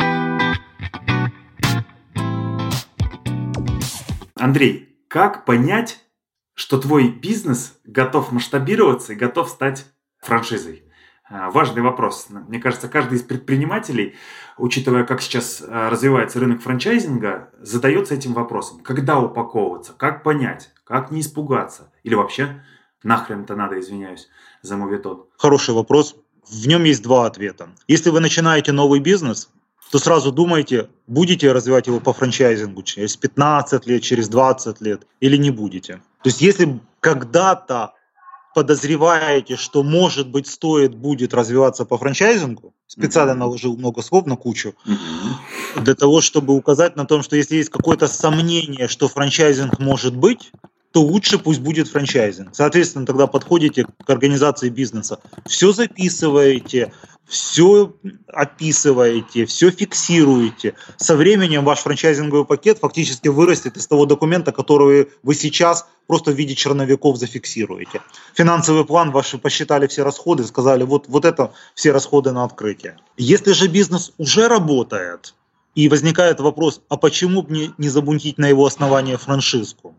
Андрей, 4.37 4.99
как 5.09 5.45
понять, 5.45 6.01
что 6.55 6.79
твой 6.79 7.09
бизнес 7.09 7.79
готов 7.85 8.33
масштабироваться 8.33 9.13
и 9.13 9.17
готов 9.17 9.49
стать 9.49 9.87
франшизой? 10.21 10.85
А, 11.27 11.51
важный 11.51 11.83
вопрос. 11.83 12.27
Мне 12.29 12.61
кажется, 12.61 12.89
каждый 12.89 13.17
из 13.17 13.23
предпринимателей, 13.23 14.15
учитывая, 14.59 15.05
как 15.05 15.23
сейчас 15.23 15.63
а, 15.67 15.89
развивается 15.89 16.39
рынок 16.39 16.61
франчайзинга, 16.61 17.51
задается 17.59 18.15
этим 18.15 18.35
вопросом. 18.35 18.81
Когда 18.81 19.19
упаковываться? 19.19 19.95
Как 19.97 20.23
понять? 20.23 20.71
Как 20.85 21.11
не 21.11 21.23
испугаться? 21.23 21.91
Или 22.03 22.15
вообще 22.15 22.63
нахрен-то 23.05 23.55
надо, 23.55 23.79
извиняюсь, 23.79 24.29
за 24.63 24.77
моветон? 24.77 25.25
Хороший 25.37 25.75
вопрос. 25.75 26.17
В 26.51 26.67
нем 26.67 26.85
есть 26.85 27.03
два 27.03 27.27
ответа. 27.27 27.69
Если 27.89 28.11
вы 28.11 28.21
начинаете 28.21 28.73
новый 28.73 29.01
бизнес, 29.01 29.49
то 29.91 29.99
сразу 29.99 30.33
думайте, 30.33 30.89
будете 31.07 31.53
развивать 31.53 31.87
его 31.87 32.01
по 32.01 32.13
франчайзингу 32.13 32.83
через 32.83 33.17
15 33.17 33.87
лет, 33.87 34.03
через 34.03 34.29
20 34.29 34.81
лет 34.81 35.07
или 35.21 35.37
не 35.37 35.51
будете. 35.51 35.95
То 36.23 36.29
есть 36.31 36.41
если 36.41 36.81
когда-то 37.01 37.93
подозреваете, 38.55 39.57
что, 39.57 39.83
может 39.83 40.29
быть, 40.29 40.47
стоит 40.47 40.95
будет 40.95 41.35
развиваться 41.35 41.85
по 41.85 41.99
франчайзингу, 41.99 42.73
специально 42.87 43.33
mm-hmm. 43.33 43.35
наложил 43.35 43.77
много 43.77 44.01
слов 44.03 44.27
на 44.27 44.37
кучу, 44.37 44.75
mm-hmm. 44.87 45.83
для 45.83 45.95
того, 45.95 46.21
чтобы 46.21 46.55
указать 46.55 46.97
на 46.97 47.05
том, 47.05 47.23
что 47.23 47.37
если 47.37 47.57
есть 47.57 47.71
какое-то 47.71 48.07
сомнение, 48.07 48.89
что 48.89 49.09
франчайзинг 49.09 49.79
может 49.81 50.17
быть, 50.17 50.53
то 50.95 51.03
лучше 51.03 51.39
пусть 51.39 51.61
будет 51.61 51.89
франчайзинг. 51.89 52.51
Соответственно, 52.55 53.05
тогда 53.05 53.27
подходите 53.27 53.85
к 53.85 54.09
организации 54.09 54.69
бизнеса, 54.69 55.19
все 55.45 55.73
записываете, 55.73 56.93
все 57.27 57.93
описываете, 58.29 59.45
все 59.47 59.73
фиксируете. 59.73 60.75
Со 60.97 61.17
временем 61.17 61.65
ваш 61.65 61.81
франчайзинговый 61.81 62.45
пакет 62.45 62.79
фактически 62.79 63.27
вырастет 63.27 63.77
из 63.77 63.89
того 63.89 64.07
документа, 64.07 64.53
который 64.53 65.09
вы 65.25 65.35
сейчас 65.35 65.85
просто 66.07 66.31
в 66.31 66.37
виде 66.37 66.55
черновиков 66.55 67.17
зафиксируете. 67.17 68.01
Финансовый 68.35 68.85
план 68.85 69.11
ваши 69.11 69.37
посчитали 69.37 69.89
все 69.89 70.05
расходы, 70.05 70.45
сказали, 70.45 70.85
вот, 70.85 71.07
вот 71.09 71.25
это 71.25 71.53
все 71.75 71.91
расходы 71.91 72.31
на 72.31 72.45
открытие. 72.45 72.99
Если 73.17 73.51
же 73.51 73.67
бизнес 73.67 74.13
уже 74.17 74.47
работает, 74.47 75.35
и 75.75 75.89
возникает 75.89 76.41
вопрос, 76.41 76.81
а 76.89 76.97
почему 76.97 77.43
бы 77.43 77.53
не, 77.53 77.71
не 77.79 77.89
забунтить 77.89 78.39
на 78.39 78.47
его 78.47 78.65
основании 78.65 79.17
франшизку? 79.17 79.95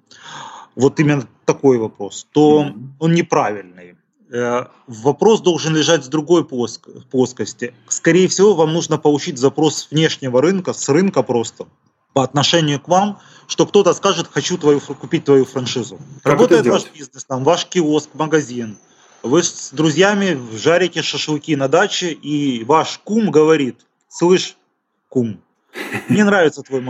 Вот 0.75 0.99
именно 0.99 1.27
такой 1.45 1.77
вопрос, 1.77 2.27
то 2.31 2.73
он 2.99 3.13
неправильный. 3.13 3.95
Э, 4.31 4.65
вопрос 4.87 5.41
должен 5.41 5.75
лежать 5.75 6.03
с 6.03 6.07
другой 6.07 6.45
плоскости. 6.45 7.73
Скорее 7.87 8.27
всего, 8.27 8.55
вам 8.55 8.73
нужно 8.73 8.97
получить 8.97 9.37
запрос 9.37 9.87
внешнего 9.91 10.41
рынка, 10.41 10.73
с 10.73 10.89
рынка 10.89 11.23
просто, 11.23 11.67
по 12.13 12.23
отношению 12.23 12.79
к 12.79 12.87
вам, 12.87 13.19
что 13.47 13.65
кто-то 13.65 13.93
скажет, 13.93 14.27
хочу 14.31 14.57
твою, 14.57 14.81
купить 14.81 15.25
твою 15.25 15.45
франшизу. 15.45 15.99
Как 16.23 16.33
Работает 16.33 16.65
ваш 16.65 16.91
бизнес, 16.91 17.23
там, 17.23 17.43
ваш 17.43 17.65
киоск, 17.65 18.09
магазин. 18.13 18.77
Вы 19.23 19.43
с 19.43 19.71
друзьями 19.71 20.39
жарите 20.55 21.01
шашлыки 21.01 21.55
на 21.55 21.67
даче, 21.67 22.11
и 22.11 22.63
ваш 22.63 22.99
кум 23.03 23.31
говорит, 23.31 23.85
слышь, 24.07 24.55
кум, 25.09 25.39
мне 26.09 26.23
нравится 26.23 26.61
твой 26.61 26.81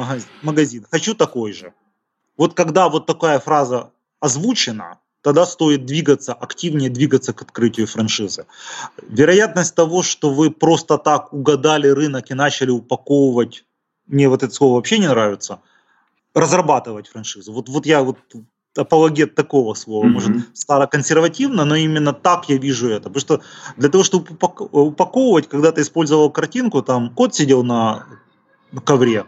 магазин, 0.41 0.85
хочу 0.89 1.15
такой 1.15 1.53
же. 1.53 1.73
Вот 2.37 2.53
когда 2.53 2.89
вот 2.89 3.05
такая 3.05 3.39
фраза 3.39 3.91
озвучена, 4.19 4.99
тогда 5.21 5.45
стоит 5.45 5.85
двигаться, 5.85 6.33
активнее 6.33 6.89
двигаться 6.89 7.33
к 7.33 7.41
открытию 7.41 7.87
франшизы. 7.87 8.45
Вероятность 9.01 9.73
того, 9.73 10.03
что 10.03 10.31
вы 10.31 10.51
просто 10.51 10.97
так 10.97 11.33
угадали 11.33 11.87
рынок 11.87 12.29
и 12.29 12.35
начали 12.35 12.69
упаковывать, 12.69 13.65
мне 14.07 14.29
вот 14.29 14.43
это 14.43 14.53
слово 14.53 14.75
вообще 14.75 14.99
не 14.99 15.07
нравится, 15.07 15.61
разрабатывать 16.33 17.07
франшизу. 17.07 17.53
Вот, 17.53 17.69
вот 17.69 17.85
я 17.85 18.03
вот 18.03 18.17
апологет 18.77 19.35
такого 19.35 19.73
слова, 19.73 20.05
mm-hmm. 20.05 20.09
может, 20.09 20.31
староконсервативно, 20.53 21.65
но 21.65 21.75
именно 21.75 22.13
так 22.13 22.49
я 22.49 22.57
вижу 22.57 22.89
это. 22.89 23.09
Потому 23.09 23.21
что 23.21 23.41
для 23.77 23.89
того, 23.89 24.03
чтобы 24.03 24.27
упаковывать, 24.71 25.47
когда 25.47 25.71
ты 25.71 25.81
использовал 25.81 26.29
картинку, 26.29 26.81
там 26.81 27.09
кот 27.09 27.33
сидел 27.33 27.63
на 27.63 28.05
ковре, 28.83 29.25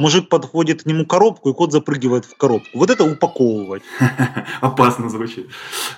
мужик 0.00 0.28
подходит 0.28 0.82
к 0.82 0.86
нему 0.86 1.06
коробку, 1.06 1.50
и 1.50 1.54
кот 1.54 1.72
запрыгивает 1.72 2.24
в 2.24 2.36
коробку. 2.36 2.68
Вот 2.78 2.90
это 2.90 3.04
упаковывать. 3.04 3.82
Опасно 4.60 5.08
звучит. 5.08 5.48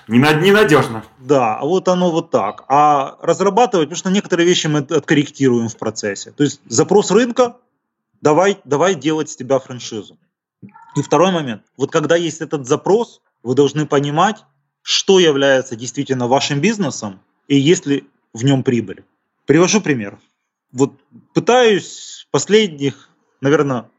Ненадежно. 0.07 1.03
Да, 1.19 1.55
а 1.55 1.65
вот 1.65 1.87
оно 1.87 2.11
вот 2.11 2.29
так. 2.29 2.65
А 2.67 3.17
разрабатывать, 3.21 3.87
потому 3.87 3.97
что 3.97 4.11
некоторые 4.11 4.45
вещи 4.45 4.67
мы 4.67 4.79
откорректируем 4.79 5.69
в 5.69 5.77
процессе. 5.77 6.31
То 6.31 6.43
есть 6.43 6.61
запрос 6.67 7.11
рынка, 7.11 7.57
давай, 8.21 8.59
давай 8.65 8.95
делать 8.95 9.29
с 9.29 9.35
тебя 9.35 9.59
франшизу. 9.59 10.17
И 10.95 11.01
второй 11.01 11.31
момент. 11.31 11.63
Вот 11.77 11.91
когда 11.91 12.15
есть 12.15 12.41
этот 12.41 12.67
запрос, 12.67 13.21
вы 13.41 13.55
должны 13.55 13.85
понимать, 13.85 14.43
что 14.81 15.19
является 15.19 15.75
действительно 15.75 16.27
вашим 16.27 16.59
бизнесом 16.59 17.21
и 17.47 17.57
есть 17.57 17.85
ли 17.85 18.03
в 18.33 18.43
нем 18.43 18.63
прибыль. 18.63 19.03
Привожу 19.45 19.81
пример. 19.81 20.19
Вот 20.71 20.93
пытаюсь 21.33 22.27
последних, 22.31 23.09
наверное, 23.41 23.89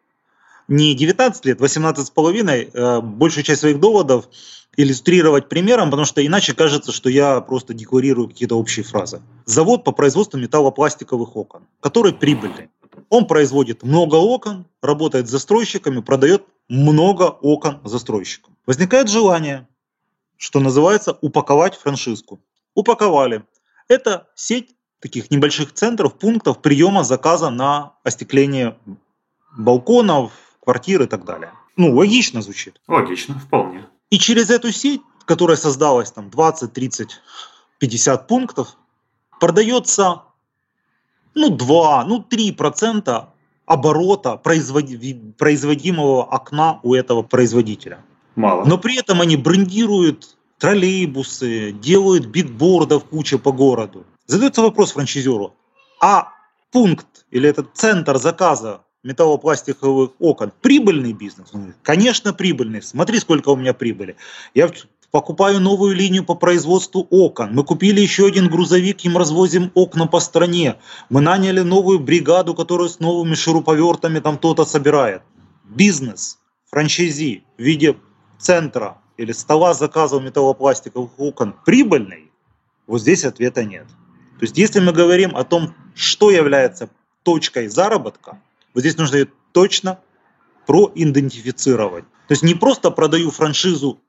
не 0.69 0.95
19 0.95 1.45
лет, 1.45 1.61
18 1.61 2.07
с 2.07 2.11
половиной, 2.11 2.71
э, 2.73 3.01
большую 3.01 3.45
часть 3.45 3.61
своих 3.61 3.81
доводов 3.81 4.29
иллюстрировать 4.77 5.49
примером, 5.49 5.91
потому 5.91 6.05
что 6.05 6.25
иначе 6.25 6.55
кажется, 6.55 6.93
что 6.93 7.09
я 7.09 7.41
просто 7.41 7.75
декларирую 7.75 8.29
какие-то 8.29 8.59
общие 8.59 8.85
фразы. 8.85 9.23
Завод 9.45 9.85
по 9.85 9.93
производству 9.93 10.39
металлопластиковых 10.39 11.37
окон, 11.37 11.67
который 11.81 12.13
прибыльный. 12.13 12.71
Он 13.09 13.27
производит 13.27 13.83
много 13.83 14.17
окон, 14.17 14.67
работает 14.83 15.29
с 15.29 15.31
застройщиками, 15.31 16.01
продает 16.01 16.45
много 16.69 17.25
окон 17.25 17.81
застройщикам. 17.85 18.57
Возникает 18.67 19.09
желание, 19.09 19.69
что 20.37 20.61
называется, 20.61 21.17
упаковать 21.21 21.77
франшизку. 21.77 22.41
Упаковали. 22.75 23.45
Это 23.89 24.29
сеть 24.35 24.75
таких 25.01 25.31
небольших 25.31 25.73
центров, 25.75 26.19
пунктов 26.19 26.63
приема 26.63 27.05
заказа 27.05 27.51
на 27.51 27.93
остекление 28.05 28.79
балконов, 29.57 30.33
квартир 30.65 31.03
и 31.03 31.07
так 31.07 31.25
далее. 31.25 31.53
Ну, 31.77 31.95
логично 31.95 32.43
звучит. 32.43 32.81
Логично, 32.89 33.39
вполне. 33.39 33.87
И 34.11 34.19
через 34.19 34.51
эту 34.51 34.73
сеть, 34.73 35.03
которая 35.25 35.57
создалась 35.57 36.11
там 36.11 36.31
20, 36.31 36.73
30, 36.73 37.21
50 37.79 38.27
пунктов, 38.27 38.77
продается 39.41 40.23
ну 41.35 41.51
2, 41.51 42.05
ну 42.05 42.23
3 42.23 42.53
процента 42.53 43.31
оборота 43.67 44.37
производимого 44.37 46.25
окна 46.25 46.81
у 46.83 46.95
этого 46.95 47.23
производителя. 47.23 48.05
Мало. 48.37 48.65
Но 48.65 48.79
при 48.79 48.99
этом 48.99 49.21
они 49.21 49.37
брендируют 49.37 50.37
троллейбусы, 50.59 51.73
делают 51.73 52.27
бигбордов 52.27 53.05
куча 53.05 53.39
по 53.39 53.53
городу. 53.53 54.05
Задается 54.27 54.63
вопрос 54.63 54.93
франчайзеру, 54.93 55.55
а 56.01 56.29
пункт 56.71 57.27
или 57.31 57.49
этот 57.49 57.71
центр 57.75 58.19
заказа 58.19 58.83
металлопластиковых 59.05 60.13
окон. 60.19 60.53
Прибыльный 60.61 61.13
бизнес? 61.13 61.53
Конечно, 61.83 62.33
прибыльный. 62.33 62.83
Смотри, 62.83 63.21
сколько 63.21 63.51
у 63.51 63.57
меня 63.57 63.73
прибыли. 63.75 64.17
Я 64.55 64.71
покупаю 65.11 65.61
новую 65.61 65.95
линию 65.95 66.25
по 66.25 66.35
производству 66.35 67.07
окон. 67.11 67.55
Мы 67.55 67.63
купили 67.63 68.01
еще 68.01 68.27
один 68.27 68.49
грузовик, 68.49 69.05
им 69.05 69.17
развозим 69.17 69.71
окна 69.75 70.09
по 70.09 70.19
стране. 70.19 70.77
Мы 71.09 71.21
наняли 71.21 71.61
новую 71.61 72.01
бригаду, 72.01 72.55
которая 72.55 72.89
с 72.89 72.99
новыми 72.99 73.35
шуруповертами 73.35 74.19
там 74.19 74.39
кто-то 74.39 74.65
собирает. 74.65 75.23
Бизнес, 75.65 76.39
франчайзи 76.71 77.45
в 77.57 77.63
виде 77.63 77.97
центра 78.39 78.99
или 79.17 79.33
стола 79.33 79.75
заказов 79.75 80.23
металлопластиковых 80.23 81.11
окон 81.19 81.55
прибыльный? 81.65 82.33
Вот 82.87 83.01
здесь 83.01 83.25
ответа 83.25 83.65
нет. 83.65 83.87
То 84.39 84.43
есть 84.43 84.59
если 84.59 84.81
мы 84.81 84.93
говорим 84.93 85.37
о 85.37 85.45
том, 85.45 85.75
что 85.95 86.31
является 86.31 86.89
точкой 87.23 87.69
заработка, 87.69 88.41
вот 88.75 88.81
здесь 88.81 88.97
нужно 88.97 89.17
ее 89.17 89.29
точно 89.53 90.01
проидентифицировать. 90.67 92.05
То 92.27 92.33
есть 92.33 92.43
не 92.43 92.55
просто 92.55 92.91
продаю 92.91 93.31
франшизу, 93.31 94.01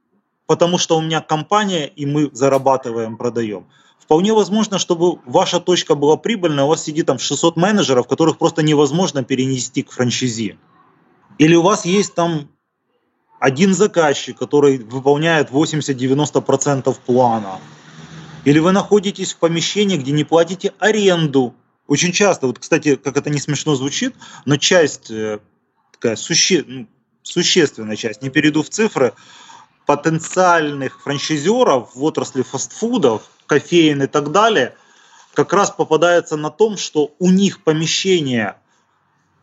потому 0.48 0.78
что 0.78 0.98
у 0.98 1.02
меня 1.02 1.22
компания, 1.22 1.88
и 1.88 2.06
мы 2.06 2.30
зарабатываем, 2.34 3.18
продаем. 3.18 3.68
Вполне 4.00 4.34
возможно, 4.34 4.78
чтобы 4.78 5.20
ваша 5.26 5.60
точка 5.60 5.96
была 5.96 6.16
прибыльная, 6.16 6.66
у 6.66 6.68
вас 6.68 6.84
сидит 6.84 7.08
там 7.08 7.18
600 7.18 7.58
менеджеров, 7.58 8.08
которых 8.08 8.38
просто 8.38 8.62
невозможно 8.62 9.24
перенести 9.24 9.84
к 9.84 9.92
франшизе. 9.92 10.58
Или 11.38 11.56
у 11.56 11.62
вас 11.62 11.86
есть 11.86 12.14
там 12.14 12.50
один 13.40 13.74
заказчик, 13.74 14.38
который 14.38 14.78
выполняет 14.78 15.50
80-90% 15.50 16.96
плана. 17.06 17.60
Или 18.46 18.60
вы 18.60 18.72
находитесь 18.72 19.34
в 19.34 19.38
помещении, 19.40 19.98
где 19.98 20.12
не 20.12 20.24
платите 20.24 20.74
аренду. 20.80 21.56
Очень 21.88 22.12
часто, 22.12 22.48
вот, 22.48 22.60
кстати, 22.60 22.96
как 22.96 23.18
это 23.18 23.30
не 23.30 23.40
смешно 23.40 23.76
звучит, 23.76 24.16
но 24.46 24.58
часть, 24.58 25.12
э, 25.12 25.40
такая 25.92 26.16
суще, 26.16 26.64
ну, 26.68 26.88
существенная 27.22 27.96
часть, 27.96 28.22
не 28.22 28.30
перейду 28.30 28.64
в 28.64 28.70
цифры, 28.70 29.14
потенциальных 29.86 31.02
франчайзеров 31.02 31.96
в 31.96 32.04
отрасли 32.04 32.42
фастфудов, 32.42 33.30
кофеин 33.46 34.02
и 34.04 34.08
так 34.08 34.32
далее, 34.32 34.76
как 35.34 35.54
раз 35.54 35.70
попадается 35.70 36.38
на 36.38 36.50
том, 36.50 36.78
что 36.78 37.14
у 37.20 37.30
них 37.30 37.64
помещение 37.64 38.56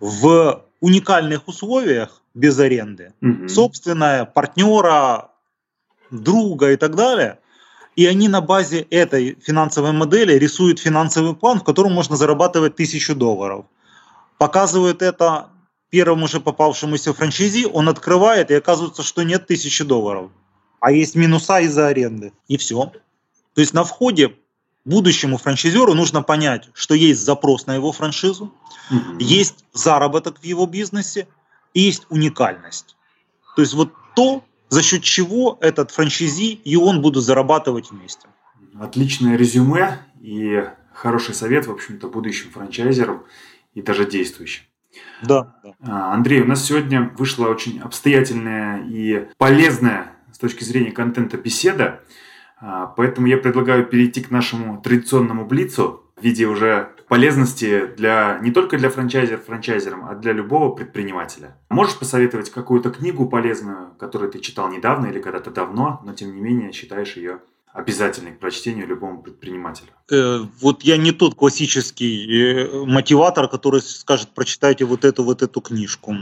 в 0.01 0.65
уникальных 0.81 1.47
условиях 1.47 2.23
без 2.35 2.59
аренды, 2.59 3.13
угу. 3.21 3.49
собственное, 3.49 4.25
партнера, 4.25 5.31
друга 6.11 6.73
и 6.73 6.77
так 6.77 6.97
далее. 6.97 7.39
И 7.95 8.07
они 8.07 8.29
на 8.29 8.41
базе 8.41 8.81
этой 8.91 9.39
финансовой 9.41 9.93
модели 9.93 10.33
рисуют 10.35 10.79
финансовый 10.79 11.35
план, 11.35 11.61
в 11.61 11.65
котором 11.65 11.93
можно 11.93 12.17
зарабатывать 12.17 12.77
тысячу 12.77 13.15
долларов. 13.15 13.67
Показывают 14.39 15.03
это 15.03 15.51
первому 15.91 16.27
же 16.27 16.41
попавшемуся 16.41 17.13
франчайзи, 17.13 17.67
он 17.67 17.89
открывает, 17.89 18.51
и 18.51 18.55
оказывается, 18.55 19.03
что 19.03 19.23
нет 19.23 19.47
тысячи 19.47 19.85
долларов. 19.85 20.31
А 20.81 20.91
есть 20.91 21.15
минуса 21.15 21.61
из-за 21.61 21.89
аренды. 21.89 22.33
И 22.49 22.57
все. 22.57 22.93
То 23.55 23.61
есть 23.61 23.75
на 23.75 23.85
входе 23.85 24.35
будущему 24.85 25.37
франчайзеру 25.37 25.95
нужно 25.95 26.23
понять, 26.23 26.71
что 26.73 26.95
есть 26.95 27.21
запрос 27.21 27.67
на 27.67 27.75
его 27.75 27.93
франшизу, 27.93 28.53
mm-hmm. 28.91 29.17
есть 29.21 29.65
заработок 29.75 30.41
в 30.41 30.45
его 30.45 30.67
бизнесе 30.67 31.29
и 31.75 31.81
есть 31.83 32.07
уникальность. 32.09 32.97
То 33.55 33.63
есть 33.63 33.75
вот 33.75 33.93
то, 34.17 34.43
за 34.73 34.83
счет 34.83 35.03
чего 35.03 35.59
этот 35.61 35.91
франчайзи 35.91 36.53
и 36.55 36.77
он 36.77 37.03
будут 37.03 37.23
зарабатывать 37.23 37.91
вместе. 37.91 38.27
Отличное 38.81 39.37
резюме 39.37 39.99
и 40.23 40.65
хороший 40.95 41.35
совет, 41.35 41.67
в 41.67 41.71
общем-то, 41.71 42.09
будущим 42.09 42.51
франчайзерам 42.51 43.23
и 43.75 43.83
даже 43.83 44.07
действующим. 44.07 44.65
Да, 45.23 45.57
да. 45.63 45.75
А, 45.83 46.15
Андрей, 46.15 46.41
у 46.41 46.47
нас 46.47 46.65
сегодня 46.65 47.13
вышла 47.19 47.49
очень 47.49 47.81
обстоятельная 47.81 48.83
и 48.87 49.29
полезная 49.37 50.13
с 50.33 50.39
точки 50.39 50.65
зрения 50.65 50.91
контента 50.91 51.37
беседа. 51.37 52.01
А, 52.59 52.87
поэтому 52.87 53.27
я 53.27 53.37
предлагаю 53.37 53.85
перейти 53.85 54.23
к 54.23 54.31
нашему 54.31 54.81
традиционному 54.81 55.45
блицу 55.45 56.03
в 56.17 56.23
виде 56.25 56.47
уже 56.47 56.93
полезности 57.13 57.89
для 57.95 58.39
не 58.41 58.53
только 58.53 58.79
для 58.79 58.89
франчайзеров 58.89 59.45
франчайзерам, 59.45 60.09
а 60.09 60.15
для 60.15 60.33
любого 60.33 60.71
предпринимателя. 60.75 61.55
Можешь 61.69 61.99
посоветовать 61.99 62.49
какую-то 62.49 62.89
книгу 62.89 63.29
полезную, 63.29 63.91
которую 63.99 64.33
ты 64.33 64.39
читал 64.39 64.71
недавно 64.71 65.09
или 65.09 65.21
когда-то 65.21 65.51
давно, 65.51 66.01
но 66.07 66.15
тем 66.15 66.35
не 66.35 66.41
менее 66.41 66.73
считаешь 66.73 67.19
ее 67.19 67.41
обязательной 67.75 68.33
к 68.33 68.39
прочтению 68.39 68.87
любому 68.87 69.23
предпринимателю? 69.23 69.89
Э, 70.11 70.39
вот 70.63 70.85
я 70.85 70.97
не 70.97 71.13
тот 71.13 71.35
классический 71.35 72.15
э, 72.33 72.85
мотиватор, 72.87 73.47
который 73.47 73.83
скажет, 73.83 74.31
прочитайте 74.35 74.87
вот 74.87 75.05
эту 75.05 75.23
вот 75.23 75.43
эту 75.43 75.61
книжку. 75.61 76.17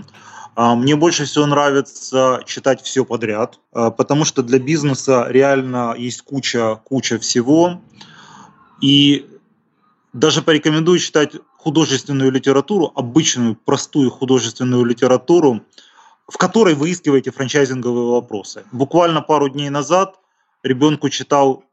А, 0.57 0.75
мне 0.75 0.97
больше 0.97 1.25
всего 1.25 1.47
нравится 1.47 2.43
читать 2.47 2.83
все 2.83 3.05
подряд, 3.05 3.61
а, 3.73 3.93
потому 3.93 4.25
что 4.25 4.43
для 4.43 4.59
бизнеса 4.59 5.27
реально 5.29 5.95
есть 5.97 6.23
куча, 6.23 6.81
куча 6.85 7.21
всего. 7.21 7.81
И 8.81 9.30
даже 10.13 10.43
порекомендую 10.43 10.99
читать 10.99 11.35
художественную 11.57 12.31
литературу, 12.31 12.93
обычную, 12.95 13.55
простую 13.55 14.11
художественную 14.11 14.85
литературу, 14.85 15.63
в 16.27 16.37
которой 16.37 16.75
выискиваете 16.75 17.31
франчайзинговые 17.31 18.11
вопросы. 18.11 18.65
Буквально 18.73 19.21
пару 19.23 19.49
дней 19.49 19.71
назад 19.71 20.19
ребенку 20.63 21.09
читал 21.09 21.65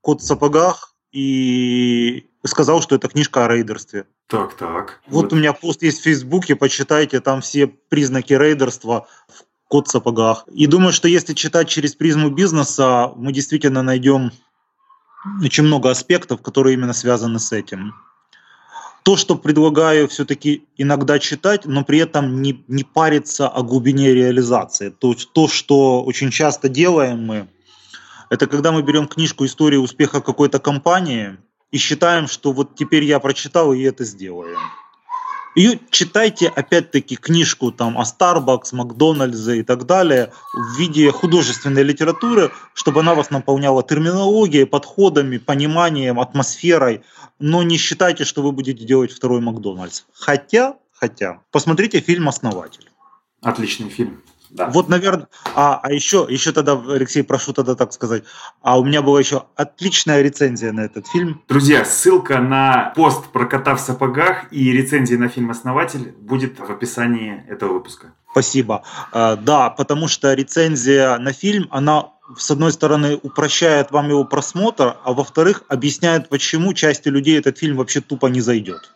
«Кот 0.00 0.20
в 0.20 0.24
сапогах», 0.24 0.96
и 1.16 2.26
сказал, 2.44 2.82
что 2.82 2.94
это 2.94 3.08
книжка 3.08 3.46
о 3.46 3.48
рейдерстве. 3.48 4.06
Так, 4.26 4.54
так. 4.54 5.00
Вот, 5.06 5.24
вот 5.24 5.32
у 5.32 5.36
меня 5.36 5.54
пост 5.54 5.82
есть 5.82 6.00
в 6.00 6.02
Фейсбуке, 6.02 6.56
почитайте, 6.56 7.20
там 7.20 7.40
все 7.40 7.66
признаки 7.66 8.34
рейдерства 8.34 9.06
в 9.28 9.44
код 9.68 9.88
сапогах. 9.88 10.44
И 10.52 10.66
думаю, 10.66 10.92
что 10.92 11.08
если 11.08 11.32
читать 11.32 11.68
через 11.68 11.94
призму 11.94 12.30
бизнеса, 12.30 13.12
мы 13.16 13.32
действительно 13.32 13.82
найдем 13.82 14.30
очень 15.42 15.64
много 15.64 15.90
аспектов, 15.90 16.42
которые 16.42 16.74
именно 16.74 16.92
связаны 16.92 17.38
с 17.38 17.52
этим. 17.52 17.94
То, 19.02 19.16
что 19.16 19.36
предлагаю 19.36 20.08
все-таки 20.08 20.66
иногда 20.76 21.18
читать, 21.18 21.64
но 21.64 21.84
при 21.84 21.98
этом 21.98 22.42
не, 22.42 22.64
не 22.66 22.82
париться 22.82 23.48
о 23.48 23.62
глубине 23.62 24.12
реализации. 24.12 24.90
То, 24.90 25.14
то, 25.32 25.46
что 25.46 26.02
очень 26.02 26.30
часто 26.30 26.68
делаем 26.68 27.24
мы, 27.24 27.48
это 28.30 28.48
когда 28.48 28.72
мы 28.72 28.82
берем 28.82 29.06
книжку 29.06 29.46
«История 29.46 29.78
успеха 29.78 30.20
какой-то 30.20 30.58
компании» 30.58 31.36
и 31.70 31.78
считаем, 31.78 32.26
что 32.26 32.52
вот 32.52 32.74
теперь 32.74 33.04
я 33.04 33.20
прочитал 33.20 33.72
и 33.72 33.82
это 33.82 34.04
сделаю. 34.04 34.56
И 35.56 35.80
читайте, 35.90 36.48
опять-таки, 36.48 37.16
книжку 37.16 37.72
там 37.72 37.96
о 37.96 38.02
Starbucks, 38.02 38.72
Макдональдсе 38.72 39.60
и 39.60 39.62
так 39.62 39.86
далее 39.86 40.30
в 40.52 40.78
виде 40.78 41.10
художественной 41.10 41.82
литературы, 41.82 42.52
чтобы 42.74 43.00
она 43.00 43.14
вас 43.14 43.30
наполняла 43.30 43.82
терминологией, 43.82 44.66
подходами, 44.66 45.38
пониманием, 45.38 46.20
атмосферой. 46.20 47.02
Но 47.38 47.62
не 47.62 47.78
считайте, 47.78 48.24
что 48.24 48.42
вы 48.42 48.52
будете 48.52 48.84
делать 48.84 49.12
второй 49.12 49.40
Макдональдс. 49.40 50.02
Хотя, 50.12 50.76
хотя, 50.92 51.40
посмотрите 51.50 52.00
фильм 52.00 52.28
«Основатель». 52.28 52.90
Отличный 53.40 53.88
фильм. 53.88 54.22
Да. 54.50 54.68
Вот, 54.68 54.88
наверное, 54.88 55.28
а, 55.54 55.80
а 55.82 55.92
еще, 55.92 56.26
еще 56.28 56.52
тогда, 56.52 56.80
Алексей, 56.88 57.22
прошу 57.22 57.52
тогда 57.52 57.74
так 57.74 57.92
сказать, 57.92 58.24
а 58.62 58.78
у 58.78 58.84
меня 58.84 59.02
была 59.02 59.18
еще 59.18 59.44
отличная 59.56 60.22
рецензия 60.22 60.72
на 60.72 60.80
этот 60.80 61.06
фильм. 61.08 61.42
Друзья, 61.48 61.84
ссылка 61.84 62.38
на 62.38 62.92
пост 62.94 63.26
про 63.32 63.46
кота 63.46 63.74
в 63.74 63.80
сапогах 63.80 64.52
и 64.52 64.72
рецензии 64.72 65.16
на 65.16 65.28
фильм 65.28 65.50
«Основатель» 65.50 66.14
будет 66.18 66.58
в 66.58 66.70
описании 66.70 67.44
этого 67.48 67.74
выпуска. 67.74 68.14
Спасибо. 68.30 68.82
А, 69.12 69.36
да, 69.36 69.70
потому 69.70 70.08
что 70.08 70.32
рецензия 70.34 71.18
на 71.18 71.32
фильм, 71.32 71.68
она 71.70 72.10
с 72.36 72.50
одной 72.50 72.72
стороны, 72.72 73.18
упрощает 73.22 73.92
вам 73.92 74.08
его 74.08 74.24
просмотр, 74.24 74.96
а 75.04 75.12
во-вторых, 75.12 75.62
объясняет, 75.68 76.28
почему 76.28 76.74
части 76.74 77.08
людей 77.08 77.38
этот 77.38 77.58
фильм 77.58 77.76
вообще 77.76 78.00
тупо 78.00 78.26
не 78.26 78.40
зайдет. 78.40 78.90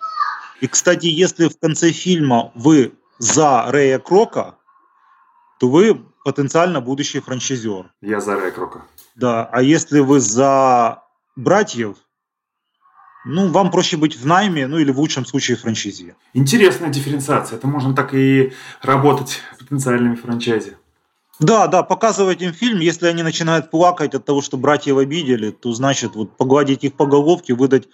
И, 0.60 0.66
кстати, 0.66 1.06
если 1.06 1.48
в 1.48 1.58
конце 1.58 1.92
фильма 1.92 2.50
вы 2.54 2.92
за 3.18 3.66
Рэя 3.68 3.98
Крока, 3.98 4.56
то 5.60 5.68
вы 5.68 6.00
потенциально 6.24 6.80
будущий 6.80 7.20
франчайзер. 7.20 7.92
Я 8.00 8.20
за 8.20 8.34
Рекрока. 8.34 8.82
Да, 9.14 9.44
а 9.44 9.62
если 9.62 10.00
вы 10.00 10.18
за 10.18 11.02
братьев, 11.36 11.96
ну, 13.26 13.48
вам 13.48 13.70
проще 13.70 13.98
быть 13.98 14.16
в 14.16 14.26
найме, 14.26 14.66
ну 14.66 14.78
или 14.78 14.90
в 14.90 14.98
лучшем 14.98 15.26
случае 15.26 15.58
франчайзи. 15.58 16.14
Интересная 16.32 16.88
дифференциация. 16.88 17.58
Это 17.58 17.66
можно 17.66 17.94
так 17.94 18.14
и 18.14 18.54
работать 18.80 19.42
потенциальными 19.58 20.14
франчайзи. 20.14 20.78
Да, 21.38 21.66
да, 21.66 21.82
показывать 21.82 22.40
им 22.40 22.54
фильм, 22.54 22.80
если 22.80 23.06
они 23.06 23.22
начинают 23.22 23.70
плакать 23.70 24.14
от 24.14 24.24
того, 24.24 24.40
что 24.40 24.56
братьев 24.56 24.96
обидели, 24.96 25.50
то 25.50 25.72
значит 25.74 26.14
вот 26.14 26.38
погладить 26.38 26.84
их 26.84 26.94
по 26.94 27.04
головке, 27.04 27.52
выдать 27.52 27.86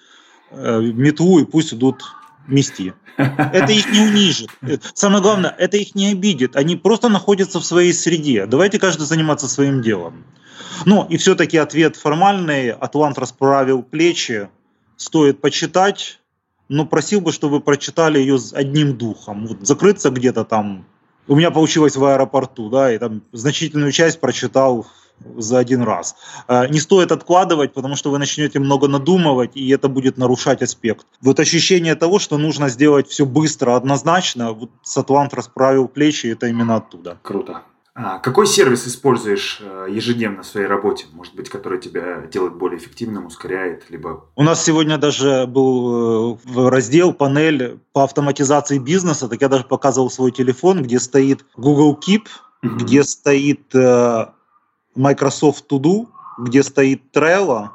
э, 0.51 0.81
метлу 0.81 1.41
и 1.41 1.45
пусть 1.45 1.75
идут 1.75 2.05
мести. 2.47 2.95
Это 3.17 3.73
их 3.73 3.91
не 3.93 4.01
унижит. 4.01 4.51
Самое 4.95 5.23
главное, 5.23 5.55
это 5.59 5.77
их 5.77 5.95
не 5.95 6.13
обидит. 6.13 6.57
Они 6.57 6.77
просто 6.77 7.09
находятся 7.09 7.61
в 7.61 7.65
своей 7.65 7.93
среде. 7.93 8.47
Давайте 8.47 8.79
каждый 8.79 9.07
заниматься 9.07 9.49
своим 9.49 9.83
делом. 9.83 10.25
Ну, 10.85 11.07
и 11.09 11.17
все-таки 11.17 11.57
ответ 11.57 11.97
формальный. 11.97 12.71
Атлант 12.71 13.19
расправил 13.19 13.83
плечи. 13.83 14.49
Стоит 14.97 15.41
почитать. 15.41 16.21
Но 16.69 16.85
просил 16.85 17.21
бы, 17.21 17.33
чтобы 17.33 17.61
прочитали 17.61 18.19
ее 18.19 18.39
с 18.39 18.53
одним 18.53 18.97
духом. 18.99 19.47
Вот 19.47 19.67
закрыться 19.67 20.11
где-то 20.11 20.45
там. 20.45 20.85
У 21.29 21.37
меня 21.37 21.51
получилось 21.51 21.97
в 21.97 22.05
аэропорту, 22.05 22.71
да, 22.71 22.93
и 22.93 22.99
там 22.99 23.23
значительную 23.33 23.93
часть 23.93 24.21
прочитал 24.21 24.87
за 25.37 25.59
один 25.59 25.83
раз. 25.83 26.17
Э, 26.49 26.69
не 26.69 26.81
стоит 26.81 27.13
откладывать, 27.13 27.73
потому 27.75 27.97
что 27.97 28.11
вы 28.11 28.19
начнете 28.19 28.59
много 28.59 28.89
надумывать, 28.89 29.53
и 29.55 29.69
это 29.71 29.89
будет 29.89 30.19
нарушать 30.19 30.63
аспект. 30.63 31.07
Вот 31.21 31.41
ощущение 31.41 31.95
того, 31.95 32.19
что 32.19 32.39
нужно 32.39 32.69
сделать 32.69 33.09
все 33.09 33.25
быстро, 33.25 33.77
однозначно, 33.77 34.53
вот 34.53 34.71
Сатлант 34.83 35.35
расправил 35.35 35.89
плечи, 35.89 36.27
это 36.29 36.47
именно 36.47 36.77
оттуда. 36.77 37.19
Круто. 37.23 37.63
А 37.99 38.19
какой 38.19 38.47
сервис 38.47 38.87
используешь 38.87 39.59
э, 39.63 39.87
ежедневно 39.91 40.43
в 40.43 40.47
своей 40.47 40.67
работе? 40.67 41.07
Может 41.13 41.35
быть, 41.35 41.49
который 41.49 41.81
тебя 41.81 42.27
делает 42.31 42.55
более 42.55 42.79
эффективным, 42.79 43.25
ускоряет, 43.25 43.89
либо... 43.89 44.27
У 44.37 44.43
нас 44.43 44.63
сегодня 44.63 44.99
даже 44.99 45.47
был 45.47 46.37
э, 46.37 46.69
раздел, 46.69 47.15
панель 47.15 47.81
по 47.95 48.05
автоматизации 48.05 48.79
бизнеса, 48.79 49.29
так 49.29 49.41
я 49.41 49.49
даже 49.49 49.65
показывал 49.65 50.11
свой 50.11 50.31
телефон, 50.31 50.83
где 50.83 51.01
стоит 51.01 51.47
Google 51.57 51.99
Keep, 51.99 52.25
mm-hmm. 52.63 52.77
где 52.77 53.03
стоит 53.03 53.75
э, 53.75 54.27
Microsoft 54.97 55.71
To 55.71 55.79
Do, 55.79 56.09
где 56.39 56.63
стоит 56.63 57.03
Trello, 57.13 57.71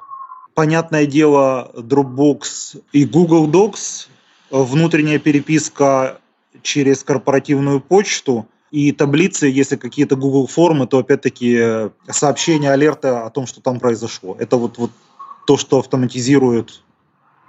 понятное 0.54 1.06
дело, 1.06 1.72
Dropbox 1.76 2.82
и 2.92 3.06
Google 3.06 3.50
Docs, 3.50 4.08
внутренняя 4.50 5.20
переписка 5.20 6.20
через 6.62 7.04
корпоративную 7.04 7.80
почту– 7.80 8.48
и 8.72 8.94
таблицы, 8.94 9.48
если 9.48 9.76
какие-то 9.76 10.16
Google 10.16 10.48
формы, 10.48 10.88
то 10.88 10.98
опять-таки 11.00 11.92
сообщения, 12.10 12.72
алерты 12.72 13.10
о 13.10 13.30
том, 13.30 13.46
что 13.46 13.62
там 13.62 13.80
произошло. 13.80 14.36
Это 14.40 14.56
вот, 14.56 14.78
вот 14.78 14.92
то, 15.46 15.58
что 15.58 15.80
автоматизирует 15.80 16.82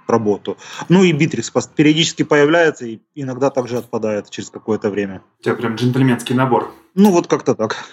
работу. 0.05 0.57
Ну 0.89 1.03
и 1.03 1.13
Bittrex 1.13 1.69
периодически 1.73 2.23
появляется 2.23 2.85
и 2.85 2.99
иногда 3.15 3.49
также 3.49 3.77
отпадает 3.77 4.29
через 4.29 4.49
какое-то 4.49 4.89
время. 4.89 5.21
У 5.39 5.43
тебя 5.43 5.55
прям 5.55 5.75
джентльменский 5.75 6.35
набор. 6.35 6.73
Ну 6.93 7.11
вот 7.11 7.27
как-то 7.27 7.55
так. 7.55 7.85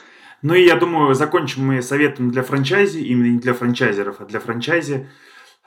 Ну 0.42 0.54
и 0.54 0.64
я 0.64 0.76
думаю, 0.76 1.14
закончим 1.14 1.66
мы 1.66 1.82
советом 1.82 2.30
для 2.30 2.42
франчайзи, 2.42 2.98
именно 2.98 3.32
не 3.32 3.38
для 3.38 3.54
франчайзеров, 3.54 4.20
а 4.20 4.24
для 4.24 4.40
франчайзи 4.40 5.08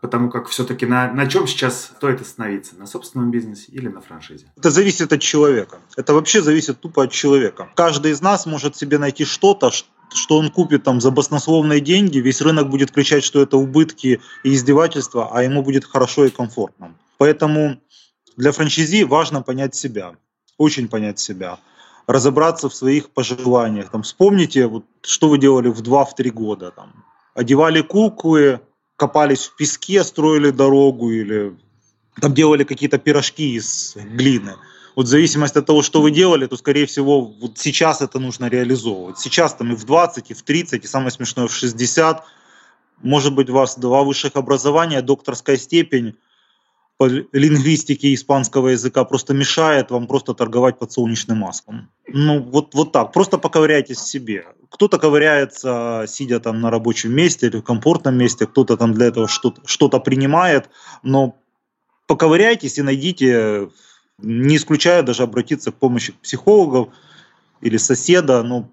потому 0.04 0.30
как 0.30 0.50
все-таки 0.50 0.86
на, 0.86 1.14
на 1.14 1.28
чем 1.28 1.48
сейчас 1.48 1.86
стоит 1.96 2.20
остановиться? 2.20 2.76
На 2.76 2.86
собственном 2.86 3.32
бизнесе 3.32 3.72
или 3.72 3.88
на 3.88 4.02
франшизе? 4.02 4.48
Это 4.58 4.70
зависит 4.70 5.14
от 5.14 5.22
человека. 5.22 5.80
Это 5.96 6.14
вообще 6.14 6.42
зависит 6.42 6.82
тупо 6.82 7.04
от 7.04 7.12
человека. 7.12 7.70
Каждый 7.74 8.12
из 8.12 8.22
нас 8.22 8.46
может 8.46 8.76
себе 8.76 8.98
найти 8.98 9.24
что-то, 9.24 9.72
что 9.72 10.38
он 10.38 10.52
купит 10.52 10.84
там 10.84 11.00
за 11.00 11.10
баснословные 11.10 11.80
деньги, 11.80 12.18
весь 12.18 12.42
рынок 12.42 12.70
будет 12.70 12.92
кричать, 12.92 13.24
что 13.24 13.42
это 13.42 13.56
убытки 13.56 14.20
и 14.44 14.54
издевательства, 14.54 15.30
а 15.32 15.42
ему 15.42 15.64
будет 15.64 15.86
хорошо 15.86 16.26
и 16.26 16.30
комфортно. 16.30 16.94
Поэтому 17.18 17.80
для 18.36 18.52
франчизи 18.52 19.06
важно 19.06 19.42
понять 19.42 19.74
себя, 19.74 20.18
очень 20.58 20.90
понять 20.90 21.18
себя, 21.20 21.60
разобраться 22.08 22.70
в 22.70 22.76
своих 22.76 23.10
пожеланиях. 23.10 23.90
Там, 23.90 24.04
вспомните, 24.04 24.68
вот, 24.68 24.86
что 25.02 25.30
вы 25.30 25.38
делали 25.38 25.70
в 25.70 25.82
2-3 25.82 26.30
года. 26.32 26.72
Там, 26.72 27.06
одевали 27.34 27.82
куклы, 27.82 28.60
копались 28.96 29.48
в 29.48 29.56
песке, 29.56 30.04
строили 30.04 30.52
дорогу 30.52 31.12
или 31.12 31.56
там 32.22 32.34
делали 32.34 32.64
какие-то 32.64 32.98
пирожки 32.98 33.56
из 33.56 33.96
глины. 33.96 34.56
Вот 34.96 35.08
в 35.08 35.10
зависимости 35.10 35.58
от 35.58 35.66
того, 35.66 35.82
что 35.82 36.02
вы 36.02 36.12
делали, 36.12 36.46
то, 36.46 36.56
скорее 36.56 36.86
всего, 36.86 37.22
вот 37.22 37.58
сейчас 37.58 38.02
это 38.02 38.20
нужно 38.20 38.48
реализовывать. 38.48 39.18
Сейчас 39.18 39.56
там 39.56 39.72
и 39.72 39.76
в 39.76 39.86
20, 39.86 40.30
и 40.30 40.34
в 40.36 40.44
30, 40.44 40.84
и 40.84 40.88
самое 40.88 41.10
смешное 41.10 41.48
в 41.48 41.54
60. 41.54 42.24
Может 43.02 43.34
быть, 43.34 43.50
у 43.50 43.54
вас 43.54 43.78
два 43.78 44.04
высших 44.04 44.36
образования, 44.36 45.02
докторская 45.02 45.58
степень 45.58 46.16
по 46.98 47.08
лингвистике 47.08 48.14
испанского 48.14 48.70
языка 48.70 49.04
просто 49.04 49.34
мешает 49.34 49.92
вам 49.92 50.08
просто 50.08 50.34
торговать 50.34 50.78
подсолнечным 50.78 51.40
маслом. 51.40 51.90
Ну, 52.08 52.42
вот, 52.42 52.76
вот 52.76 52.92
так. 52.92 53.12
Просто 53.12 53.38
поковыряйтесь 53.38 53.98
в 53.98 54.08
себе. 54.08 54.46
Кто-то 54.70 55.00
ковыряется, 55.00 56.06
сидя 56.08 56.40
там 56.40 56.62
на 56.62 56.70
рабочем 56.70 57.14
месте 57.14 57.48
или 57.48 57.58
в 57.58 57.64
комфортном 57.64 58.16
месте, 58.16 58.46
кто-то 58.46 58.78
там 58.78 58.94
для 58.94 59.08
этого 59.08 59.28
что-то, 59.28 59.62
что-то 59.66 60.00
принимает, 60.00 60.70
но 61.02 61.36
поковыряйтесь 62.08 62.78
и 62.78 62.84
найдите, 62.84 63.70
не 64.20 64.58
исключая 64.58 65.04
даже 65.04 65.24
обратиться 65.24 65.72
к 65.72 65.76
помощи 65.76 66.14
психологов 66.22 66.90
или 67.64 67.78
соседа, 67.78 68.44
но 68.44 68.70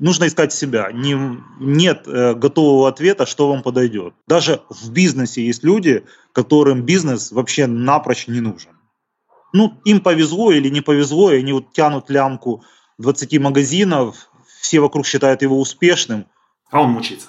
нужно 0.00 0.26
искать 0.26 0.52
себя. 0.52 0.90
Не, 0.92 1.14
нет 1.60 2.08
э, 2.08 2.34
готового 2.34 2.88
ответа, 2.88 3.26
что 3.26 3.48
вам 3.48 3.62
подойдет. 3.62 4.14
Даже 4.26 4.62
в 4.70 4.90
бизнесе 4.90 5.44
есть 5.44 5.62
люди, 5.62 6.04
которым 6.32 6.82
бизнес 6.82 7.32
вообще 7.32 7.66
напрочь 7.66 8.28
не 8.28 8.40
нужен. 8.40 8.70
Ну, 9.52 9.78
им 9.84 10.00
повезло 10.00 10.52
или 10.52 10.70
не 10.70 10.80
повезло, 10.80 11.30
и 11.30 11.38
они 11.38 11.52
вот 11.52 11.72
тянут 11.72 12.08
лямку 12.08 12.64
20 12.98 13.38
магазинов, 13.40 14.30
все 14.60 14.80
вокруг 14.80 15.06
считают 15.06 15.42
его 15.42 15.60
успешным. 15.60 16.26
А 16.70 16.80
он 16.80 16.90
мучается. 16.90 17.28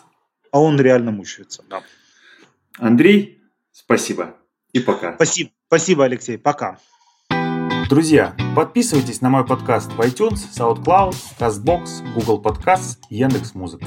А 0.51 0.62
он 0.62 0.80
реально 0.80 1.12
мучается, 1.12 1.64
да. 1.70 1.84
Андрей, 2.78 3.41
спасибо 3.74 4.38
и 4.72 4.80
пока. 4.80 5.16
Спасибо, 5.16 5.51
спасибо 5.68 6.05
Алексей, 6.05 6.38
пока. 6.38 6.80
Друзья, 7.92 8.34
подписывайтесь 8.56 9.20
на 9.20 9.30
мой 9.30 9.46
подкаст 9.46 9.92
в 9.92 10.00
iTunes, 10.00 10.39
SoundCloud, 10.56 11.14
CastBox, 11.38 12.14
Google 12.14 12.42
Podcasts 12.42 13.00
Яндекс.Музыка. 13.10 13.86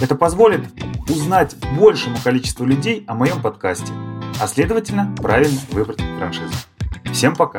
Это 0.00 0.14
позволит 0.14 0.68
узнать 1.08 1.56
большему 1.76 2.16
количеству 2.22 2.64
людей 2.64 3.02
о 3.08 3.14
моем 3.14 3.42
подкасте, 3.42 3.92
а 4.40 4.46
следовательно 4.46 5.12
правильно 5.16 5.58
выбрать 5.72 6.00
франшизу. 6.16 6.54
Всем 7.12 7.34
пока! 7.34 7.58